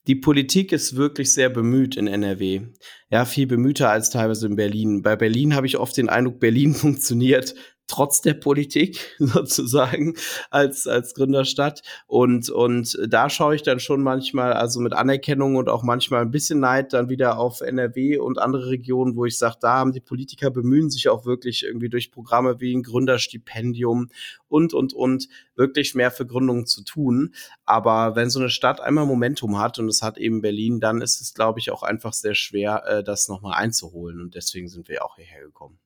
die 0.06 0.16
Politik 0.16 0.72
ist 0.72 0.96
wirklich 0.96 1.32
sehr 1.32 1.50
bemüht 1.50 1.96
in 1.96 2.06
NRW. 2.08 2.62
Ja, 3.10 3.24
viel 3.26 3.46
bemühter 3.46 3.90
als 3.90 4.10
teilweise 4.10 4.46
in 4.46 4.56
Berlin. 4.56 5.02
Bei 5.02 5.14
Berlin 5.14 5.54
habe 5.54 5.66
ich 5.66 5.76
oft 5.76 5.96
den 5.96 6.08
Eindruck, 6.08 6.40
Berlin 6.40 6.74
funktioniert 6.74 7.54
trotz 7.92 8.22
der 8.22 8.32
Politik 8.32 9.14
sozusagen 9.18 10.14
als, 10.50 10.86
als 10.86 11.12
Gründerstadt. 11.12 11.82
Und, 12.06 12.48
und 12.48 12.98
da 13.06 13.28
schaue 13.28 13.54
ich 13.54 13.62
dann 13.62 13.80
schon 13.80 14.02
manchmal, 14.02 14.54
also 14.54 14.80
mit 14.80 14.94
Anerkennung 14.94 15.56
und 15.56 15.68
auch 15.68 15.82
manchmal 15.82 16.22
ein 16.22 16.30
bisschen 16.30 16.58
Neid 16.58 16.94
dann 16.94 17.10
wieder 17.10 17.38
auf 17.38 17.60
NRW 17.60 18.16
und 18.16 18.38
andere 18.38 18.70
Regionen, 18.70 19.14
wo 19.14 19.26
ich 19.26 19.36
sage, 19.36 19.56
da 19.60 19.74
haben 19.74 19.92
die 19.92 20.00
Politiker 20.00 20.50
bemühen 20.50 20.88
sich 20.88 21.10
auch 21.10 21.26
wirklich 21.26 21.64
irgendwie 21.64 21.90
durch 21.90 22.10
Programme 22.10 22.60
wie 22.60 22.74
ein 22.74 22.82
Gründerstipendium 22.82 24.08
und, 24.48 24.72
und, 24.72 24.94
und 24.94 25.28
wirklich 25.54 25.94
mehr 25.94 26.10
für 26.10 26.24
Gründungen 26.24 26.64
zu 26.64 26.84
tun. 26.84 27.34
Aber 27.66 28.16
wenn 28.16 28.30
so 28.30 28.40
eine 28.40 28.48
Stadt 28.48 28.80
einmal 28.80 29.04
Momentum 29.04 29.58
hat 29.58 29.78
und 29.78 29.88
es 29.88 30.00
hat 30.00 30.16
eben 30.16 30.40
Berlin, 30.40 30.80
dann 30.80 31.02
ist 31.02 31.20
es, 31.20 31.34
glaube 31.34 31.60
ich, 31.60 31.70
auch 31.70 31.82
einfach 31.82 32.14
sehr 32.14 32.34
schwer, 32.34 32.84
äh, 32.86 33.04
das 33.04 33.28
nochmal 33.28 33.62
einzuholen. 33.62 34.18
Und 34.18 34.34
deswegen 34.34 34.68
sind 34.68 34.88
wir 34.88 35.04
auch 35.04 35.16
hierher 35.16 35.42
gekommen. 35.42 35.78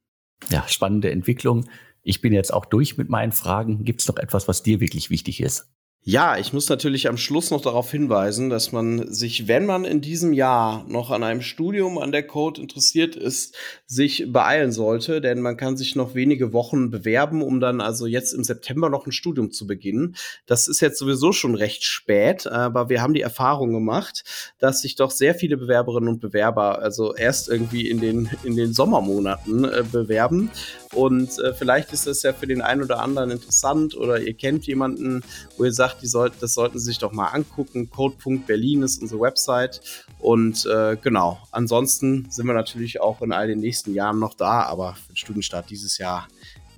Ja, 0.50 0.66
spannende 0.68 1.10
Entwicklung. 1.10 1.68
Ich 2.08 2.20
bin 2.20 2.32
jetzt 2.32 2.54
auch 2.54 2.66
durch 2.66 2.96
mit 2.96 3.08
meinen 3.08 3.32
Fragen. 3.32 3.82
Gibt 3.82 4.00
es 4.00 4.06
noch 4.06 4.16
etwas, 4.16 4.46
was 4.46 4.62
dir 4.62 4.78
wirklich 4.78 5.10
wichtig 5.10 5.40
ist? 5.40 5.68
Ja, 6.08 6.38
ich 6.38 6.52
muss 6.52 6.68
natürlich 6.68 7.08
am 7.08 7.16
Schluss 7.16 7.50
noch 7.50 7.60
darauf 7.60 7.90
hinweisen, 7.90 8.48
dass 8.48 8.70
man 8.70 9.12
sich, 9.12 9.48
wenn 9.48 9.66
man 9.66 9.84
in 9.84 10.00
diesem 10.00 10.32
Jahr 10.32 10.84
noch 10.86 11.10
an 11.10 11.24
einem 11.24 11.42
Studium 11.42 11.98
an 11.98 12.12
der 12.12 12.24
Code 12.24 12.60
interessiert 12.60 13.16
ist, 13.16 13.56
sich 13.86 14.24
beeilen 14.32 14.70
sollte, 14.70 15.20
denn 15.20 15.40
man 15.40 15.56
kann 15.56 15.76
sich 15.76 15.96
noch 15.96 16.14
wenige 16.14 16.52
Wochen 16.52 16.92
bewerben, 16.92 17.42
um 17.42 17.58
dann 17.58 17.80
also 17.80 18.06
jetzt 18.06 18.34
im 18.34 18.44
September 18.44 18.88
noch 18.88 19.04
ein 19.04 19.10
Studium 19.10 19.50
zu 19.50 19.66
beginnen. 19.66 20.14
Das 20.46 20.68
ist 20.68 20.78
jetzt 20.78 21.00
sowieso 21.00 21.32
schon 21.32 21.56
recht 21.56 21.82
spät, 21.82 22.46
aber 22.46 22.88
wir 22.88 23.02
haben 23.02 23.14
die 23.14 23.22
Erfahrung 23.22 23.72
gemacht, 23.72 24.22
dass 24.60 24.82
sich 24.82 24.94
doch 24.94 25.10
sehr 25.10 25.34
viele 25.34 25.56
Bewerberinnen 25.56 26.08
und 26.08 26.20
Bewerber 26.20 26.78
also 26.78 27.16
erst 27.16 27.48
irgendwie 27.48 27.90
in 27.90 27.98
den, 27.98 28.30
in 28.44 28.54
den 28.54 28.72
Sommermonaten 28.74 29.64
äh, 29.64 29.82
bewerben. 29.90 30.52
Und 30.94 31.36
äh, 31.40 31.52
vielleicht 31.52 31.92
ist 31.92 32.06
das 32.06 32.22
ja 32.22 32.32
für 32.32 32.46
den 32.46 32.62
einen 32.62 32.84
oder 32.84 33.00
anderen 33.00 33.32
interessant 33.32 33.96
oder 33.96 34.20
ihr 34.20 34.34
kennt 34.34 34.68
jemanden, 34.68 35.24
wo 35.56 35.64
ihr 35.64 35.72
sagt, 35.72 35.95
die 36.00 36.06
sollten, 36.06 36.36
das 36.40 36.54
sollten 36.54 36.78
sie 36.78 36.86
sich 36.86 36.98
doch 36.98 37.12
mal 37.12 37.28
angucken. 37.28 37.90
Code.berlin 37.90 38.82
ist 38.82 39.00
unsere 39.00 39.20
Website. 39.20 39.80
Und 40.18 40.66
äh, 40.66 40.96
genau, 41.00 41.38
ansonsten 41.50 42.30
sind 42.30 42.46
wir 42.46 42.54
natürlich 42.54 43.00
auch 43.00 43.22
in 43.22 43.32
all 43.32 43.46
den 43.46 43.60
nächsten 43.60 43.94
Jahren 43.94 44.18
noch 44.18 44.34
da, 44.34 44.62
aber 44.62 44.94
für 44.94 45.12
den 45.12 45.16
Studienstart 45.16 45.70
dieses 45.70 45.98
Jahr 45.98 46.28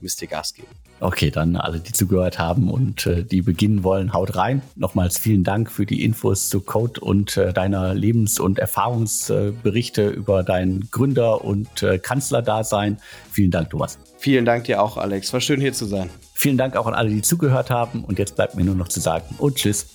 müsst 0.00 0.20
ihr 0.22 0.28
Gas 0.28 0.54
geben. 0.54 0.68
Okay, 1.00 1.30
dann 1.30 1.54
alle, 1.54 1.78
die 1.78 1.92
zugehört 1.92 2.40
haben 2.40 2.70
und 2.70 3.06
äh, 3.06 3.22
die 3.22 3.42
beginnen 3.42 3.84
wollen, 3.84 4.12
haut 4.12 4.34
rein. 4.34 4.62
Nochmals 4.74 5.16
vielen 5.16 5.44
Dank 5.44 5.70
für 5.70 5.86
die 5.86 6.04
Infos 6.04 6.48
zu 6.48 6.60
Code 6.60 7.00
und 7.00 7.36
äh, 7.36 7.52
deiner 7.52 7.94
Lebens- 7.94 8.40
und 8.40 8.58
Erfahrungsberichte 8.58 10.08
über 10.08 10.42
dein 10.42 10.88
Gründer- 10.90 11.44
und 11.44 11.84
äh, 11.84 11.98
Kanzlerdasein. 11.98 12.98
Vielen 13.30 13.52
Dank, 13.52 13.70
Thomas. 13.70 13.98
Vielen 14.18 14.44
Dank 14.44 14.64
dir 14.64 14.82
auch, 14.82 14.96
Alex. 14.96 15.32
War 15.32 15.40
schön 15.40 15.60
hier 15.60 15.72
zu 15.72 15.86
sein. 15.86 16.10
Vielen 16.34 16.58
Dank 16.58 16.76
auch 16.76 16.86
an 16.86 16.94
alle, 16.94 17.08
die 17.08 17.22
zugehört 17.22 17.70
haben. 17.70 18.04
Und 18.04 18.18
jetzt 18.18 18.34
bleibt 18.34 18.56
mir 18.56 18.64
nur 18.64 18.74
noch 18.74 18.88
zu 18.88 19.00
sagen 19.00 19.36
und 19.38 19.56
tschüss. 19.56 19.86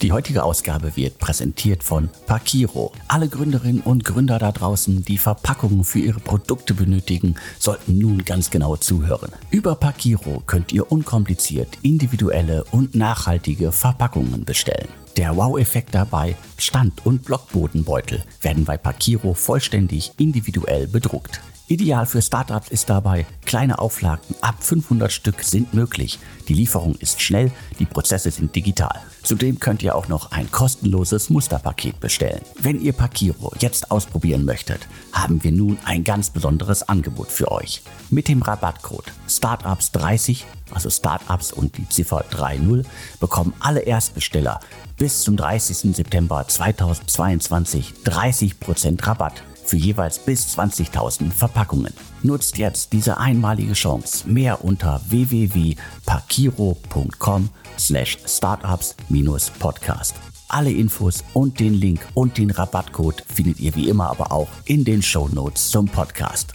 Die 0.00 0.12
heutige 0.12 0.44
Ausgabe 0.44 0.94
wird 0.94 1.18
präsentiert 1.18 1.82
von 1.82 2.08
Pakiro. 2.26 2.92
Alle 3.08 3.26
Gründerinnen 3.26 3.80
und 3.80 4.04
Gründer 4.04 4.38
da 4.38 4.52
draußen, 4.52 5.04
die 5.04 5.18
Verpackungen 5.18 5.82
für 5.82 5.98
ihre 5.98 6.20
Produkte 6.20 6.72
benötigen, 6.72 7.34
sollten 7.58 7.98
nun 7.98 8.24
ganz 8.24 8.50
genau 8.50 8.76
zuhören. 8.76 9.32
Über 9.50 9.74
Pakiro 9.74 10.40
könnt 10.46 10.72
ihr 10.72 10.92
unkompliziert 10.92 11.78
individuelle 11.82 12.62
und 12.70 12.94
nachhaltige 12.94 13.72
Verpackungen 13.72 14.44
bestellen. 14.44 14.88
Der 15.18 15.36
Wow-Effekt 15.36 15.96
dabei, 15.96 16.36
Stand- 16.58 17.04
und 17.04 17.24
Blockbodenbeutel 17.24 18.22
werden 18.40 18.64
bei 18.64 18.76
Pakiro 18.76 19.34
vollständig 19.34 20.12
individuell 20.16 20.86
bedruckt. 20.86 21.40
Ideal 21.70 22.06
für 22.06 22.22
Startups 22.22 22.70
ist 22.70 22.88
dabei, 22.88 23.26
kleine 23.44 23.78
Auflagen 23.78 24.34
ab 24.40 24.54
500 24.60 25.12
Stück 25.12 25.42
sind 25.42 25.74
möglich. 25.74 26.18
Die 26.48 26.54
Lieferung 26.54 26.94
ist 26.94 27.20
schnell, 27.20 27.52
die 27.78 27.84
Prozesse 27.84 28.30
sind 28.30 28.56
digital. 28.56 29.02
Zudem 29.22 29.60
könnt 29.60 29.82
ihr 29.82 29.94
auch 29.94 30.08
noch 30.08 30.32
ein 30.32 30.50
kostenloses 30.50 31.28
Musterpaket 31.28 32.00
bestellen. 32.00 32.40
Wenn 32.58 32.80
ihr 32.80 32.94
Pakiro 32.94 33.52
jetzt 33.58 33.90
ausprobieren 33.90 34.46
möchtet, 34.46 34.88
haben 35.12 35.44
wir 35.44 35.52
nun 35.52 35.76
ein 35.84 36.04
ganz 36.04 36.30
besonderes 36.30 36.88
Angebot 36.88 37.30
für 37.30 37.52
euch. 37.52 37.82
Mit 38.08 38.28
dem 38.28 38.40
Rabattcode 38.40 39.12
Startups30, 39.28 40.44
also 40.70 40.88
Startups 40.88 41.52
und 41.52 41.76
die 41.76 41.86
Ziffer 41.90 42.24
30, 42.30 42.86
bekommen 43.20 43.52
alle 43.60 43.80
Erstbesteller 43.80 44.60
bis 44.96 45.20
zum 45.20 45.36
30. 45.36 45.94
September 45.94 46.48
2022 46.48 47.92
30% 48.06 49.06
Rabatt 49.06 49.42
für 49.68 49.76
jeweils 49.76 50.18
bis 50.18 50.58
20.000 50.58 51.30
Verpackungen. 51.30 51.94
Nutzt 52.22 52.56
jetzt 52.58 52.92
diese 52.92 53.18
einmalige 53.18 53.74
Chance. 53.74 54.28
Mehr 54.28 54.64
unter 54.64 55.00
www.pakiro.com 55.08 57.50
slash 57.78 58.18
startups-podcast. 58.26 60.16
Alle 60.48 60.72
Infos 60.72 61.22
und 61.34 61.60
den 61.60 61.74
Link 61.74 62.00
und 62.14 62.38
den 62.38 62.50
Rabattcode 62.50 63.22
findet 63.32 63.60
ihr 63.60 63.76
wie 63.76 63.90
immer 63.90 64.08
aber 64.08 64.32
auch 64.32 64.48
in 64.64 64.84
den 64.84 65.02
Show 65.02 65.28
Notes 65.28 65.70
zum 65.70 65.86
Podcast. 65.86 66.54